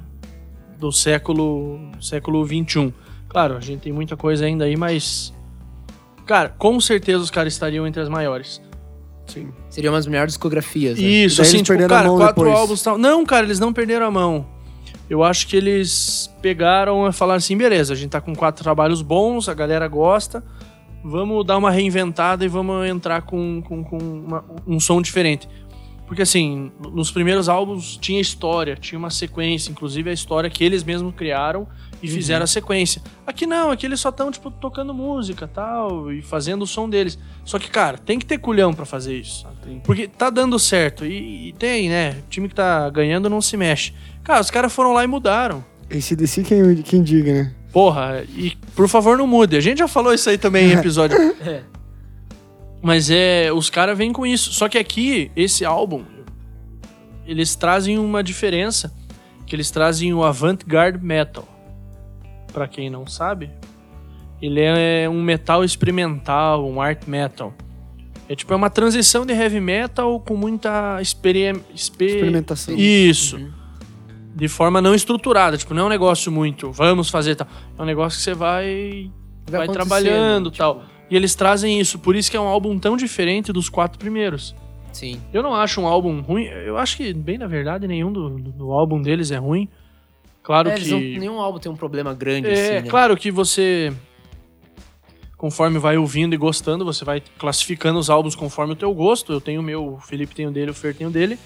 do 0.79 0.91
século 0.91 1.79
século 2.01 2.45
21. 2.45 2.93
Claro, 3.29 3.57
a 3.57 3.61
gente 3.61 3.81
tem 3.81 3.93
muita 3.93 4.17
coisa 4.17 4.45
ainda 4.45 4.65
aí, 4.65 4.77
mas 4.77 5.33
cara, 6.27 6.49
com 6.49 6.81
certeza 6.81 7.19
os 7.19 7.31
caras 7.31 7.53
estariam 7.53 7.87
entre 7.87 8.03
as 8.03 8.09
maiores. 8.09 8.61
Sim. 9.27 9.53
Seriam 9.69 9.95
umas 9.95 10.07
melhores 10.07 10.35
discografias. 10.35 10.99
Né? 10.99 11.07
Isso, 11.07 11.43
assim, 11.43 11.63
tipo, 11.63 11.79
cara, 11.89 12.09
quatro 12.09 12.45
depois. 12.45 12.61
álbuns 12.61 12.83
tal. 12.83 12.97
Não, 12.97 13.25
cara, 13.25 13.45
eles 13.45 13.59
não 13.59 13.73
perderam 13.73 14.07
a 14.07 14.11
mão. 14.11 14.47
Eu 15.09 15.23
acho 15.23 15.47
que 15.47 15.57
eles 15.57 16.35
pegaram 16.43 17.09
e 17.09 17.13
falaram 17.13 17.39
assim: 17.39 17.57
beleza, 17.57 17.93
a 17.93 17.97
gente 17.97 18.11
tá 18.11 18.21
com 18.21 18.35
quatro 18.35 18.63
trabalhos 18.63 19.03
bons, 19.03 19.49
a 19.49 19.55
galera 19.55 19.87
gosta, 19.87 20.43
vamos 21.05 21.45
dar 21.47 21.57
uma 21.59 21.71
reinventada 21.71 22.45
e 22.45 22.49
vamos 22.49 22.87
entrar 22.89 23.23
com, 23.23 23.63
com, 23.63 23.85
com 23.85 23.99
uma- 23.99 24.45
um 24.67 24.81
som 24.81 25.01
diferente. 25.01 25.49
Porque 26.07 26.23
assim, 26.23 26.71
nos 26.93 27.11
primeiros 27.11 27.49
álbuns 27.49 27.97
tinha 27.97 28.21
história, 28.21 28.77
tinha 28.77 28.99
uma 28.99 29.11
sequência, 29.11 29.71
inclusive 29.71 30.09
a 30.11 30.13
história 30.13 30.49
que 30.49 30.63
eles 30.63 30.85
mesmos 30.85 31.15
criaram 31.15 31.67
e 32.03 32.09
fizeram 32.09 32.45
a 32.45 32.47
sequência. 32.47 33.03
Aqui 33.27 33.47
não, 33.47 33.71
aqui 33.71 33.87
eles 33.87 34.01
só 34.01 34.11
estão 34.11 34.31
tipo 34.31 34.51
tocando 34.51 34.93
música, 34.93 35.49
tal, 35.49 36.13
e 36.13 36.23
fazendo 36.23 36.63
o 36.63 36.67
som 36.67 36.89
deles. 36.89 37.19
Só 37.45 37.59
que, 37.59 37.71
cara, 37.71 37.99
tem 37.99 38.19
que 38.19 38.27
ter 38.27 38.39
culhão 38.39 38.75
pra 38.75 38.85
fazer 38.85 39.17
isso. 39.17 39.47
Porque 39.85 40.07
tá 40.07 40.31
dando 40.31 40.59
certo 40.59 41.05
e, 41.05 41.49
e 41.49 41.53
tem, 41.55 41.89
né? 41.89 42.23
O 42.27 42.31
time 42.31 42.49
que 42.49 42.55
tá 42.55 42.89
ganhando 42.91 43.29
não 43.29 43.41
se 43.41 43.57
mexe. 43.57 43.93
Cara, 44.23 44.41
os 44.41 44.51
caras 44.51 44.73
foram 44.73 44.93
lá 44.93 45.05
e 45.05 45.07
mudaram. 45.07 45.65
Esse 45.89 46.17
desse 46.17 46.43
quem, 46.43 46.83
quem 46.83 47.03
diga, 47.03 47.33
né? 47.33 47.55
Porra, 47.73 48.25
e 48.37 48.57
por 48.75 48.89
favor 48.89 49.19
não 49.19 49.27
mude. 49.27 49.57
A 49.57 49.61
gente 49.61 49.79
já 49.79 49.89
falou 49.89 50.13
isso 50.13 50.29
aí 50.29 50.39
também 50.39 50.73
em 50.73 50.73
episódio. 50.79 51.17
É. 51.17 51.63
Mas 52.83 53.11
é, 53.11 53.53
os 53.53 53.69
caras 53.69 53.97
vêm 53.97 54.13
com 54.13 54.27
isso. 54.27 54.53
Só 54.53 54.69
que 54.69 54.79
aqui, 54.79 55.31
esse 55.37 55.65
álbum, 55.65 56.05
eles 57.27 57.55
trazem 57.55 57.99
uma 57.99 58.23
diferença, 58.23 58.93
que 59.47 59.55
eles 59.55 59.71
trazem 59.71 60.15
o 60.15 60.25
avant-garde 60.25 61.05
metal. 61.05 61.47
Pra 62.57 62.67
quem 62.67 62.89
não 62.89 63.07
sabe, 63.07 63.51
ele 64.41 64.63
é 64.63 65.07
um 65.11 65.21
metal 65.23 65.63
experimental, 65.63 66.67
um 66.67 66.81
art 66.81 67.07
metal. 67.07 67.53
É 68.27 68.35
tipo 68.35 68.51
é 68.51 68.57
uma 68.57 68.71
transição 68.71 69.27
de 69.27 69.35
heavy 69.35 69.61
metal 69.61 70.19
com 70.21 70.35
muita 70.35 70.97
exper- 71.03 71.55
Experimentação. 71.75 72.75
Isso. 72.75 73.37
Uhum. 73.37 73.51
De 74.35 74.49
forma 74.49 74.81
não 74.81 74.95
estruturada, 74.95 75.59
tipo, 75.59 75.75
não 75.75 75.83
é 75.83 75.85
um 75.85 75.89
negócio 75.91 76.33
muito, 76.33 76.73
vamos 76.73 77.11
fazer 77.11 77.35
tal. 77.37 77.47
É 77.79 77.83
um 77.83 77.85
negócio 77.85 78.17
que 78.19 78.25
você 78.25 78.33
vai 78.33 79.11
vai, 79.51 79.65
acontecendo, 79.65 79.75
trabalhando 79.75 80.51
tipo, 80.51 80.57
tal. 80.65 80.83
E 81.11 81.15
eles 81.15 81.35
trazem 81.35 81.79
isso, 81.79 81.99
por 81.99 82.17
isso 82.17 82.31
que 82.31 82.39
é 82.39 82.41
um 82.41 82.49
álbum 82.49 82.79
tão 82.79 82.97
diferente 82.97 83.53
dos 83.53 83.69
quatro 83.69 83.99
primeiros. 83.99 84.57
Sim. 84.95 85.21
Eu 85.31 85.43
não 85.43 85.55
acho 85.55 85.79
um 85.83 85.87
álbum 85.87 86.23
ruim, 86.23 86.45
eu 86.45 86.79
acho 86.79 86.97
que, 86.97 87.13
bem 87.13 87.37
na 87.37 87.47
verdade, 87.47 87.87
nenhum 87.87 88.11
do, 88.11 88.31
do- 88.31 88.51
do 88.53 88.73
álbum 88.73 89.03
deles 89.03 89.31
é 89.31 89.37
ruim. 89.37 89.69
Claro 90.47 90.69
É, 90.71 90.75
que. 90.75 90.89
não- 90.89 91.01
nenhum 91.01 91.41
álbum 91.41 91.59
tem 91.59 91.71
um 91.73 91.75
problema 91.75 92.15
grande 92.15 92.47
É, 92.47 92.53
assim, 92.53 92.85
né? 92.85 92.89
claro 92.89 93.17
que 93.17 93.33
você, 93.33 93.93
conforme 95.37 95.77
vai 95.77 95.97
ouvindo 95.97 96.35
e 96.35 96.39
gostando, 96.39 96.85
você 96.85 97.05
vai 97.05 97.21
classificando 97.37 97.99
os 97.99 98.09
álbuns 98.09 98.37
conforme 98.37 98.73
o 98.75 98.77
teu 98.77 98.95
gosto. 98.95 99.33
Eu 99.33 99.41
tenho 99.41 99.61
o 99.61 99.65
meu, 99.65 99.95
o 99.95 100.01
Felipe 100.01 100.37
tem 100.37 100.47
o 100.47 100.53
dele, 100.53 100.71
o 100.71 100.75
Fer 100.75 100.95
tem 100.95 101.05
o 101.05 101.11
dele. 101.11 101.37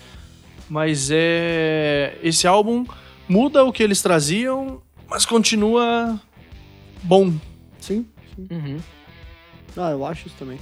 Mas 0.69 1.09
é. 1.11 2.19
Esse 2.23 2.47
álbum 2.47 2.85
muda 3.27 3.65
o 3.65 3.73
que 3.73 3.83
eles 3.83 4.03
traziam, 4.03 4.83
mas 5.09 5.25
continua 5.25 6.21
bom. 7.03 7.33
Sim, 7.81 8.05
sim. 8.37 8.47
Uhum. 8.51 8.77
Ah, 9.79 9.93
eu 9.93 10.05
acho 10.05 10.27
isso 10.27 10.37
também. 10.39 10.59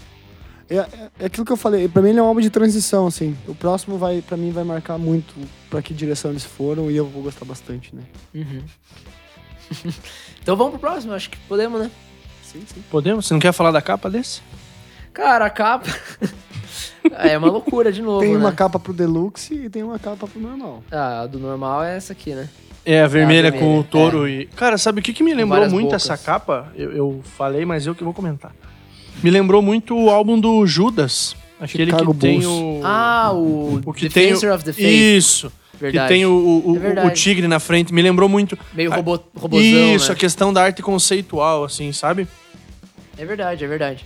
É, 0.71 0.77
é, 0.77 0.87
é 1.21 1.27
aquilo 1.27 1.47
que 1.47 1.53
eu 1.53 1.57
falei, 1.57 1.89
pra 1.89 2.03
mim 2.03 2.11
ele 2.11 2.19
é 2.19 2.23
um 2.23 2.27
álbum 2.27 2.41
de 2.41 2.51
transição, 2.51 3.07
assim. 3.07 3.37
O 3.47 3.55
próximo 3.55 3.97
vai, 3.97 4.21
pra 4.21 4.37
mim, 4.37 4.51
vai 4.51 4.65
marcar 4.65 4.99
muito 4.99 5.35
pra 5.71 5.81
que 5.81 5.95
direção 5.95 6.31
eles 6.31 6.45
foram 6.45 6.91
e 6.91 6.97
eu 6.97 7.07
vou 7.07 7.23
gostar 7.23 7.45
bastante, 7.45 7.95
né? 7.95 8.03
Uhum. 8.35 8.63
então 10.43 10.57
vamos 10.57 10.73
pro 10.73 10.81
próximo, 10.81 11.15
acho 11.15 11.31
que 11.31 11.39
podemos, 11.49 11.81
né? 11.81 11.91
Sim, 12.43 12.63
sim. 12.67 12.83
Podemos? 12.91 13.27
Você 13.27 13.35
não 13.35 13.41
quer 13.41 13.53
falar 13.53 13.71
da 13.71 13.81
capa 13.81 14.11
desse? 14.11 14.43
Cara, 15.13 15.47
a 15.47 15.51
capa. 15.51 15.89
é 17.19 17.37
uma 17.37 17.49
loucura 17.49 17.91
de 17.91 18.03
novo, 18.03 18.21
Tem 18.21 18.33
né? 18.33 18.39
uma 18.39 18.53
capa 18.53 18.79
pro 18.79 18.93
Deluxe 18.93 19.55
e 19.55 19.71
tem 19.71 19.83
uma 19.83 19.99
capa 19.99 20.27
pro 20.27 20.41
normal. 20.41 20.83
Ah, 20.91 21.23
a 21.23 21.27
do 21.27 21.39
normal 21.39 21.83
é 21.85 21.97
essa 21.97 22.13
aqui, 22.13 22.35
né? 22.35 22.49
É, 22.85 23.03
a 23.03 23.07
vermelha, 23.07 23.53
com 23.53 23.59
vermelha, 23.59 23.81
o 23.81 23.85
touro 23.85 24.29
e. 24.29 24.47
Cara, 24.47 24.79
sabe 24.79 25.01
o 25.01 25.03
que, 25.03 25.13
que 25.13 25.23
me 25.23 25.35
lembrou 25.35 25.69
muito 25.69 25.87
bocas. 25.87 26.05
essa 26.05 26.17
capa? 26.17 26.73
Eu, 26.75 26.93
eu 26.93 27.21
falei, 27.37 27.65
mas 27.65 27.87
eu 27.87 27.95
que 27.95 28.05
vou 28.05 28.15
comentar. 28.15 28.53
Me 29.23 29.31
lembrou 29.31 29.61
muito 29.63 29.97
o 29.97 30.11
álbum 30.11 30.39
do 30.39 30.67
Judas. 30.67 31.35
Aquele 31.61 31.91
Chicago 31.91 32.15
que 32.15 32.21
tem 32.21 32.41
Bulls. 32.41 32.81
o. 32.81 32.81
Ah, 32.85 33.31
o, 33.33 33.81
o 33.85 33.93
que 33.93 34.09
tem 34.09 34.27
Defensor 34.29 34.51
o, 34.51 34.55
of 34.55 34.65
the 34.65 34.73
Faith. 34.73 34.87
Isso. 34.87 35.53
Verdade. 35.81 36.09
Que 36.09 36.15
tem 36.15 36.27
o, 36.27 36.31
o, 36.33 36.77
É 36.85 37.07
o- 37.07 37.11
tigre 37.11 37.47
na 37.49 37.61
frente. 37.61 37.93
Me 37.93 38.03
lembrou 38.03 38.29
muito. 38.29 38.59
Meio 38.73 38.91
robô, 38.93 39.19
robôzão, 39.37 39.95
Isso, 39.95 40.09
né? 40.09 40.13
a 40.13 40.17
questão 40.17 40.53
da 40.53 40.63
arte 40.63 40.83
conceitual, 40.83 41.65
assim, 41.65 41.93
sabe? 41.93 42.27
É 43.17 43.25
verdade, 43.25 43.65
é 43.65 43.69
verdade. 43.69 44.05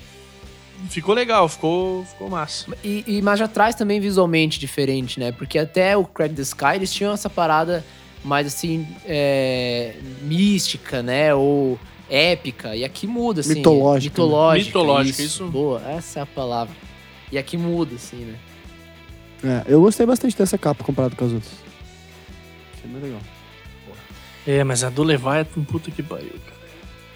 Ficou 0.88 1.14
legal, 1.14 1.48
ficou, 1.48 2.04
ficou 2.04 2.28
massa. 2.28 2.66
E, 2.82 3.04
e 3.06 3.22
mas 3.22 3.38
já 3.38 3.46
traz 3.46 3.74
também 3.74 4.00
visualmente 4.00 4.58
diferente, 4.58 5.20
né? 5.20 5.30
Porque 5.32 5.58
até 5.58 5.96
o 5.96 6.04
Crack 6.04 6.34
the 6.34 6.42
Sky 6.42 6.74
eles 6.74 6.92
tinham 6.92 7.12
essa 7.12 7.30
parada 7.30 7.84
mais 8.24 8.46
assim, 8.46 8.86
é, 9.06 9.94
mística, 10.22 11.02
né? 11.02 11.34
Ou 11.34 11.78
épica. 12.12 12.76
E 12.76 12.84
aqui 12.84 13.06
muda, 13.06 13.40
assim. 13.40 13.54
Mitológica, 13.54 14.20
né? 14.20 14.24
Mitológica. 14.24 14.66
Mitológica, 14.66 15.22
isso. 15.22 15.44
isso. 15.44 15.50
Boa, 15.50 15.82
essa 15.88 16.18
é 16.18 16.22
a 16.22 16.26
palavra. 16.26 16.74
E 17.30 17.38
aqui 17.38 17.56
muda, 17.56 17.94
assim, 17.94 18.16
né? 18.16 18.38
É, 19.42 19.72
eu 19.72 19.80
gostei 19.80 20.04
bastante 20.04 20.36
dessa 20.36 20.58
capa 20.58 20.84
comparado 20.84 21.16
com 21.16 21.24
as 21.24 21.32
outras. 21.32 21.52
Achei 22.74 22.90
bem 22.90 23.02
legal. 23.02 23.20
É, 24.46 24.62
mas 24.62 24.84
a 24.84 24.90
do 24.90 25.02
Leviathan, 25.02 25.64
puta 25.64 25.90
que 25.90 26.02
pariu, 26.02 26.30
cara. 26.30 26.60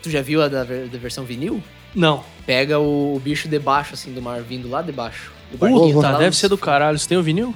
Tu 0.03 0.11
já 0.11 0.23
viu 0.23 0.43
a 0.43 0.49
da, 0.49 0.65
da 0.65 0.99
versão 0.99 1.25
vinil? 1.25 1.63
Não. 1.95 2.25
Pega 2.47 2.79
o, 2.79 3.17
o 3.17 3.21
bicho 3.21 3.49
debaixo, 3.49 3.95
assim, 3.95 4.13
do 4.13 4.23
mar, 4.23 4.41
vindo 4.43 4.69
lá 4.69 4.81
debaixo. 4.81 5.33
Do 5.51 5.59
Puta, 5.59 5.71
barquinho, 5.71 6.01
tá 6.01 6.11
lá 6.13 6.19
deve 6.19 6.37
ser 6.37 6.49
do 6.49 6.57
caralho. 6.57 6.99
Você 6.99 7.09
tem 7.09 7.19
o 7.19 7.23
vinil? 7.23 7.55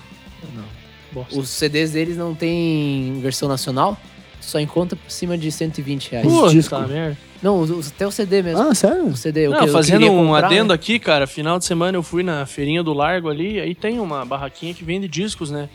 Não. 0.55 0.65
Bosta. 1.13 1.39
Os 1.39 1.49
CDs 1.49 1.93
deles 1.93 2.17
não 2.17 2.35
tem 2.35 3.19
versão 3.21 3.49
nacional, 3.49 3.97
só 4.41 4.61
encontra 4.61 4.97
por 4.97 5.11
cima 5.11 5.37
de 5.39 5.51
120 5.51 6.11
reais. 6.11 6.27
Puta 6.27 6.87
merda. 6.87 7.30
Não, 7.43 7.61
os- 7.61 7.89
até 7.89 8.07
o 8.07 8.11
CD 8.11 8.43
mesmo. 8.43 8.61
Ah, 8.63 8.75
sério? 8.75 9.07
O 9.07 9.17
CD, 9.17 9.49
o 9.49 9.53
Não, 9.53 9.59
que 9.61 9.65
eu 9.69 9.73
fazendo 9.73 9.99
queria 10.01 10.13
um 10.13 10.27
comprar, 10.27 10.47
adendo 10.47 10.69
né? 10.69 10.75
aqui, 10.75 10.99
cara, 10.99 11.27
final 11.27 11.59
de 11.59 11.65
semana 11.65 11.97
eu 11.97 12.03
fui 12.03 12.23
na 12.23 12.45
feirinha 12.45 12.83
do 12.83 12.93
Largo 12.93 13.29
ali, 13.31 13.59
aí 13.61 13.75
tem 13.75 13.99
uma 13.99 14.25
barraquinha 14.25 14.75
que 14.75 14.85
vende 14.85 15.09
discos, 15.09 15.51
né? 15.51 15.69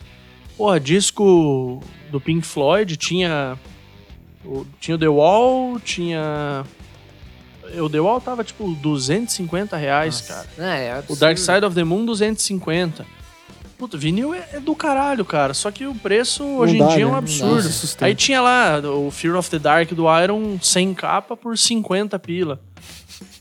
Porra, 0.56 0.78
disco 0.78 1.82
do 2.10 2.20
Pink 2.20 2.46
Floyd, 2.46 2.96
tinha 2.96 3.58
o, 4.44 4.64
tinha 4.80 4.94
o 4.94 4.98
The 4.98 5.08
Wall, 5.08 5.80
tinha... 5.80 6.64
O 7.80 7.90
The 7.90 7.98
Wall 8.00 8.20
tava, 8.20 8.44
tipo, 8.44 8.72
250 8.80 9.76
reais, 9.76 10.14
Nossa. 10.28 10.46
cara. 10.56 10.72
É, 10.72 10.84
é 10.86 11.02
O. 11.08 11.16
Dark 11.16 11.36
Side 11.36 11.64
of 11.66 11.74
the 11.74 11.82
Moon, 11.82 12.06
250. 12.06 13.04
Puta, 13.78 13.96
vinil 13.98 14.32
é, 14.32 14.48
é 14.54 14.60
do 14.60 14.74
caralho, 14.74 15.24
cara. 15.24 15.52
Só 15.52 15.70
que 15.70 15.86
o 15.86 15.94
preço 15.94 16.42
hoje 16.44 16.78
dá, 16.78 16.86
em 16.86 16.88
dia 16.94 17.02
é 17.02 17.06
um 17.06 17.10
né? 17.10 17.12
Não 17.12 17.18
absurdo. 17.18 17.68
Não. 18.00 18.06
Aí 18.06 18.14
tinha 18.14 18.40
lá 18.40 18.80
o 18.80 19.10
Fear 19.10 19.36
of 19.36 19.50
the 19.50 19.58
Dark 19.58 19.92
do 19.92 20.04
Iron 20.22 20.58
sem 20.62 20.94
capa 20.94 21.36
por 21.36 21.58
50 21.58 22.18
pila. 22.18 22.60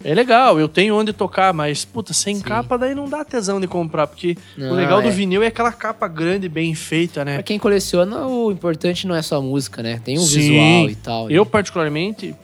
É 0.04 0.14
legal, 0.14 0.60
eu 0.60 0.70
tenho 0.70 0.96
onde 0.96 1.12
tocar, 1.12 1.54
mas, 1.54 1.84
puta, 1.84 2.14
sem 2.14 2.36
Sim. 2.36 2.42
capa 2.42 2.78
daí 2.78 2.94
não 2.94 3.10
dá 3.10 3.26
tesão 3.26 3.60
de 3.60 3.68
comprar, 3.68 4.08
porque 4.08 4.38
o 4.58 4.62
Não, 4.62 4.74
legal 4.74 5.02
do 5.02 5.08
é. 5.08 5.12
vinil 5.12 5.44
é 5.44 5.48
aquela 5.48 5.72
capa 5.72 6.08
grande, 6.08 6.48
bem 6.48 6.74
feita, 6.76 7.26
né? 7.26 7.36
Pra 7.36 7.44
quem 7.44 7.58
coleciona, 7.58 8.26
o 8.26 8.52
importante 8.52 9.08
não 9.08 9.16
é 9.16 9.22
só 9.22 9.38
a 9.38 9.42
música, 9.42 9.82
né? 9.82 10.00
Tem 10.04 10.18
um 10.18 10.22
Sim. 10.22 10.40
visual 10.40 10.90
e 10.90 10.96
tal. 10.96 11.32
Eu, 11.32 11.44
né? 11.44 11.50
particularmente, 11.52 12.36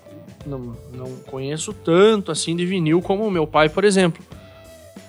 não, 0.45 0.75
não 0.93 1.11
conheço 1.27 1.71
tanto 1.71 2.31
assim 2.31 2.55
de 2.55 2.65
vinil 2.65 3.01
como 3.01 3.25
o 3.25 3.31
meu 3.31 3.45
pai, 3.45 3.69
por 3.69 3.85
exemplo. 3.85 4.21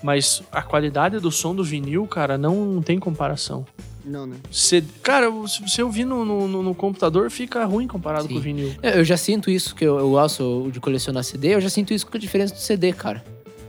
Mas 0.02 0.42
a 0.50 0.62
qualidade 0.62 1.18
do 1.20 1.30
som 1.30 1.54
do 1.54 1.62
vinil, 1.62 2.06
cara, 2.06 2.36
não 2.36 2.82
tem 2.82 2.98
comparação. 2.98 3.64
Não, 4.04 4.26
né? 4.26 4.34
CD 4.50 4.86
cara, 5.00 5.26
se 5.46 5.62
você 5.62 5.80
ouvir 5.80 6.04
no, 6.04 6.24
no, 6.24 6.48
no- 6.48 6.62
no 6.62 6.74
computador, 6.74 7.30
fica 7.30 7.64
ruim 7.64 7.86
comparado 7.86 8.26
Sim. 8.26 8.34
com 8.34 8.38
o 8.40 8.42
vinil. 8.42 8.74
Eu 8.82 8.90
eu 8.90 9.04
já 9.04 9.16
sinto 9.16 9.48
isso, 9.48 9.76
que 9.76 9.84
eu, 9.84 9.96
eu 9.98 10.10
gosto 10.10 10.68
de 10.72 10.80
colecionar 10.80 11.22
CD, 11.22 11.54
eu 11.54 11.60
já 11.60 11.68
sinto 11.70 11.94
isso 11.94 12.04
com 12.06 12.16
a 12.16 12.20
diferença 12.20 12.52
do 12.52 12.58
CD, 12.60 12.92
cara. 12.92 13.24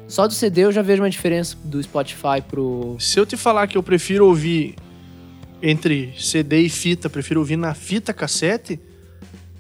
Só 0.08 0.28
do 0.28 0.34
CD 0.34 0.62
eu 0.62 0.72
já 0.72 0.82
vejo 0.82 1.04
uma 1.04 1.10
diferença 1.10 1.56
do 1.64 1.82
Spotify 1.84 2.42
pro. 2.48 2.96
Se 3.00 3.20
eu 3.20 3.26
te 3.28 3.38
falar 3.38 3.68
que 3.68 3.78
eu 3.78 3.84
prefiro 3.84 4.26
ouvir 4.28 4.76
entre 5.62 6.14
CD 6.20 6.62
e 6.62 6.70
fita, 6.70 7.10
prefiro 7.10 7.40
ouvir 7.40 7.56
na 7.56 7.74
fita 7.76 8.12
cassete, 8.14 8.80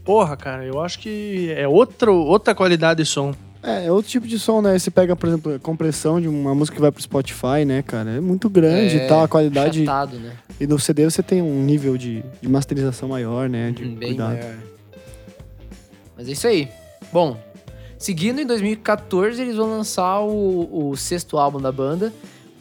porra, 0.03 0.35
cara, 0.35 0.65
eu 0.65 0.81
acho 0.81 0.99
que 0.99 1.51
é 1.55 1.67
outro, 1.67 2.13
outra 2.15 2.53
qualidade 2.53 3.01
de 3.03 3.09
som. 3.09 3.33
É, 3.63 3.85
é 3.85 3.91
outro 3.91 4.11
tipo 4.11 4.27
de 4.27 4.37
som, 4.37 4.61
né? 4.61 4.77
Você 4.77 4.91
pega, 4.91 5.15
por 5.15 5.27
exemplo, 5.29 5.55
a 5.55 5.59
compressão 5.59 6.19
de 6.19 6.27
uma 6.27 6.53
música 6.53 6.75
que 6.75 6.81
vai 6.81 6.91
pro 6.91 7.01
Spotify, 7.01 7.63
né, 7.65 7.81
cara? 7.81 8.11
É 8.11 8.19
muito 8.19 8.49
grande 8.49 8.99
É, 8.99 9.05
e 9.05 9.07
tal, 9.07 9.23
a 9.23 9.27
qualidade. 9.27 9.79
Chatado, 9.85 10.19
né? 10.19 10.33
E 10.59 10.67
no 10.67 10.77
CD 10.77 11.05
você 11.05 11.23
tem 11.23 11.41
um 11.41 11.63
nível 11.63 11.97
de, 11.97 12.23
de 12.41 12.49
masterização 12.49 13.07
maior, 13.09 13.47
né? 13.49 13.71
De 13.71 13.85
Hum, 13.85 13.95
Bem 13.95 14.09
cuidado. 14.09 14.33
maior. 14.37 14.55
Mas 16.17 16.27
é 16.27 16.31
isso 16.33 16.45
aí. 16.45 16.67
Bom, 17.11 17.37
seguindo 17.97 18.39
em 18.41 18.45
2014, 18.45 19.41
eles 19.41 19.55
vão 19.55 19.69
lançar 19.69 20.19
o, 20.21 20.89
o 20.91 20.95
sexto 20.97 21.37
álbum 21.37 21.59
da 21.61 21.71
banda, 21.71 22.11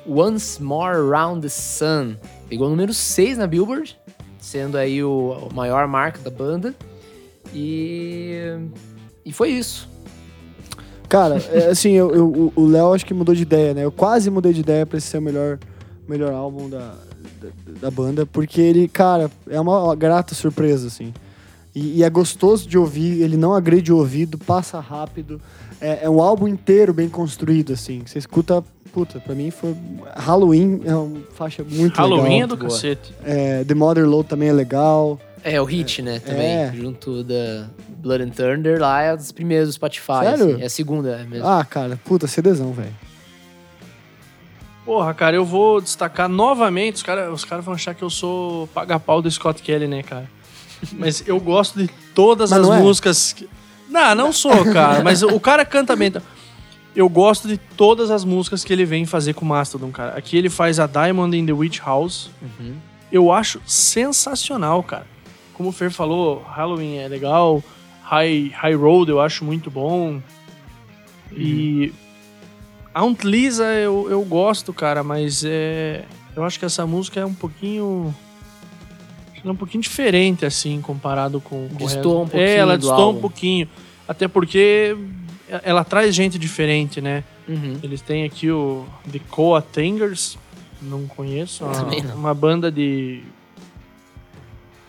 Once 0.09 0.63
More 0.63 0.97
Around 0.97 1.43
the 1.43 1.49
Sun. 1.49 2.17
Pegou 2.49 2.69
o 2.69 2.71
número 2.71 2.95
6 2.95 3.39
na 3.39 3.47
Billboard, 3.49 3.99
sendo 4.39 4.79
aí 4.79 5.03
o, 5.03 5.49
a 5.51 5.55
maior 5.55 5.87
marca 5.89 6.21
da 6.21 6.31
banda. 6.31 6.75
E. 7.53 8.41
E 9.25 9.33
foi 9.33 9.51
isso. 9.51 9.89
Cara, 11.13 11.37
é, 11.51 11.67
assim, 11.67 11.91
eu, 11.91 12.11
eu- 12.15 12.53
o 12.57 12.67
Léo 12.67 12.95
acho 12.95 13.05
que 13.05 13.13
mudou 13.13 13.35
de 13.35 13.43
ideia, 13.43 13.75
né? 13.75 13.85
Eu 13.85 13.93
quase 13.93 14.31
mudei 14.31 14.51
de 14.55 14.61
ideia 14.61 14.87
pra 14.87 14.97
esse 14.97 15.09
ser 15.09 15.19
o 15.19 15.23
melhor, 15.23 15.59
melhor 16.09 16.33
álbum 16.33 16.71
da, 16.71 16.95
da, 17.39 17.49
da 17.83 17.91
banda, 17.91 18.25
porque 18.25 18.63
ele, 18.63 18.89
cara, 18.89 19.31
é 19.51 19.61
uma 19.61 19.95
grata 19.95 20.35
surpresa, 20.35 20.87
assim. 20.87 21.13
E, 21.75 21.99
e 21.99 22.03
é 22.03 22.09
gostoso 22.09 22.67
de 22.67 22.79
ouvir, 22.79 23.21
ele 23.21 23.37
não 23.37 23.53
agride 23.53 23.93
o 23.93 23.99
ouvido, 23.99 24.39
passa 24.39 24.81
rápido. 24.81 25.39
É, 25.83 26.05
é 26.05 26.09
um 26.09 26.23
álbum 26.23 26.49
inteiro 26.49 26.95
bem 26.95 27.11
construído, 27.11 27.75
assim. 27.75 28.01
Você 28.07 28.19
escuta, 28.19 28.65
puta, 28.91 29.21
pra 29.21 29.35
mim 29.35 29.51
foi. 29.51 29.77
Halloween 30.17 30.81
é 30.87 30.95
uma 30.95 31.21
faixa 31.35 31.63
muito 31.63 31.95
Halloween 31.95 32.41
é 32.41 32.47
legal. 32.47 32.49
do 32.49 32.57
boa. 32.57 32.71
cacete. 32.71 33.13
É, 33.23 33.65
The 33.65 33.75
Mother 33.75 34.09
Load 34.09 34.31
também 34.31 34.49
é 34.49 34.53
legal. 34.55 35.21
É, 35.45 35.61
o 35.61 35.65
hit, 35.65 36.03
né? 36.03 36.19
Também. 36.21 36.47
É. 36.57 36.73
Junto 36.75 37.25
da 37.25 37.67
Blood 37.89 38.25
and 38.25 38.31
Thunder, 38.31 38.81
lá 38.81 39.03
é 39.03 39.17
dos 39.17 39.33
primeiros 39.33 39.69
do 39.69 39.73
Spotify. 39.73 40.21
Sério? 40.23 40.51
assim. 40.55 40.63
É 40.63 40.67
a 40.67 40.71
segunda 40.71 41.11
é 41.17 41.25
mesmo. 41.25 41.47
Ah, 41.47 41.65
cara, 41.65 41.99
puta, 42.05 42.27
CDzão, 42.27 42.73
velho. 42.73 42.95
Porra, 44.85 45.15
cara, 45.15 45.37
eu 45.37 45.45
vou 45.45 45.81
destacar 45.81 46.29
novamente. 46.29 46.97
Os 46.97 47.03
caras 47.03 47.33
os 47.33 47.45
cara 47.45 47.63
vão 47.63 47.75
achar 47.75 47.95
que 47.95 48.03
eu 48.03 48.11
sou 48.11 48.67
paga-pau 48.69 49.23
do 49.23 49.31
Scott 49.31 49.63
Kelly, 49.63 49.87
né, 49.87 50.03
cara? 50.03 50.29
Mas 50.93 51.23
eu 51.27 51.39
gosto 51.39 51.79
de 51.79 51.89
todas 52.15 52.51
Mas 52.51 52.61
as 52.61 52.67
não 52.69 52.75
é? 52.75 52.79
músicas. 52.81 53.33
que- 53.33 53.49
Não, 53.89 54.15
não 54.15 54.33
sou, 54.33 54.65
cara. 54.73 55.03
Mas 55.03 55.23
o 55.23 55.39
cara 55.39 55.65
canta 55.65 55.95
bem. 55.95 56.09
então. 56.09 56.23
Eu 56.95 57.09
gosto 57.09 57.49
de 57.49 57.57
todas 57.57 58.11
as 58.11 58.25
músicas 58.25 58.63
que 58.65 58.73
ele 58.73 58.85
vem 58.85 59.07
fazer 59.07 59.33
com 59.35 59.45
o 59.45 59.49
Mastodon, 59.49 59.91
cara. 59.91 60.13
Aqui 60.17 60.37
ele 60.37 60.51
faz 60.51 60.79
a 60.79 60.87
Diamond 60.87 61.35
in 61.37 61.47
the 61.47 61.53
Witch 61.53 61.81
House. 61.81 62.29
Uhum. 62.43 62.75
Eu 63.11 63.31
acho 63.33 63.63
sensacional, 63.65 64.83
cara. 64.83 65.07
Como 65.55 65.69
o 65.69 65.73
Fer 65.73 65.91
falou, 65.91 66.43
Halloween 66.43 66.99
é 66.99 67.09
legal. 67.09 67.63
High, 68.03 68.53
High 68.55 68.75
Road 68.75 69.11
eu 69.11 69.21
acho 69.21 69.45
muito 69.45 69.71
bom. 69.71 70.21
E. 71.33 71.93
Aunt 72.95 73.23
Lisa 73.25 73.65
eu, 73.65 74.07
eu 74.11 74.23
gosto, 74.25 74.73
cara, 74.73 75.03
mas 75.03 75.45
é. 75.45 76.05
Eu 76.37 76.45
acho 76.45 76.59
que 76.59 76.65
essa 76.65 76.87
música 76.87 77.21
é 77.21 77.27
um 77.27 77.35
pouquinho. 77.35 78.15
É 79.45 79.51
um 79.51 79.57
pouquinho 79.57 79.83
diferente, 79.83 80.45
assim, 80.45 80.81
comparado 80.81 81.41
com. 81.41 81.69
com 81.69 81.75
um 81.75 81.87
resto. 81.87 82.03
pouquinho 82.03 82.43
É, 82.43 82.57
ela 82.57 82.77
do 82.77 82.87
destoa 82.87 83.09
um 83.09 83.21
pouquinho. 83.21 83.69
Até 84.07 84.29
porque 84.29 84.97
ela 85.63 85.85
traz 85.85 86.15
gente 86.15 86.39
diferente, 86.39 87.01
né? 87.01 87.25
Uhum. 87.49 87.79
Eles 87.83 88.01
têm 88.01 88.25
aqui 88.25 88.51
o 88.51 88.87
The 89.11 89.21
Coa 89.31 89.61
Tangers, 89.61 90.39
não 90.81 91.07
conheço, 91.07 91.65
uma, 91.65 91.83
não. 91.83 92.15
uma 92.15 92.35
banda 92.35 92.71
de 92.71 93.23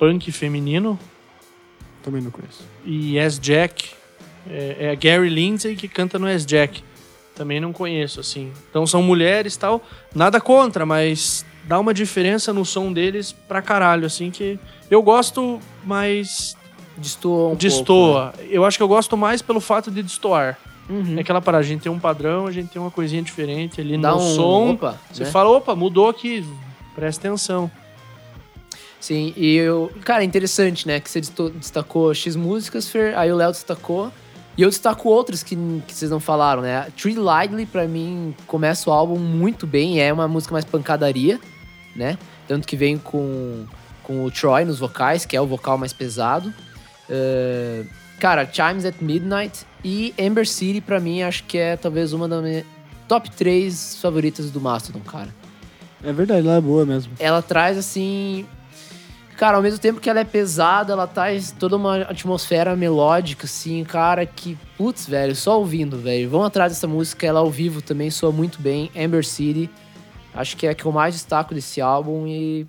punk 0.04 0.32
feminino 0.34 1.00
Também 2.04 2.22
não 2.22 2.30
conheço. 2.30 2.64
e 2.86 3.18
Yes 3.18 3.40
Jack, 3.40 3.92
é, 4.50 4.76
é 4.80 4.90
a 4.92 4.96
Gary 4.96 5.30
Lindsay 5.30 5.76
que 5.78 5.88
canta 5.88 6.20
no 6.20 6.28
Yes 6.30 6.46
Jack. 6.46 6.84
Também 7.34 7.60
não 7.62 7.72
conheço, 7.72 8.20
assim. 8.20 8.52
Então 8.70 8.86
são 8.86 9.02
mulheres 9.02 9.56
e 9.56 9.60
tal, 9.60 9.82
nada 10.14 10.40
contra, 10.42 10.86
mas 10.86 11.46
dá 11.64 11.80
uma 11.80 11.94
diferença 11.94 12.52
no 12.54 12.66
som 12.66 12.92
deles 12.92 13.32
pra 13.32 13.62
caralho, 13.62 14.06
assim, 14.06 14.30
que 14.30 14.60
eu 14.92 15.02
gosto, 15.02 15.60
mas 15.86 16.56
Destoa 16.98 17.36
um 17.38 17.42
pouco. 17.48 17.56
destoa. 17.56 18.34
Eu 18.50 18.66
acho 18.66 18.78
que 18.78 18.84
eu 18.84 18.88
gosto 18.90 19.16
mais 19.18 19.42
pelo 19.42 19.60
fato 19.62 19.90
de 19.90 20.04
destoar. 20.04 20.60
né? 20.90 20.96
Uhum. 20.96 21.18
É 21.18 21.22
aquela 21.22 21.42
parada, 21.42 21.64
a 21.64 21.68
gente 21.68 21.82
tem 21.82 21.92
um 21.92 21.98
padrão, 21.98 22.46
a 22.46 22.52
gente 22.52 22.70
tem 22.70 22.80
uma 22.82 22.92
coisinha 22.92 23.22
diferente 23.22 23.80
ali 23.80 23.98
Dá 23.98 24.12
no 24.12 24.18
um. 24.18 24.36
som. 24.36 24.72
Opa, 24.74 25.00
Você 25.12 25.24
né? 25.24 25.32
fala, 25.32 25.50
opa, 25.50 25.74
mudou 25.76 26.10
aqui, 26.10 26.46
presta 26.94 27.28
atenção. 27.30 27.72
Sim, 29.04 29.34
e 29.36 29.58
eu. 29.58 29.92
Cara, 30.06 30.24
é 30.24 30.26
interessante, 30.26 30.88
né? 30.88 30.98
Que 30.98 31.10
você 31.10 31.20
destacou 31.20 32.14
X 32.14 32.38
músicas, 32.38 32.88
Fer, 32.88 33.18
aí 33.18 33.30
o 33.34 33.36
Léo 33.36 33.52
destacou. 33.52 34.10
E 34.58 34.62
eu 34.62 34.70
destaco 34.70 35.10
outras 35.10 35.44
que, 35.44 35.58
que 35.86 35.94
vocês 35.94 36.10
não 36.10 36.22
falaram, 36.22 36.62
né? 36.62 36.88
Tree 36.96 37.16
Lively, 37.16 37.66
pra 37.66 37.86
mim, 37.86 38.34
começa 38.48 38.90
o 38.90 38.94
álbum 38.94 39.20
muito 39.20 39.68
bem. 39.68 40.00
É 40.00 40.14
uma 40.14 40.26
música 40.26 40.54
mais 40.54 40.64
pancadaria, 40.64 41.38
né? 41.94 42.18
Tanto 42.48 42.66
que 42.66 42.78
vem 42.78 42.98
com, 42.98 43.66
com 44.04 44.24
o 44.24 44.32
Troy 44.32 44.64
nos 44.64 44.80
vocais, 44.80 45.26
que 45.26 45.36
é 45.36 45.42
o 45.42 45.46
vocal 45.46 45.78
mais 45.78 45.92
pesado. 45.92 46.54
Eh, 47.10 47.84
cara, 48.22 48.48
Chimes 48.50 48.86
at 48.86 48.96
Midnight 49.02 49.66
e 49.84 50.14
Ember 50.18 50.48
City, 50.48 50.80
pra 50.80 51.02
mim, 51.02 51.24
acho 51.24 51.44
que 51.44 51.58
é 51.58 51.76
talvez 51.76 52.14
uma 52.14 52.26
das 52.30 52.42
minhas 52.42 52.66
top 53.06 53.30
3 53.32 53.98
favoritas 53.98 54.50
do 54.50 54.62
Mastodon, 54.62 55.02
cara 55.02 55.36
É 56.02 56.14
verdade, 56.14 56.48
lá 56.48 56.56
é 56.56 56.62
boa 56.62 56.86
mesmo. 56.86 57.12
ela 57.20 57.42
traz 57.42 57.78
assim. 57.78 58.46
Cara, 59.44 59.58
ao 59.58 59.62
mesmo 59.62 59.78
tempo 59.78 60.00
que 60.00 60.10
ela 60.10 60.22
é 60.22 60.24
pesada, 60.24 60.94
ela 60.94 61.06
traz 61.06 61.52
toda 61.52 61.76
uma 61.76 61.98
atmosfera 62.04 62.78
melódica, 62.78 63.44
assim, 63.44 63.84
cara, 63.84 64.26
que, 64.26 64.58
putz, 64.78 65.06
velho, 65.06 65.36
só 65.36 65.60
ouvindo, 65.60 65.98
velho. 65.98 66.30
Vão 66.30 66.46
atrás 66.46 66.72
dessa 66.72 66.88
música, 66.88 67.28
ela 67.28 67.42
ao 67.42 67.52
vivo 67.52 67.82
também 67.82 68.10
soa 68.10 68.32
muito 68.32 68.62
bem. 68.62 68.90
Amber 68.96 69.26
City, 69.26 69.70
acho 70.34 70.56
que 70.56 70.66
é 70.66 70.70
a 70.70 70.74
que 70.74 70.86
eu 70.86 70.94
mais 70.94 71.16
destaco 71.16 71.54
desse 71.54 71.82
álbum 71.82 72.26
e. 72.26 72.66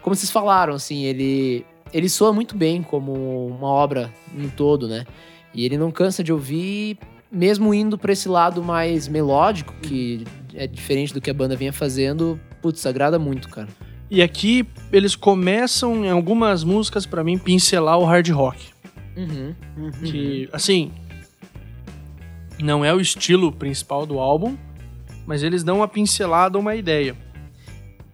Como 0.00 0.16
vocês 0.16 0.28
falaram, 0.28 0.74
assim, 0.74 1.04
ele. 1.04 1.64
Ele 1.92 2.08
soa 2.08 2.32
muito 2.32 2.56
bem 2.56 2.82
como 2.82 3.46
uma 3.46 3.68
obra 3.68 4.12
em 4.36 4.48
todo, 4.48 4.88
né? 4.88 5.06
E 5.54 5.64
ele 5.64 5.78
não 5.78 5.92
cansa 5.92 6.24
de 6.24 6.32
ouvir, 6.32 6.98
mesmo 7.30 7.72
indo 7.72 7.96
pra 7.96 8.12
esse 8.12 8.28
lado 8.28 8.60
mais 8.60 9.06
melódico, 9.06 9.72
que 9.80 10.24
é 10.52 10.66
diferente 10.66 11.14
do 11.14 11.20
que 11.20 11.30
a 11.30 11.34
banda 11.34 11.54
vinha 11.54 11.72
fazendo, 11.72 12.40
putz, 12.60 12.84
agrada 12.86 13.20
muito, 13.20 13.48
cara. 13.48 13.68
E 14.14 14.20
aqui 14.20 14.68
eles 14.92 15.16
começam, 15.16 16.04
em 16.04 16.10
algumas 16.10 16.62
músicas, 16.62 17.06
pra 17.06 17.24
mim, 17.24 17.38
pincelar 17.38 17.98
o 17.98 18.04
hard 18.04 18.28
rock. 18.28 18.66
Uhum. 19.16 19.54
Que, 20.04 20.50
assim, 20.52 20.92
não 22.60 22.84
é 22.84 22.92
o 22.92 23.00
estilo 23.00 23.50
principal 23.50 24.04
do 24.04 24.18
álbum, 24.18 24.54
mas 25.26 25.42
eles 25.42 25.64
dão 25.64 25.78
uma 25.78 25.88
pincelada, 25.88 26.58
uma 26.58 26.74
ideia. 26.74 27.16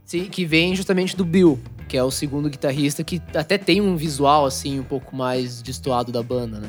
Sim, 0.05 0.27
que 0.27 0.45
vem 0.45 0.77
justamente 0.77 1.17
do 1.17 1.25
Bill, 1.25 1.59
que 1.89 1.97
é 1.97 2.03
o 2.05 2.13
segundo 2.13 2.49
guitarrista, 2.49 3.03
que 3.03 3.21
até 3.35 3.59
tem 3.59 3.81
um 3.81 3.97
visual, 3.97 4.47
assim, 4.47 4.79
um 4.79 4.85
pouco 4.85 5.17
mais 5.17 5.61
destoado 5.61 6.13
da 6.13 6.23
banda, 6.23 6.61
né? 6.61 6.69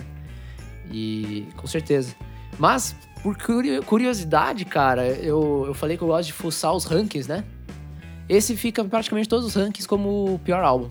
E 0.91 1.45
com 1.55 1.67
certeza. 1.67 2.15
Mas, 2.57 2.95
por 3.21 3.37
curio- 3.37 3.83
curiosidade, 3.83 4.65
cara, 4.65 5.05
eu, 5.05 5.65
eu 5.67 5.73
falei 5.75 5.97
que 5.97 6.03
eu 6.03 6.07
gosto 6.07 6.25
de 6.25 6.33
fuçar 6.33 6.73
os 6.73 6.83
rankings, 6.85 7.29
né? 7.29 7.43
Esse 8.29 8.55
fica 8.55 8.81
em 8.83 8.87
praticamente 8.87 9.27
todos 9.27 9.45
os 9.45 9.55
rankings 9.55 9.87
como 9.87 10.35
o 10.35 10.39
pior 10.39 10.63
álbum. 10.63 10.87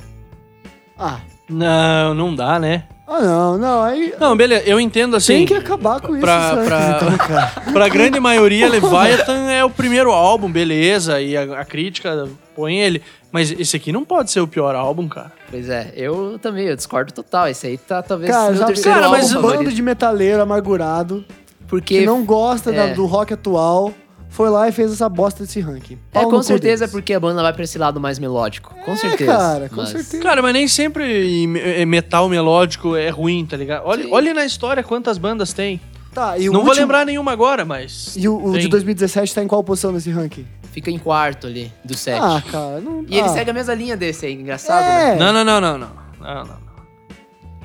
Ah. 0.99 1.20
Não, 1.49 2.12
não 2.12 2.34
dá, 2.34 2.59
né? 2.59 2.84
Ah, 3.07 3.20
não, 3.22 3.57
não. 3.57 3.82
Aí 3.82 4.12
Não, 4.20 4.36
beleza, 4.36 4.64
eu 4.66 4.78
entendo 4.78 5.16
assim. 5.16 5.32
tem 5.34 5.47
que 5.47 5.55
acabar 5.55 5.99
com 6.01 6.12
isso. 6.12 6.20
pra- 6.20 6.51
sabe? 6.51 6.66
pra- 6.68 6.97
Então, 6.97 7.16
cara. 7.16 7.47
Pra 7.72 7.89
grande 7.89 8.20
maioria, 8.20 8.68
Leviathan 8.68 9.51
é 9.51 9.64
o 9.64 9.70
primeiro 9.70 10.11
álbum, 10.12 10.51
beleza, 10.53 11.18
e 11.22 11.34
a, 11.36 11.61
a 11.61 11.64
crítica 11.64 12.28
põe 12.55 12.76
ele. 12.78 13.01
Mas 13.32 13.51
esse 13.53 13.76
aqui 13.76 13.93
não 13.93 14.05
pode 14.05 14.30
ser 14.30 14.41
o 14.41 14.49
pior 14.49 14.74
álbum, 14.74 15.09
cara. 15.09 15.32
Pois 15.51 15.68
é, 15.70 15.93
eu 15.95 16.39
também, 16.39 16.66
eu 16.66 16.76
discordo 16.76 17.12
total. 17.12 17.47
Esse 17.49 17.66
aí 17.66 17.78
tá 17.78 18.03
talvez 18.03 18.30
Cara, 18.30 18.51
meu 18.51 18.61
já, 18.61 18.66
terceiro 18.66 18.91
cara, 18.95 19.07
álbum 19.07 19.18
mas 19.18 19.32
um 19.34 19.39
o 19.39 19.43
bando 19.43 19.72
de 19.72 19.82
metaleiro 19.82 20.43
amargurado 20.43 21.24
Porque 21.66 22.01
que 22.01 22.07
não 22.07 22.24
gosta 22.24 22.70
da- 22.72 22.89
é. 22.89 22.95
do 22.95 23.07
rock 23.07 23.32
atual, 23.32 23.95
foi 24.29 24.49
lá 24.51 24.68
e 24.68 24.72
fez 24.72 24.93
essa 24.93 25.09
bosta 25.09 25.45
desse 25.45 25.61
ranking. 25.61 25.95
É, 25.95 25.99
Pau 26.12 26.24
no 26.24 26.31
com 26.31 26.43
certeza 26.43 26.85
é 26.85 26.87
deles. 26.87 26.93
porque 26.93 27.12
a 27.14 27.20
banda 27.20 27.43
vai 27.43 27.53
pra 27.53 27.64
esse 27.64 27.79
lado 27.79 27.99
mais 28.01 28.18
melódico. 28.18 28.74
Com 28.85 28.93
É, 28.93 28.97
certeza. 28.97 29.33
cara, 29.33 29.68
com 29.68 29.76
mas- 29.76 29.89
certeza. 29.91 30.22
Cara, 30.22 30.43
mas 30.43 30.53
nem 30.53 30.68
sempre 30.68 31.45
é, 31.81 31.85
metal 31.85 32.29
melódico 32.29 32.95
é 32.95 33.09
ruim, 33.09 33.45
tá 33.47 33.57
ligado? 33.57 33.83
Olha, 33.87 34.05
Sim. 34.05 34.11
olha 34.12 34.35
na 34.35 34.45
história 34.45 34.83
quantas 34.83 35.18
bandas 35.18 35.53
tem. 35.53 35.81
Tá, 36.14 36.39
e 36.39 36.49
o 36.49 36.53
Não 36.53 36.61
vou 36.61 36.68
último- 36.70 36.83
lembrar 36.83 37.05
nenhuma 37.05 37.33
agora, 37.33 37.64
mas. 37.64 38.14
E 38.16 38.26
o, 38.29 38.37
o 38.37 38.53
de 38.53 38.61
Tem. 38.61 38.68
2017 38.70 39.35
tá 39.35 39.43
em 39.43 39.47
qual 39.47 39.62
posição 39.62 39.93
nesse 39.93 40.11
ranking? 40.11 40.47
Fica 40.72 40.91
em 40.91 40.99
quarto 40.99 41.47
ali, 41.47 41.72
do 41.85 41.97
set. 41.97 42.18
Ah, 42.20 42.43
cara, 42.51 42.81
não. 42.81 43.03
e 43.09 43.18
ele 43.18 43.29
ah. 43.29 43.29
segue 43.29 43.51
a 43.51 43.55
mesma 43.55 43.74
linha 43.74 43.97
desse 43.97 44.26
aí, 44.26 44.33
engraçado, 44.35 44.83
né? 44.85 45.14
É. 45.14 45.18
Não, 45.18 45.33
não, 45.33 45.45
não, 45.45 45.61
não, 45.61 45.79
não. 45.79 45.91
Não, 46.20 46.35
não, 46.35 46.45
não. 46.45 46.68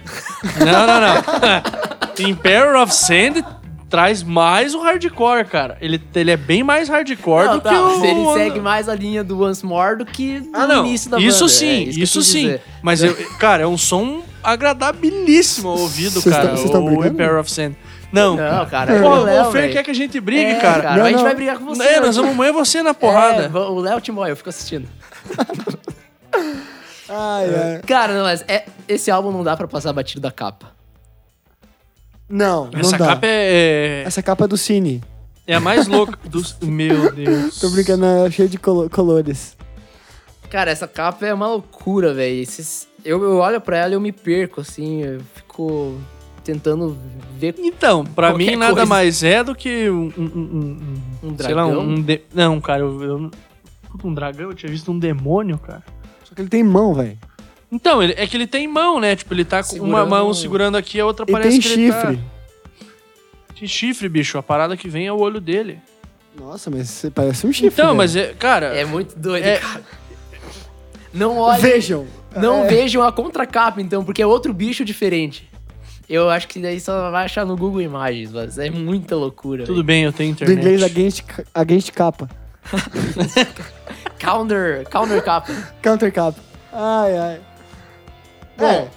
Não, 0.65 0.85
não, 0.87 0.99
não. 0.99 1.23
Emperor 2.29 2.75
of 2.83 2.93
Sand 2.93 3.43
traz 3.93 4.23
mais 4.23 4.73
o 4.73 4.79
hardcore, 4.81 5.45
cara. 5.45 5.77
Ele, 5.79 6.01
ele 6.15 6.31
é 6.31 6.35
bem 6.35 6.63
mais 6.63 6.89
hardcore 6.89 7.45
Não, 7.45 7.53
do 7.57 7.61
tá, 7.61 7.69
que 7.69 7.75
o. 7.75 8.03
ele 8.03 8.33
segue 8.33 8.59
mais 8.59 8.89
a 8.89 8.95
linha 8.95 9.23
do 9.23 9.39
Once 9.43 9.63
More 9.63 9.99
do 9.99 10.03
que 10.03 10.39
do 10.39 10.49
Ah, 10.51 10.65
não. 10.65 10.83
início 10.83 11.11
da 11.11 11.19
Isso 11.19 11.41
banda. 11.41 11.51
sim, 11.53 11.81
é, 11.81 11.83
que 11.91 11.99
eu 11.99 12.03
isso 12.03 12.19
quis 12.19 12.27
sim. 12.27 12.41
dizer. 12.47 12.61
Mas, 12.81 13.03
eu, 13.03 13.15
cara, 13.37 13.61
é 13.61 13.67
um 13.67 13.77
som 13.77 14.23
agradabilíssimo 14.43 15.69
ao 15.69 15.77
ouvido, 15.77 16.23
cara. 16.23 16.55
tão 16.71 16.81
o 16.81 16.85
brigando? 16.87 17.07
Emperor 17.07 17.39
of 17.39 17.51
Sand. 17.51 17.73
Não. 18.11 18.35
Não, 18.35 18.65
cara. 18.65 18.99
Porra, 18.99 19.19
o 19.21 19.23
Léo, 19.25 19.47
o 19.47 19.51
Fer 19.51 19.71
quer 19.71 19.83
que 19.83 19.91
a 19.91 19.93
gente 19.93 20.19
brigue, 20.19 20.41
É, 20.53 20.55
cara. 20.55 20.97
Não, 20.97 21.03
a 21.05 21.09
gente 21.09 21.17
não. 21.17 21.23
vai 21.25 21.35
brigar 21.35 21.59
com 21.59 21.65
você. 21.65 21.83
É, 21.83 21.99
nós 21.99 22.15
vamos 22.15 22.31
amanhã 22.31 22.51
você 22.51 22.81
na 22.81 22.95
porrada. 22.95 23.51
É, 23.53 23.57
o 23.59 23.79
Léo 23.79 24.01
Timoy, 24.01 24.31
eu 24.31 24.35
fico 24.35 24.49
assistindo. 24.49 24.87
Ai, 27.09 27.45
ai. 27.53 27.81
Cara, 27.85 28.13
não, 28.15 28.23
mas 28.23 28.43
é, 28.47 28.65
esse 28.87 29.11
álbum 29.11 29.31
não 29.31 29.43
dá 29.43 29.55
pra 29.55 29.67
passar 29.67 29.93
batido 29.93 30.21
da 30.21 30.31
capa. 30.31 30.71
Não, 32.33 32.69
não 32.71 32.79
Essa 32.79 32.97
dá. 32.97 33.05
capa 33.07 33.19
é, 33.27 34.03
Essa 34.05 34.23
capa 34.23 34.45
é 34.45 34.47
do 34.47 34.57
Cine. 34.57 35.01
é 35.45 35.53
a 35.55 35.59
mais 35.59 35.87
louca 35.87 36.17
dos. 36.27 36.57
Meu 36.63 37.11
Deus. 37.13 37.59
Tô 37.59 37.69
brincando, 37.69 38.05
é 38.05 38.31
cheio 38.31 38.49
de 38.49 38.57
colo- 38.57 38.89
colores. 38.89 39.55
Cara, 40.49 40.71
essa 40.71 40.87
capa 40.87 41.25
é 41.27 41.33
uma 41.33 41.47
loucura, 41.47 42.13
velho. 42.13 42.41
Esses- 42.41 42.87
Eu, 43.05 43.21
eu 43.21 43.37
olho 43.37 43.59
pra 43.61 43.77
ela 43.77 43.91
e 43.91 43.95
eu 43.95 44.01
me 44.01 44.11
perco, 44.11 44.61
assim. 44.61 45.01
Eu 45.03 45.21
fico 45.35 45.97
tentando 46.43 46.97
ver 47.39 47.53
Então, 47.59 48.03
pra 48.05 48.31
Qualquer 48.31 48.51
mim 48.51 48.55
nada 48.55 48.73
coisa. 48.73 48.85
mais 48.87 49.23
é 49.23 49.43
do 49.43 49.53
que 49.53 49.89
um. 49.89 50.11
um, 50.17 50.23
um- 50.23 50.77
um- 51.23 51.29
um 51.29 51.37
sei 51.37 51.53
lá, 51.53 51.63
dragão. 51.65 51.79
um. 51.81 52.01
de- 52.01 52.21
Não, 52.33 52.59
cara, 52.61 52.79
eu, 52.81 53.03
eu- 53.03 53.31
Puta, 53.91 54.07
Um 54.07 54.13
dragão, 54.13 54.49
eu 54.49 54.55
tinha 54.55 54.71
visto 54.71 54.91
um 54.91 54.97
demônio, 54.97 55.57
cara. 55.59 55.83
Só 56.23 56.33
que 56.33 56.41
ele 56.41 56.49
tem 56.49 56.63
mão, 56.63 56.95
velho. 56.95 57.15
Então, 57.73 58.03
ele- 58.03 58.13
é 58.15 58.27
que 58.27 58.37
ele 58.37 58.45
tem 58.45 58.67
mão, 58.67 58.99
né? 58.99 59.15
Tipo, 59.15 59.33
ele 59.33 59.43
tá 59.43 59.63
com 59.63 59.77
uma 59.77 60.05
mão 60.05 60.31
segurando 60.33 60.77
aqui, 60.77 60.99
a 60.99 61.05
outra 61.05 61.25
E 61.27 61.31
parece 61.31 61.49
tem 61.49 61.59
que 61.59 61.67
ele 61.73 61.91
chifre. 61.91 62.17
tá... 62.17 62.23
Tem 63.59 63.67
chifre, 63.67 64.07
bicho. 64.09 64.37
A 64.37 64.43
parada 64.43 64.77
que 64.77 64.87
vem 64.87 65.07
é 65.07 65.11
o 65.11 65.17
olho 65.17 65.41
dele. 65.41 65.79
Nossa, 66.39 66.69
mas 66.69 66.89
você 66.89 67.09
parece 67.09 67.47
um 67.47 67.51
chifre. 67.51 67.67
então, 67.73 67.87
velho. 67.87 67.97
mas 67.97 68.15
é. 68.15 68.33
Cara. 68.33 68.67
É 68.75 68.85
muito 68.85 69.17
doido, 69.17 69.45
É- 69.45 69.57
cara. 69.57 69.81
Não 71.13 71.37
olhem, 71.37 71.61
Vejam. 71.61 72.07
não 72.35 72.63
É. 72.65 72.67
vejam 72.67 73.03
a 73.03 73.11
contracapa, 73.11 73.81
então, 73.81 74.03
porque 74.03 74.21
é 74.21 74.25
outro 74.27 74.53
bicho 74.53 74.83
diferente. 74.85 75.49
Eu 76.09 76.29
acho 76.29 76.47
que 76.47 76.59
daí 76.59 76.79
só 76.79 77.09
vai 77.11 77.25
achar 77.25 77.45
no 77.45 77.55
Google 77.55 77.81
Imagens, 77.81 78.31
mas 78.31 78.57
é 78.59 78.69
muita 78.69 79.15
loucura. 79.15 79.63
Tudo 79.63 79.75
velho. 79.75 79.83
bem, 79.85 80.03
eu 80.03 80.11
tenho 80.13 80.31
Do 80.33 80.43
internet. 80.43 80.57
inglês 80.59 80.83
against, 80.83 81.23
against 81.53 81.91
capa. 81.91 82.29
Counter, 84.19 84.85
counter 84.89 85.21
capa. 85.23 85.51
Counter 85.81 86.11
capa. 86.11 86.39
Ai, 86.71 87.17
ai. 87.17 87.41
É. 88.67 88.87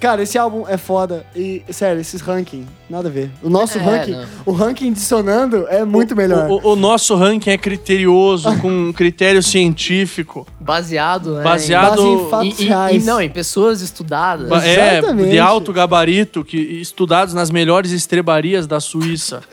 Cara, 0.00 0.22
esse 0.22 0.38
álbum 0.38 0.66
é 0.66 0.76
foda. 0.76 1.26
E, 1.34 1.62
sério, 1.70 2.00
esses 2.00 2.20
ranking, 2.20 2.66
nada 2.90 3.08
a 3.08 3.10
ver. 3.10 3.30
O 3.42 3.48
nosso 3.48 3.78
É, 3.78 3.80
ranking, 3.82 4.10
não. 4.12 4.26
o 4.46 4.52
ranking 4.52 4.92
dissonando 4.92 5.66
é 5.68 5.84
muito 5.84 6.14
melhor. 6.16 6.50
O, 6.50 6.54
o- 6.56 6.72
o 6.72 6.76
nosso 6.76 7.14
ranking 7.14 7.50
é 7.50 7.56
criterioso, 7.58 8.54
com 8.58 8.70
um 8.88 8.92
critério 8.94 9.42
científico. 9.42 10.46
Baseado, 10.58 11.36
né? 11.36 11.42
Baseado- 11.44 11.90
Base 11.96 12.02
em 12.02 12.12
em, 12.14 12.28
fatos 12.30 12.60
em- 12.60 12.64
reais. 12.64 13.06
não, 13.06 13.20
em 13.20 13.30
pessoas 13.30 13.80
estudadas. 13.80 14.48
Ba- 14.48 14.66
É, 14.66 14.98
Exatamente. 14.98 15.30
de 15.30 15.38
alto 15.38 15.72
gabarito, 15.72 16.44
que, 16.44 16.56
estudados 16.58 17.32
nas 17.32 17.50
melhores 17.50 17.92
estrebarias 17.92 18.66
da 18.66 18.80
Suíça. 18.80 19.40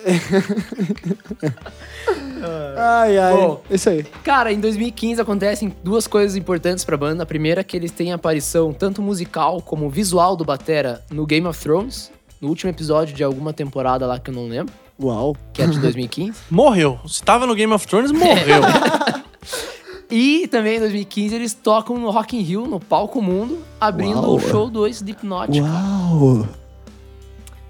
Ai, 2.78 3.18
ai. 3.18 3.34
Bom. 3.34 3.62
Isso 3.70 3.90
aí. 3.90 4.04
Cara, 4.24 4.52
em 4.54 4.60
2015 4.60 5.20
acontecem 5.20 5.74
duas 5.84 6.06
coisas 6.08 6.36
importantes 6.36 6.86
pra 6.86 6.96
banda. 6.96 7.24
A 7.24 7.26
primeira 7.26 7.62
é 7.62 7.64
que 7.64 7.76
eles 7.76 7.92
têm 7.92 8.14
aparição 8.14 8.72
tanto 8.72 9.02
musical 9.02 9.62
como 9.62 9.90
visual 9.90 10.36
do 10.36 10.46
Batera 10.46 11.02
no 11.12 11.26
Game 11.26 11.48
of 11.48 11.60
Thrones, 11.60 12.12
no 12.42 12.50
último 12.50 12.70
episódio 12.70 13.16
de 13.16 13.24
alguma 13.24 13.54
temporada 13.54 14.06
lá 14.06 14.20
que 14.20 14.30
eu 14.30 14.34
não 14.34 14.48
lembro, 14.48 14.74
Uau. 15.02 15.36
que 15.54 15.62
é 15.62 15.68
de 15.68 15.80
2015. 15.80 16.38
Morreu. 16.52 17.00
Se 17.08 17.22
tava 17.24 17.46
no 17.46 17.56
Game 17.56 17.72
of 17.74 17.86
Thrones, 17.88 18.12
morreu. 18.12 18.62
e 20.10 20.48
também 20.48 20.78
em 20.78 20.80
2015 20.80 21.36
eles 21.36 21.54
tocam 21.54 21.98
no 21.98 22.10
Rock 22.10 22.36
in 22.38 22.42
Rio, 22.42 22.66
no 22.68 22.80
Palco 22.80 23.22
Mundo, 23.22 23.60
abrindo 23.80 24.20
Uau. 24.22 24.36
o 24.36 24.40
show 24.40 24.70
do 24.70 24.88
Slipknot. 24.88 25.60
Uau. 25.62 26.48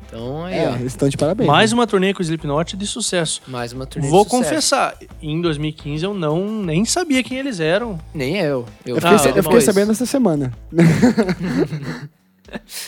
Então 0.09 0.45
aí, 0.45 0.55
É, 0.55 0.69
ó, 0.69 0.75
eles 0.75 0.93
estão 0.93 1.09
de 1.09 1.17
parabéns. 1.17 1.47
Mais 1.49 1.71
né? 1.71 1.77
uma 1.77 1.85
turnê 1.85 2.13
com 2.13 2.19
o 2.19 2.23
Slipknot 2.23 2.77
de 2.77 2.87
sucesso. 2.87 3.41
mais 3.45 3.73
uma 3.73 3.85
turnê 3.85 4.07
de 4.07 4.11
Vou 4.11 4.23
sucesso. 4.23 4.43
confessar, 4.45 4.95
em 5.21 5.41
2015 5.41 6.05
eu 6.05 6.13
não 6.13 6.47
nem 6.63 6.85
sabia 6.85 7.21
quem 7.21 7.37
eles 7.37 7.59
eram. 7.59 7.99
Nem 8.13 8.37
eu. 8.37 8.65
Eu, 8.85 8.95
Eu 8.97 9.01
Ah, 9.03 9.17
fiquei, 9.19 9.39
eu 9.39 9.43
fiquei 9.43 9.61
sabendo 9.61 9.91
essa 9.91 10.05
semana. 10.05 10.53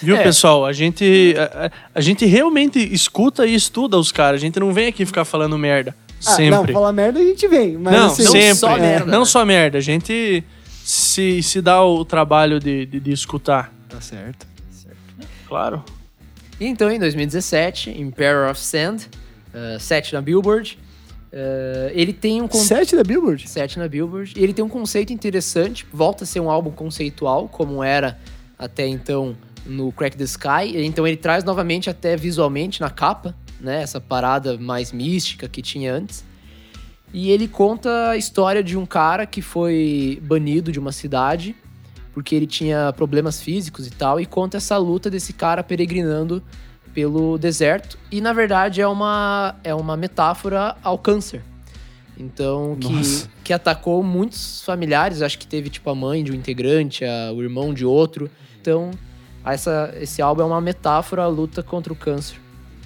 Viu, 0.01 0.15
É. 0.15 0.23
pessoal? 0.23 0.65
A 0.65 0.71
gente, 0.73 1.35
a, 1.37 1.71
a- 1.95 2.01
gente 2.01 2.25
realmente 2.25 2.79
escuta 2.93 3.45
e 3.45 3.53
estuda 3.55 3.97
os 3.97 4.11
caras. 4.11 4.39
A 4.39 4.41
gente 4.41 4.59
não 4.59 4.71
vem 4.73 4.87
aqui 4.87 5.05
ficar 5.05 5.25
falando 5.25 5.57
merda. 5.57 5.95
Ah, 6.25 6.31
Sempre. 6.35 6.73
não, 6.73 6.81
falar 6.81 6.91
merda 6.91 7.19
a 7.19 7.23
gente 7.23 7.47
vem. 7.47 7.77
Mas 7.77 7.93
Não, 7.93 8.07
assim, 8.07 8.23
Não 8.23 8.31
sempre. 8.31 8.55
só 8.55 8.77
É, 8.77 8.79
merda, 8.81 9.05
não 9.11 9.19
né? 9.19 9.25
só 9.25 9.45
merda. 9.45 9.77
A 9.77 9.81
gente 9.81 10.43
se, 10.83 11.41
se 11.43 11.61
dá 11.61 11.83
o 11.83 12.03
trabalho 12.03 12.59
de, 12.59 12.85
de, 12.85 12.99
de 12.99 13.11
escutar. 13.11 13.73
Tá 13.87 14.01
certo. 14.01 14.45
Claro. 15.47 15.83
E 16.59 16.65
então, 16.65 16.91
em 16.91 16.99
2017, 16.99 17.89
Emperor 17.99 18.49
of 18.51 18.59
Sand, 18.59 18.97
7 19.79 20.13
na 20.13 20.21
Billboard, 20.21 20.77
eh, 21.31 21.91
ele 21.95 22.11
tem 22.13 22.41
um... 22.41 22.47
con- 22.47 22.57
Sete 22.59 22.95
da 22.95 23.03
Billboard? 23.03 23.47
7 23.49 23.79
na 23.79 23.87
Billboard. 23.87 24.33
E 24.37 24.43
ele 24.43 24.53
tem 24.53 24.63
um 24.63 24.69
conceito 24.69 25.13
interessante, 25.13 25.85
volta 25.91 26.23
a 26.23 26.27
ser 26.27 26.39
um 26.41 26.49
álbum 26.49 26.69
conceitual, 26.71 27.47
como 27.47 27.81
era 27.83 28.19
até 28.57 28.85
então 28.87 29.35
no 29.65 29.91
Crack 29.91 30.17
the 30.17 30.23
Sky. 30.23 30.75
Então 30.85 31.05
ele 31.07 31.17
traz 31.17 31.43
novamente 31.43 31.89
até 31.89 32.15
visualmente 32.15 32.81
na 32.81 32.89
capa, 32.89 33.35
né? 33.59 33.81
Essa 33.81 33.99
parada 34.01 34.57
mais 34.57 34.91
mística 34.91 35.47
que 35.47 35.61
tinha 35.61 35.93
antes. 35.93 36.23
E 37.13 37.31
ele 37.31 37.47
conta 37.47 38.09
a 38.11 38.17
história 38.17 38.63
de 38.63 38.77
um 38.77 38.85
cara 38.85 39.25
que 39.25 39.41
foi 39.41 40.19
banido 40.23 40.71
de 40.71 40.79
uma 40.79 40.91
cidade 40.91 41.55
porque 42.13 42.35
ele 42.35 42.47
tinha 42.47 42.91
problemas 42.93 43.41
físicos 43.41 43.87
e 43.87 43.91
tal, 43.91 44.19
e 44.19 44.25
conta 44.25 44.57
essa 44.57 44.75
luta 44.77 45.09
desse 45.09 45.31
cara 45.31 45.63
peregrinando 45.63 46.43
pelo 46.93 47.37
deserto. 47.37 47.97
E 48.11 48.19
na 48.19 48.33
verdade 48.33 48.81
é 48.81 48.87
uma, 48.87 49.55
é 49.63 49.73
uma 49.73 49.95
metáfora 49.95 50.75
ao 50.83 50.97
câncer. 50.97 51.41
Então, 52.17 52.75
que, 52.81 52.91
Nossa. 52.91 53.29
que 53.43 53.53
atacou 53.53 54.03
muitos 54.03 54.61
familiares, 54.63 55.21
acho 55.21 55.39
que 55.39 55.47
teve 55.47 55.69
tipo 55.69 55.89
a 55.89 55.95
mãe 55.95 56.21
de 56.23 56.31
um 56.31 56.35
integrante, 56.35 57.05
a- 57.05 57.31
o 57.33 57.41
irmão 57.41 57.73
de 57.73 57.85
outro. 57.85 58.29
Então, 58.59 58.91
essa, 59.53 59.93
esse 59.99 60.21
álbum 60.21 60.41
é 60.41 60.45
uma 60.45 60.61
metáfora 60.61 61.23
à 61.23 61.27
luta 61.27 61.61
contra 61.63 61.91
o 61.91 61.95
câncer. 61.95 62.37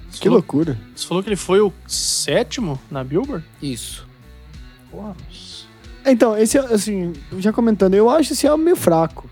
Você 0.10 0.18
Que 0.20 0.26
falou, 0.26 0.38
loucura. 0.40 0.78
você 0.96 1.08
falou 1.08 1.24
que 1.24 1.30
ele 1.30 1.36
foi 1.36 1.60
o 1.60 1.74
sétimo 1.88 2.80
na 2.92 3.04
Billboard? 3.04 3.44
Isso. 3.62 4.08
Porra. 4.92 5.16
Então, 6.06 6.38
esse, 6.38 6.58
assim, 6.58 7.14
já 7.40 7.52
comentando, 7.54 7.94
eu 7.94 8.10
acho 8.10 8.34
esse 8.34 8.46
álbum 8.48 8.64
meio 8.64 8.76
fraco. 8.76 9.30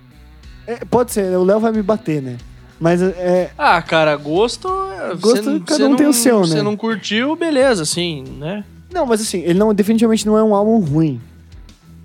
É, 0.65 0.77
pode 0.85 1.11
ser, 1.11 1.35
o 1.37 1.43
Léo 1.43 1.59
vai 1.59 1.71
me 1.71 1.81
bater, 1.83 2.21
né? 2.21 2.37
Mas 2.79 3.01
é. 3.01 3.51
Ah, 3.57 3.79
cara, 3.81 4.15
gosto. 4.15 4.67
é- 4.67 5.15
Gosto, 5.15 5.43
cê- 5.43 5.59
cada 5.59 5.75
cê 5.75 5.83
um 5.83 5.89
não- 5.89 5.95
tem 5.97 6.07
o 6.07 6.13
seu, 6.13 6.39
né? 6.41 6.47
Você 6.47 6.61
não 6.63 6.75
curtiu, 6.77 7.35
beleza, 7.35 7.83
assim, 7.83 8.23
né? 8.39 8.63
Não, 8.91 9.05
mas 9.05 9.21
assim, 9.21 9.39
ele 9.41 9.59
não, 9.59 9.73
definitivamente 9.73 10.25
não 10.25 10.35
é 10.37 10.43
um 10.43 10.55
álbum 10.55 10.79
ruim. 10.79 11.21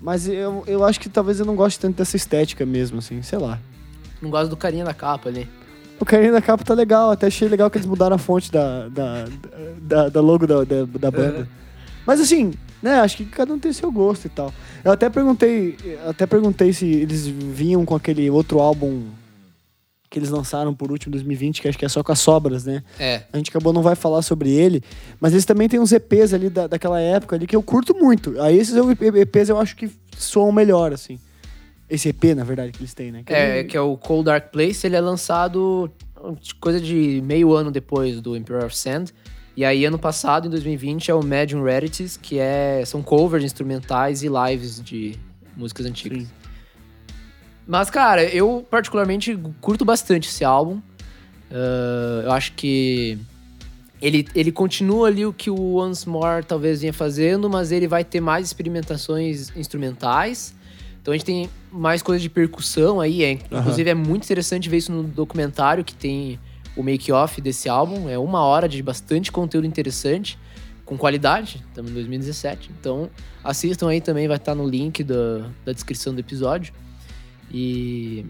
Mas 0.01 0.27
eu, 0.27 0.63
eu 0.67 0.83
acho 0.83 0.99
que 0.99 1.09
talvez 1.09 1.39
eu 1.39 1.45
não 1.45 1.55
goste 1.55 1.79
tanto 1.79 1.97
dessa 1.97 2.15
estética 2.15 2.65
mesmo, 2.65 2.99
assim, 2.99 3.21
sei 3.23 3.39
lá. 3.39 3.57
Não 4.21 4.29
gosto 4.29 4.49
do 4.49 4.57
carinha 4.57 4.85
da 4.85 4.93
capa 4.93 5.29
ali. 5.29 5.47
O 5.99 6.05
carinha 6.05 6.31
da 6.31 6.41
capa 6.41 6.63
tá 6.63 6.73
legal, 6.73 7.11
até 7.11 7.27
achei 7.27 7.47
legal 7.47 7.69
que 7.69 7.77
eles 7.77 7.87
mudaram 7.87 8.15
a 8.15 8.19
fonte 8.19 8.51
da, 8.51 8.87
da, 8.87 9.25
da, 9.81 10.09
da 10.09 10.21
logo 10.21 10.45
da, 10.45 10.63
da, 10.63 10.85
da 10.85 11.11
banda. 11.11 11.47
Mas 12.05 12.21
assim, 12.21 12.53
né, 12.81 12.99
acho 12.99 13.17
que 13.17 13.25
cada 13.25 13.53
um 13.53 13.59
tem 13.59 13.73
seu 13.73 13.91
gosto 13.91 14.25
e 14.25 14.29
tal. 14.29 14.53
Eu 14.83 14.91
até 14.91 15.09
perguntei, 15.09 15.75
até 16.07 16.25
perguntei 16.25 16.71
se 16.71 16.85
eles 16.85 17.25
vinham 17.25 17.83
com 17.83 17.95
aquele 17.95 18.29
outro 18.29 18.59
álbum 18.59 19.05
que 20.09 20.19
eles 20.19 20.29
lançaram 20.29 20.73
por 20.73 20.91
último 20.91 21.11
em 21.11 21.17
2020, 21.17 21.61
que 21.61 21.67
acho 21.67 21.77
que 21.77 21.85
é 21.85 21.89
só 21.89 22.01
com 22.01 22.11
as 22.11 22.19
sobras, 22.19 22.63
né? 22.63 22.81
É. 22.97 23.23
A 23.33 23.37
gente 23.37 23.49
acabou 23.49 23.73
não 23.73 23.81
vai 23.81 23.95
falar 23.95 24.21
sobre 24.21 24.49
ele, 24.49 24.81
mas 25.19 25.33
eles 25.33 25.43
também 25.43 25.67
têm 25.67 25.79
uns 25.79 25.91
EPs 25.91 26.33
ali 26.33 26.49
da, 26.49 26.67
daquela 26.67 27.01
época 27.01 27.35
ali 27.35 27.45
que 27.45 27.55
eu 27.55 27.61
curto 27.61 27.93
muito. 27.93 28.39
Aí 28.41 28.57
esses 28.57 28.75
EPs 28.75 29.49
eu 29.49 29.59
acho 29.59 29.75
que 29.75 29.91
soam 30.17 30.51
melhor, 30.51 30.93
assim. 30.93 31.19
Esse 31.89 32.09
EP, 32.09 32.35
na 32.35 32.43
verdade, 32.43 32.71
que 32.71 32.79
eles 32.79 32.93
têm, 32.93 33.11
né? 33.11 33.23
Que 33.25 33.33
É, 33.33 33.61
eu- 33.61 33.67
que 33.67 33.77
é 33.77 33.81
o 33.81 33.95
Cold 33.97 34.25
Dark 34.25 34.51
Place, 34.51 34.85
ele 34.85 34.95
é 34.95 35.01
lançado 35.01 35.89
coisa 36.59 36.81
de 36.81 37.21
meio 37.23 37.53
ano 37.53 37.71
depois 37.71 38.19
do 38.19 38.35
Emperor 38.35 38.65
of 38.65 38.75
Sand. 38.75 39.05
E 39.55 39.63
aí, 39.65 39.85
ano 39.85 39.97
passado, 39.97 40.47
em 40.47 40.49
2020, 40.49 41.09
é 41.09 41.13
o 41.13 41.23
Medium 41.23 41.63
Rarities, 41.63 42.17
que 42.17 42.37
é, 42.39 42.83
são 42.85 43.01
covers 43.01 43.43
instrumentais 43.43 44.21
e 44.23 44.27
lives 44.27 44.81
de 44.83 45.15
músicas 45.55 45.85
antigas. 45.85 46.23
Sim. 46.23 46.27
Mas, 47.65 47.89
cara, 47.89 48.23
eu 48.23 48.65
particularmente 48.69 49.37
curto 49.59 49.83
bastante 49.83 50.29
esse 50.29 50.43
álbum. 50.43 50.79
Ah, 51.51 52.21
eu 52.25 52.31
acho 52.31 52.53
que 52.53 53.17
ele, 54.01 54.27
ele 54.35 54.51
continua 54.51 55.07
ali 55.07 55.25
o 55.25 55.33
que 55.33 55.49
o 55.49 55.75
Once 55.75 56.07
More 56.07 56.43
talvez 56.45 56.81
vinha 56.81 56.93
fazendo, 56.93 57.49
mas 57.49 57.71
ele 57.71 57.87
vai 57.87 58.03
ter 58.03 58.21
mais 58.21 58.45
experimentações 58.45 59.51
instrumentais. 59.55 60.53
Então 61.01 61.13
a 61.13 61.17
gente 61.17 61.25
tem 61.25 61.49
mais 61.77 62.01
coisas 62.01 62.21
de 62.21 62.29
percussão 62.29 62.99
aí. 62.99 63.23
É, 63.23 63.31
Inclusive 63.31 63.89
é 63.89 63.93
muito 63.93 64.23
interessante 64.23 64.67
ver 64.69 64.77
isso 64.77 64.91
no 64.91 65.03
documentário 65.03 65.83
que 65.83 65.93
tem 65.93 66.39
o 66.75 66.83
make-off 66.83 67.39
desse 67.39 67.69
álbum. 67.69 68.09
É 68.09 68.17
uma 68.17 68.41
hora 68.41 68.67
de 68.67 68.81
bastante 68.81 69.31
conteúdo 69.31 69.65
interessante, 69.65 70.37
com 70.85 70.97
qualidade. 70.97 71.63
Estamos 71.69 71.91
em 71.91 71.93
2017. 71.93 72.71
Então 72.79 73.09
assistam 73.43 73.89
aí 73.89 74.01
também, 74.01 74.27
vai 74.27 74.37
estar 74.37 74.55
no 74.55 74.67
link 74.67 75.03
da, 75.03 75.49
da 75.65 75.71
descrição 75.71 76.13
do 76.13 76.19
episódio. 76.19 76.73
E. 77.51 78.25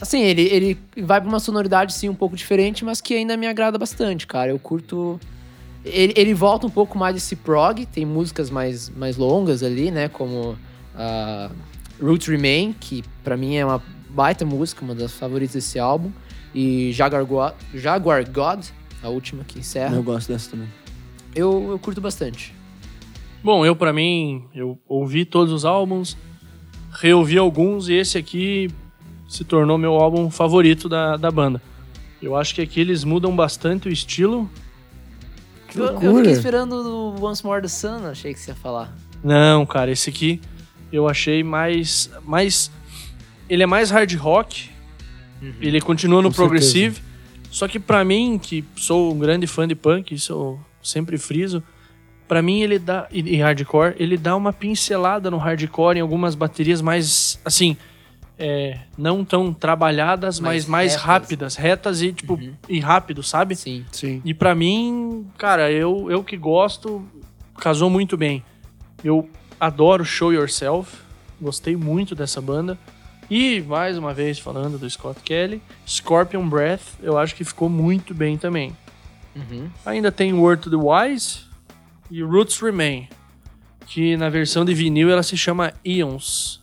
Assim, 0.00 0.22
ele, 0.22 0.42
ele 0.42 0.78
vai 1.04 1.20
pra 1.20 1.28
uma 1.28 1.38
sonoridade, 1.38 1.92
sim, 1.92 2.08
um 2.08 2.14
pouco 2.14 2.34
diferente, 2.34 2.84
mas 2.84 3.00
que 3.00 3.14
ainda 3.14 3.36
me 3.36 3.46
agrada 3.46 3.78
bastante, 3.78 4.26
cara. 4.26 4.50
Eu 4.50 4.58
curto. 4.58 5.20
Ele, 5.84 6.12
ele 6.16 6.34
volta 6.34 6.66
um 6.66 6.70
pouco 6.70 6.98
mais 6.98 7.14
desse 7.14 7.36
prog, 7.36 7.86
tem 7.86 8.04
músicas 8.04 8.50
mais, 8.50 8.88
mais 8.88 9.16
longas 9.16 9.62
ali, 9.62 9.90
né? 9.90 10.08
Como 10.08 10.56
a 10.94 11.50
Roots 12.02 12.26
Remain, 12.26 12.74
que 12.78 13.04
pra 13.22 13.36
mim 13.36 13.54
é 13.54 13.64
uma 13.64 13.82
baita 14.10 14.44
música, 14.44 14.84
uma 14.84 14.94
das 14.94 15.12
favoritas 15.12 15.54
desse 15.54 15.78
álbum. 15.78 16.10
E 16.54 16.92
Jaguar 16.92 17.24
God, 17.24 17.52
Jaguar 17.74 18.30
God 18.30 18.64
a 19.02 19.08
última 19.08 19.44
que 19.44 19.58
encerra. 19.58 19.96
Eu 19.96 20.02
gosto 20.02 20.28
dessa 20.28 20.50
também. 20.50 20.68
Eu, 21.34 21.70
eu 21.70 21.78
curto 21.78 22.00
bastante. 22.00 22.54
Bom, 23.42 23.64
eu 23.66 23.74
pra 23.74 23.92
mim, 23.92 24.44
eu 24.54 24.78
ouvi 24.86 25.24
todos 25.24 25.52
os 25.52 25.64
álbuns, 25.64 26.16
reouvi 26.92 27.36
alguns 27.38 27.88
e 27.88 27.94
esse 27.94 28.16
aqui 28.16 28.70
se 29.28 29.44
tornou 29.44 29.76
meu 29.76 29.94
álbum 29.94 30.30
favorito 30.30 30.88
da, 30.88 31.16
da 31.16 31.30
banda. 31.30 31.60
Eu 32.20 32.36
acho 32.36 32.54
que 32.54 32.62
aqui 32.62 32.80
eles 32.80 33.02
mudam 33.02 33.34
bastante 33.34 33.88
o 33.88 33.92
estilo. 33.92 34.48
Que 35.68 35.78
Eu, 35.78 36.00
eu 36.00 36.16
fiquei 36.18 36.32
esperando 36.32 36.72
o 36.74 37.24
Once 37.24 37.44
More 37.44 37.62
the 37.62 37.68
Sun, 37.68 38.06
achei 38.06 38.32
que 38.32 38.38
você 38.38 38.52
ia 38.52 38.54
falar. 38.54 38.94
Não, 39.24 39.66
cara, 39.66 39.90
esse 39.90 40.10
aqui 40.10 40.40
eu 40.92 41.08
achei 41.08 41.42
mais. 41.42 42.10
mais 42.24 42.70
ele 43.48 43.62
é 43.62 43.66
mais 43.66 43.90
hard 43.90 44.12
rock, 44.14 44.70
ele 45.60 45.80
continua 45.80 46.22
no 46.22 46.28
Com 46.30 46.36
progressive. 46.36 47.00
Só 47.50 47.68
que 47.68 47.78
pra 47.78 48.04
mim, 48.04 48.38
que 48.42 48.64
sou 48.76 49.12
um 49.12 49.18
grande 49.18 49.46
fã 49.46 49.68
de 49.68 49.74
punk, 49.74 50.14
isso 50.14 50.32
eu 50.32 50.60
sempre 50.82 51.18
friso, 51.18 51.62
pra 52.26 52.40
mim 52.40 52.60
ele 52.62 52.78
dá. 52.78 53.06
E 53.12 53.36
hardcore, 53.36 53.94
ele 53.98 54.16
dá 54.16 54.34
uma 54.34 54.52
pincelada 54.52 55.30
no 55.30 55.36
hardcore 55.36 55.98
em 55.98 56.00
algumas 56.00 56.34
baterias 56.34 56.80
mais. 56.80 57.38
assim. 57.44 57.76
é, 58.38 58.78
não 58.96 59.22
tão 59.24 59.52
trabalhadas, 59.52 60.40
Mais 60.40 60.64
mas 60.64 60.68
mais 60.70 60.92
retas. 60.92 61.06
rápidas, 61.06 61.56
retas 61.56 62.02
e 62.02 62.12
tipo. 62.12 62.40
e 62.68 62.80
rápido, 62.80 63.22
sabe? 63.22 63.54
Sim. 63.54 63.84
Sim. 63.92 64.22
E 64.24 64.32
pra 64.32 64.54
mim, 64.54 65.26
cara, 65.36 65.70
eu, 65.70 66.10
eu 66.10 66.24
que 66.24 66.36
gosto, 66.38 67.04
casou 67.58 67.90
muito 67.90 68.16
bem. 68.16 68.42
Eu 69.04 69.28
adoro 69.62 70.04
Show 70.04 70.32
Yourself, 70.32 70.92
gostei 71.40 71.76
muito 71.76 72.16
dessa 72.16 72.40
banda. 72.40 72.76
E, 73.30 73.60
mais 73.60 73.96
uma 73.96 74.12
vez, 74.12 74.40
falando 74.40 74.76
do 74.76 74.90
Scott 74.90 75.20
Kelly, 75.22 75.62
Scorpion 75.86 76.48
Breath, 76.48 76.82
eu 77.00 77.16
acho 77.16 77.36
que 77.36 77.44
ficou 77.44 77.68
muito 77.68 78.12
bem 78.12 78.36
também. 78.36 78.76
Uhum. 79.36 79.70
Ainda 79.86 80.10
tem 80.10 80.32
Word 80.32 80.62
to 80.64 80.68
the 80.70 80.76
Wise 80.76 81.42
e 82.10 82.22
Roots 82.24 82.60
Remain, 82.60 83.08
que 83.86 84.16
na 84.16 84.28
versão 84.28 84.64
de 84.64 84.74
vinil 84.74 85.08
ela 85.08 85.22
se 85.22 85.36
chama 85.36 85.72
Eons. 85.84 86.60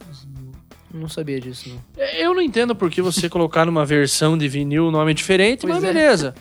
Não 0.93 1.08
sabia 1.08 1.39
disso, 1.39 1.70
não. 1.70 2.04
Eu 2.18 2.34
não 2.34 2.41
entendo 2.41 2.76
por 2.76 2.89
que 2.89 3.02
você 3.02 3.30
colocar 3.32 3.66
numa 3.66 3.86
versão 3.86 4.38
de 4.38 4.50
vinil 4.50 4.88
um 4.88 4.91
nome 4.91 5.14
diferente, 5.14 5.62
Pois 5.62 5.76
mas 5.76 5.84
é. 5.86 5.93
beleza. 5.93 6.36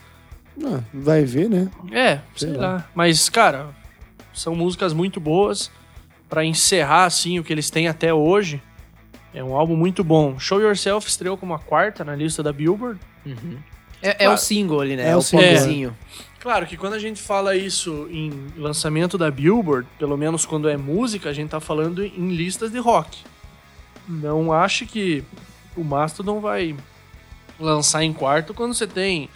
Ah, 0.61 0.81
vai 0.93 1.23
ver, 1.23 1.49
né? 1.49 1.71
É, 1.89 2.19
sei, 2.35 2.49
Sei 2.49 2.57
lá. 2.57 2.67
lá. 2.67 2.89
Mas, 2.93 3.29
cara, 3.29 3.69
são 4.33 4.53
músicas 4.53 4.91
muito 4.91 5.21
boas 5.21 5.71
Pra 6.29 6.45
encerrar, 6.45 7.05
assim, 7.05 7.39
o 7.39 7.43
que 7.43 7.51
eles 7.51 7.69
têm 7.69 7.87
até 7.87 8.13
hoje. 8.13 8.61
É 9.33 9.43
um 9.43 9.55
álbum 9.55 9.75
muito 9.75 10.03
bom. 10.03 10.39
Show 10.39 10.61
Yourself 10.61 11.07
estreou 11.07 11.37
como 11.37 11.53
a 11.53 11.59
quarta 11.59 12.03
na 12.05 12.15
lista 12.15 12.41
da 12.43 12.53
Billboard. 12.53 12.99
Uhum. 13.25 13.57
É, 14.01 14.09
é 14.09 14.13
Claro. 14.13 14.33
o 14.33 14.37
single 14.37 14.79
ali, 14.81 14.95
né? 14.95 15.03
É 15.03 15.09
É, 15.09 15.15
o 15.17 15.21
single. 15.21 15.45
popzinho. 15.47 15.97
Claro 16.39 16.65
que 16.65 16.77
quando 16.77 16.93
a 16.93 16.99
gente 16.99 17.21
fala 17.21 17.55
isso 17.55 18.07
em 18.09 18.31
lançamento 18.55 19.17
da 19.17 19.29
Billboard, 19.29 19.87
pelo 19.99 20.15
menos 20.17 20.45
quando 20.45 20.69
é 20.69 20.77
música, 20.77 21.29
a 21.29 21.33
gente 21.33 21.49
tá 21.49 21.59
falando 21.59 22.03
em 22.05 22.29
listas 22.33 22.71
de 22.71 22.79
rock. 22.79 23.17
Não 24.07 24.53
ache 24.53 24.85
que 24.85 25.23
o 25.75 25.83
Mastodon 25.83 26.39
vai 26.39 26.75
lançar 27.59 28.03
em 28.03 28.13
quarto 28.13 28.53
quando 28.53 28.73
você 28.73 28.87
tem 28.87 29.29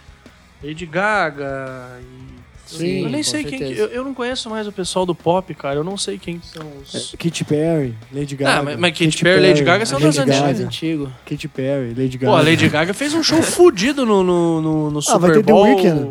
Lady 0.62 0.86
Gaga 0.86 2.00
e... 2.00 2.33
Sim, 2.78 3.02
eu 3.04 3.08
nem 3.08 3.22
sei 3.22 3.42
quem 3.44 3.58
que, 3.58 3.66
certeza. 3.66 3.80
eu, 3.82 3.88
eu 3.88 4.04
não 4.04 4.14
conheço 4.14 4.48
mais 4.50 4.66
o 4.66 4.72
pessoal 4.72 5.04
do 5.06 5.14
pop, 5.14 5.54
cara. 5.54 5.76
Eu 5.76 5.84
não 5.84 5.96
sei 5.96 6.18
quem 6.18 6.38
que 6.38 6.46
são 6.46 6.62
os... 6.82 7.14
É, 7.14 7.16
Katy 7.16 7.44
Perry, 7.44 7.94
Lady 8.12 8.36
Gaga. 8.36 8.58
Ah, 8.58 8.62
mas- 8.62 8.78
mas 8.78 8.98
Katy 8.98 9.22
Perry 9.22 9.44
e 9.44 9.48
Lady 9.48 9.62
Gaga 9.64 9.86
são 9.86 10.00
das 10.00 10.16
Mais 10.18 10.60
antigo. 10.60 11.10
Katy 11.24 11.48
Perry, 11.48 11.88
Lady 11.96 12.18
Gaga. 12.18 12.32
Pô, 12.32 12.36
a 12.38 12.42
Lady 12.42 12.68
Gaga 12.68 12.94
fez 12.94 13.14
um 13.14 13.22
show 13.22 13.40
fudido 13.42 14.04
no, 14.06 14.22
no, 14.22 14.60
no, 14.60 14.90
no 14.90 14.98
Ah, 15.08 15.18
vai 15.18 15.30
Super 15.30 15.32
ter 15.36 15.44
The 15.44 15.52
Bowl. 15.52 15.64
Weeknd. 15.64 16.10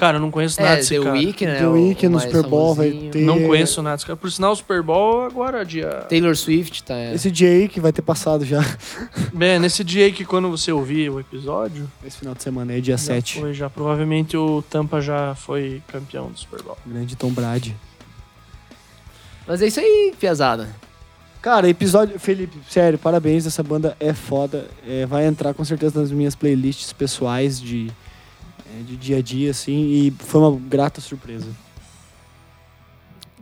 Cara, 0.00 0.16
eu 0.16 0.20
não 0.22 0.30
conheço 0.30 0.58
É, 0.58 0.62
nada 0.62 0.76
The 0.76 0.80
desse 0.80 0.98
cara. 0.98 1.12
Weeknd, 1.12 1.44
né? 1.52 1.58
The 1.58 1.66
o 2.06 2.10
no 2.10 2.18
Super 2.20 2.42
Bowl 2.44 2.74
vai 2.74 2.90
ter- 2.90 3.18
Não 3.20 3.42
conheço 3.46 3.82
nada 3.82 3.96
desse 3.96 4.06
cara. 4.06 4.16
Por 4.16 4.32
sinal, 4.32 4.52
o 4.52 4.56
Super 4.56 4.82
Bowl 4.82 5.24
agora, 5.26 5.62
dia... 5.62 6.06
Taylor 6.08 6.34
Swift 6.34 6.82
tá. 6.84 6.94
Esse 7.12 7.30
dia 7.30 7.50
aí 7.50 7.68
que 7.68 7.78
vai 7.80 7.92
ter 7.92 8.00
passado 8.00 8.42
já. 8.42 8.60
Bem, 9.30 9.58
nesse 9.58 9.84
dia 9.84 10.06
aí 10.06 10.12
que 10.12 10.24
quando 10.24 10.48
você 10.50 10.72
ouvir 10.72 11.10
o 11.10 11.20
episódio, 11.20 11.86
Esse 12.02 12.16
final 12.16 12.34
de 12.34 12.42
semana 12.42 12.72
aí, 12.72 12.80
dia 12.80 12.94
já 12.96 13.04
7. 13.04 13.40
foi 13.40 13.52
já. 13.52 13.68
Provavelmente 13.68 14.38
o 14.38 14.62
Tampa 14.70 15.02
já 15.02 15.34
foi 15.34 15.82
campeão 15.88 16.30
do 16.30 16.38
Super 16.38 16.62
Bowl. 16.62 16.78
Grande 16.86 17.14
Tom 17.14 17.30
Brady. 17.30 17.76
Mas 19.46 19.60
é 19.60 19.66
isso 19.66 19.80
aí, 19.80 20.14
piazada. 20.18 20.66
Cara, 21.42 21.68
episódio. 21.68 22.18
Felipe, 22.18 22.56
sério, 22.70 22.98
parabéns. 22.98 23.46
Essa 23.46 23.62
banda 23.62 23.94
é 24.00 24.14
foda. 24.14 24.66
É, 24.88 25.04
vai 25.04 25.26
entrar 25.26 25.52
com 25.52 25.62
certeza 25.62 26.00
nas 26.00 26.10
minhas 26.10 26.34
playlists 26.34 26.90
pessoais 26.94 27.60
de, 27.60 27.90
é, 28.78 28.82
de 28.82 28.96
dia 28.96 29.18
a 29.18 29.22
dia, 29.22 29.50
assim. 29.50 29.72
E 29.90 30.14
foi 30.18 30.40
uma 30.40 30.58
grata 30.68 31.00
surpresa. 31.00 31.46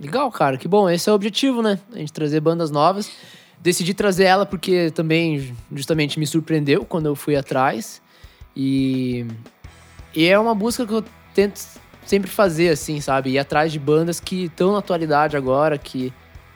Legal, 0.01 0.31
cara. 0.31 0.57
Que 0.57 0.69
bom. 0.69 0.89
Esse 0.89 1.09
é 1.09 1.13
o 1.13 1.15
objetivo, 1.15 1.63
né? 1.63 1.79
A 1.93 1.99
gente 1.99 2.13
trazer 2.13 2.41
bandas 2.41 2.71
novas. 2.71 3.11
Decidi 3.61 3.93
trazer 3.93 4.25
ela 4.25 4.47
porque 4.47 4.91
também, 4.93 5.55
justamente, 5.75 6.19
me 6.19 6.27
surpreendeu 6.27 6.85
quando 6.85 7.07
eu 7.07 7.17
fui 7.17 7.35
atrás. 7.35 8.01
E, 8.57 9.27
e 10.15 10.27
é 10.27 10.39
uma 10.39 10.55
busca 10.55 10.87
que 10.87 10.93
eu 10.93 11.05
tento 11.35 11.61
sempre 12.07 12.31
fazer, 12.31 12.71
assim, 12.71 13.01
sabe? 13.01 13.31
Ir 13.31 13.39
atrás 13.39 13.73
de 13.73 13.79
bandas 13.79 14.21
que 14.21 14.45
estão 14.45 14.73
na 14.73 14.79
atualidade 14.79 15.37
agora, 15.37 15.77
que 15.77 16.13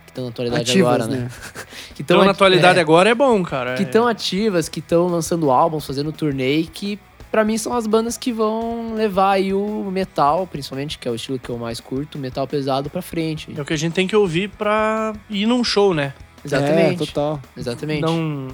estão 0.06 0.24
na 0.24 0.30
atualidade 0.30 0.70
Ativas, 0.70 0.94
agora, 0.94 1.06
né? 1.06 1.18
né? 1.24 1.30
Que 1.94 2.02
Então, 2.02 2.18
tão 2.18 2.24
na 2.24 2.30
atualidade 2.30 2.78
é, 2.78 2.82
agora 2.82 3.10
é 3.10 3.14
bom, 3.14 3.42
cara. 3.42 3.74
que 3.74 3.82
É- 3.82 3.86
estão 3.86 4.06
ativas, 4.06 4.68
que 4.68 4.78
estão 4.78 5.08
lançando 5.08 5.50
álbuns, 5.50 5.84
fazendo 5.86 6.10
turnê, 6.12 6.58
e 6.60 6.66
que 6.66 6.98
pra 7.32 7.44
mim 7.44 7.56
são 7.58 7.72
as 7.74 7.86
bandas 7.86 8.16
que 8.16 8.30
vão 8.32 8.94
levar 8.94 9.32
aí 9.32 9.52
o 9.54 9.88
metal, 9.90 10.46
principalmente, 10.46 10.98
que 10.98 11.08
é 11.08 11.10
o 11.10 11.14
estilo 11.14 11.38
que 11.38 11.48
eu 11.48 11.58
mais 11.58 11.80
curto, 11.80 12.18
metal 12.18 12.46
pesado 12.46 12.88
pra 12.90 13.00
frente. 13.02 13.48
É 13.56 13.60
o 13.60 13.64
que 13.64 13.72
a 13.72 13.76
gente 13.76 13.94
tem 13.94 14.06
que 14.06 14.14
ouvir 14.14 14.48
pra 14.50 15.14
ir 15.30 15.46
num 15.46 15.64
show, 15.64 15.92
né? 15.94 16.12
Exatamente. 16.44 17.02
É, 17.02 17.06
total. 17.06 17.40
Exatamente. 17.56 18.02
Não... 18.02 18.48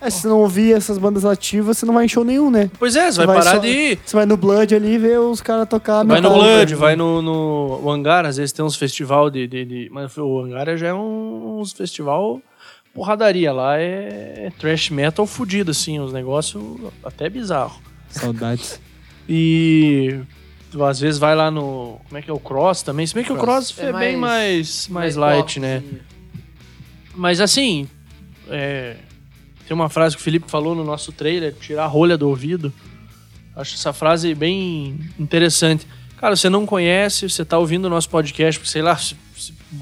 É, 0.00 0.10
se 0.10 0.26
não 0.26 0.40
ouvir 0.40 0.74
essas 0.74 0.98
bandas 0.98 1.24
ativas, 1.24 1.78
você 1.78 1.86
não 1.86 1.94
vai 1.94 2.04
em 2.04 2.08
show 2.08 2.24
nenhum, 2.24 2.50
né? 2.50 2.70
Pois 2.78 2.94
é, 2.94 3.10
você 3.10 3.18
vai, 3.24 3.26
vai 3.26 3.36
parar 3.38 3.52
só- 3.52 3.58
de 3.58 3.68
ir. 3.68 3.98
Você 4.04 4.14
vai 4.14 4.26
no 4.26 4.36
Blood 4.36 4.74
ali 4.74 4.94
e 4.94 4.98
vê 4.98 5.16
os 5.16 5.40
caras 5.40 5.66
tocar 5.66 6.04
Vai 6.04 6.20
no 6.20 6.28
Blood, 6.28 6.66
cara. 6.74 6.76
vai 6.76 6.94
no, 6.96 7.22
no 7.22 7.80
o 7.82 7.90
Hangar, 7.90 8.26
às 8.26 8.36
vezes 8.36 8.52
tem 8.52 8.62
uns 8.62 8.76
festival 8.76 9.30
de, 9.30 9.46
de, 9.46 9.64
de- 9.64 9.88
Mas 9.90 10.14
o 10.18 10.40
Hangar 10.40 10.76
já 10.76 10.88
é 10.88 10.92
um, 10.92 11.58
uns 11.58 11.72
festival 11.72 12.38
porradaria. 12.92 13.50
Lá 13.50 13.78
é, 13.80 14.48
é 14.48 14.52
trash 14.58 14.90
metal 14.90 15.26
fudido, 15.26 15.70
assim, 15.70 15.98
uns 15.98 16.12
negócios 16.12 16.62
até 17.02 17.30
bizarro. 17.30 17.80
Saudades. 18.14 18.80
E 19.28 20.20
tu, 20.70 20.84
às 20.84 21.00
vezes 21.00 21.18
vai 21.18 21.34
lá 21.34 21.50
no. 21.50 22.00
Como 22.08 22.18
é 22.18 22.22
que 22.22 22.30
é 22.30 22.32
o 22.32 22.38
Cross 22.38 22.82
também? 22.82 23.06
Se 23.06 23.14
bem 23.14 23.24
que 23.24 23.32
o 23.32 23.36
Cross 23.36 23.74
é, 23.78 23.88
É 23.88 23.92
bem 23.92 24.16
mais, 24.16 24.88
mais, 24.88 25.16
light, 25.16 25.58
né? 25.60 25.82
Mas 27.14 27.40
assim, 27.40 27.88
é, 28.48 28.96
tem 29.66 29.74
uma 29.74 29.88
frase 29.88 30.16
que 30.16 30.20
o 30.20 30.24
Felipe 30.24 30.50
falou 30.50 30.74
no 30.74 30.84
nosso 30.84 31.12
trailer, 31.12 31.54
tirar 31.54 31.84
a 31.84 31.88
rolha 31.88 32.16
do 32.18 32.28
ouvido. 32.28 32.72
Acho 33.56 33.74
essa 33.76 33.92
frase 33.92 34.34
bem 34.34 34.98
interessante. 35.18 35.86
Cara, 36.18 36.34
você 36.34 36.48
não 36.48 36.66
conhece, 36.66 37.28
você 37.28 37.44
tá 37.44 37.56
ouvindo 37.58 37.84
o 37.84 37.90
nosso 37.90 38.08
podcast, 38.08 38.58
porque 38.58 38.72
sei 38.72 38.82
lá, 38.82 38.98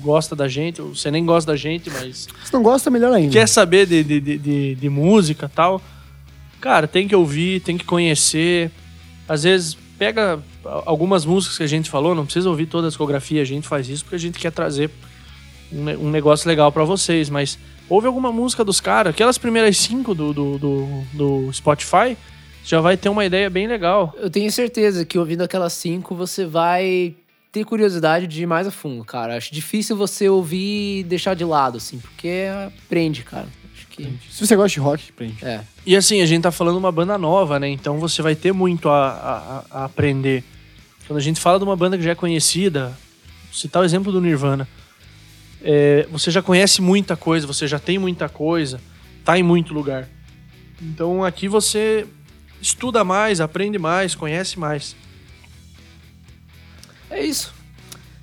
gosta 0.03 0.37
da 0.37 0.49
gente, 0.49 0.83
ou 0.83 0.95
você 0.95 1.11
nem 1.11 1.24
gosta 1.24 1.53
da 1.53 1.57
gente, 1.57 1.89
mas 1.91 2.28
Se 2.45 2.53
não 2.53 2.62
gosta, 2.62 2.91
melhor 2.91 3.12
ainda. 3.12 3.33
quer 3.33 3.47
saber 3.49 3.87
de, 3.87 4.03
de, 4.03 4.20
de, 4.20 4.39
de, 4.39 4.74
de 4.74 4.89
música 4.89 5.47
e 5.47 5.55
tal. 5.55 5.80
Cara, 6.63 6.87
tem 6.87 7.07
que 7.09 7.15
ouvir, 7.15 7.61
tem 7.61 7.77
que 7.77 7.85
conhecer. 7.85 8.71
Às 9.29 9.43
vezes 9.43 9.77
pega 9.99 10.41
algumas 10.87 11.27
músicas 11.27 11.59
que 11.59 11.65
a 11.65 11.67
gente 11.67 11.91
falou, 11.91 12.15
não 12.15 12.25
precisa 12.25 12.49
ouvir 12.49 12.67
toda 12.67 12.87
a 12.87 12.89
discografia, 12.89 13.43
a 13.43 13.45
gente 13.45 13.67
faz 13.67 13.89
isso 13.89 14.05
porque 14.05 14.15
a 14.17 14.19
gente 14.19 14.39
quer 14.39 14.53
trazer 14.53 14.89
um, 15.73 15.83
ne- 15.85 15.97
negócio 15.97 16.49
legal 16.49 16.71
pra 16.71 16.85
vocês, 16.85 17.29
mas 17.29 17.59
ouve 17.89 18.07
alguma 18.07 18.31
música 18.33 18.65
dos 18.65 18.81
caras, 18.81 19.13
aquelas 19.13 19.39
primeiras 19.39 19.77
cinco 19.77 20.15
do, 20.15 20.33
do, 20.33 20.59
do, 20.59 21.03
do 21.13 21.53
Spotify, 21.53 22.17
já 22.65 22.81
vai 22.81 22.97
ter 22.97 23.09
uma 23.09 23.25
ideia 23.25 23.51
bem 23.51 23.67
legal. 23.67 24.15
Eu 24.17 24.31
tenho 24.31 24.51
certeza 24.53 25.05
que 25.05 25.19
ouvindo 25.19 25.43
aquelas 25.43 25.73
cinco, 25.73 26.15
você 26.15 26.47
vai 26.47 27.15
ter 27.51 27.65
curiosidade 27.65 28.29
de 28.29 28.43
ir 28.43 28.47
mais 28.47 28.69
a 28.69 28.71
fundo, 28.71 29.05
cara. 29.05 29.37
Acho 29.37 29.53
difícil 29.53 29.97
você 29.97 30.29
ouvir 30.29 31.01
e 31.01 31.03
deixar 31.05 31.35
de 31.35 31.45
lado, 31.45 31.79
assim, 31.79 31.99
porque 31.99 32.47
aprende, 32.85 33.25
cara. 33.25 33.49
Que. 33.93 34.18
Se 34.30 34.47
você 34.47 34.57
gosta 34.57 34.74
de 34.74 34.80
rock, 34.80 35.12
prende. 35.12 35.36
É. 35.45 35.61
E 35.84 35.95
assim, 35.95 36.22
a 36.22 36.26
gente 36.26 36.43
tá 36.43 36.51
falando 36.51 36.76
uma 36.78 36.90
banda 36.90 37.16
nova, 37.18 37.61
né? 37.61 37.68
Então 37.68 37.99
você 37.99 38.22
vai 38.22 38.34
ter 38.34 38.53
muito 38.53 38.88
a, 38.88 39.64
a, 39.70 39.82
a 39.82 39.84
aprender. 39.84 40.43
Quando 41.07 41.18
a 41.18 41.22
gente 41.22 41.40
fala 41.40 41.59
de 41.59 41.64
uma 41.64 41.76
banda 41.76 41.99
que 41.99 42.03
já 42.03 42.12
é 42.12 42.14
conhecida, 42.14 42.86
vou 42.86 43.55
citar 43.55 43.82
o 43.82 43.84
exemplo 43.84 44.11
do 44.11 44.20
Nirvana. 44.20 44.66
É, 45.62 46.09
você 46.11 46.30
já 46.30 46.43
conhece 46.43 46.80
muita 46.80 47.16
coisa, 47.16 47.47
você 47.47 47.68
já 47.68 47.78
tem 47.78 47.99
muita 47.99 48.28
coisa, 48.28 48.80
tá 49.24 49.38
em 49.38 49.43
muito 49.43 49.74
lugar. 49.74 50.09
Então 50.80 51.22
aqui 51.22 51.47
você 51.47 52.07
estuda 52.61 53.05
mais, 53.05 53.40
aprende 53.40 53.78
mais, 53.78 54.14
conhece 54.14 54.59
mais. 54.59 54.97
É 57.11 57.24
isso. 57.24 57.53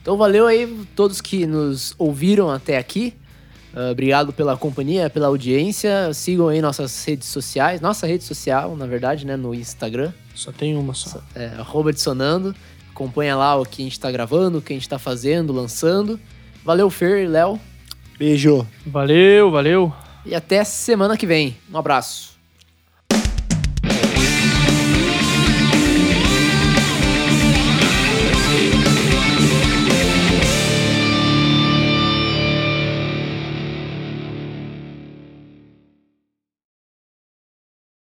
Então 0.01 0.17
valeu 0.17 0.47
aí 0.47 0.85
todos 0.95 1.21
que 1.21 1.45
nos 1.45 1.93
ouviram 1.97 2.49
até 2.49 2.77
aqui. 2.77 3.13
Ah, 3.73 3.91
obrigado 3.91 4.33
pela 4.33 4.57
companhia, 4.57 5.09
pela 5.09 5.27
audiência. 5.27 6.13
Sigam 6.13 6.47
aí 6.47 6.61
nossas 6.61 7.03
redes 7.05 7.27
sociais. 7.27 7.81
Nossa 7.81 8.07
rede 8.07 8.23
social, 8.23 8.75
na 8.75 8.85
verdade, 8.85 9.25
né? 9.25 9.35
No 9.35 9.53
Instagram. 9.53 10.11
Só 10.33 10.51
tem 10.51 10.75
uma 10.75 10.93
só. 10.93 11.21
É, 11.35 11.47
arroba 11.57 11.89
adicionando. 11.89 12.55
Acompanha 12.91 13.35
lá 13.35 13.55
o 13.55 13.65
que 13.65 13.81
a 13.81 13.85
gente 13.85 13.99
tá 13.99 14.11
gravando, 14.11 14.57
o 14.57 14.61
que 14.61 14.73
a 14.73 14.75
gente 14.75 14.89
tá 14.89 14.99
fazendo, 14.99 15.53
lançando. 15.53 16.19
Valeu, 16.65 16.89
Fer 16.89 17.23
e 17.23 17.27
Léo. 17.27 17.59
Beijo. 18.17 18.67
Valeu, 18.85 19.49
valeu. 19.49 19.93
E 20.25 20.35
até 20.35 20.63
semana 20.63 21.15
que 21.15 21.25
vem. 21.25 21.55
Um 21.71 21.77
abraço. 21.77 22.38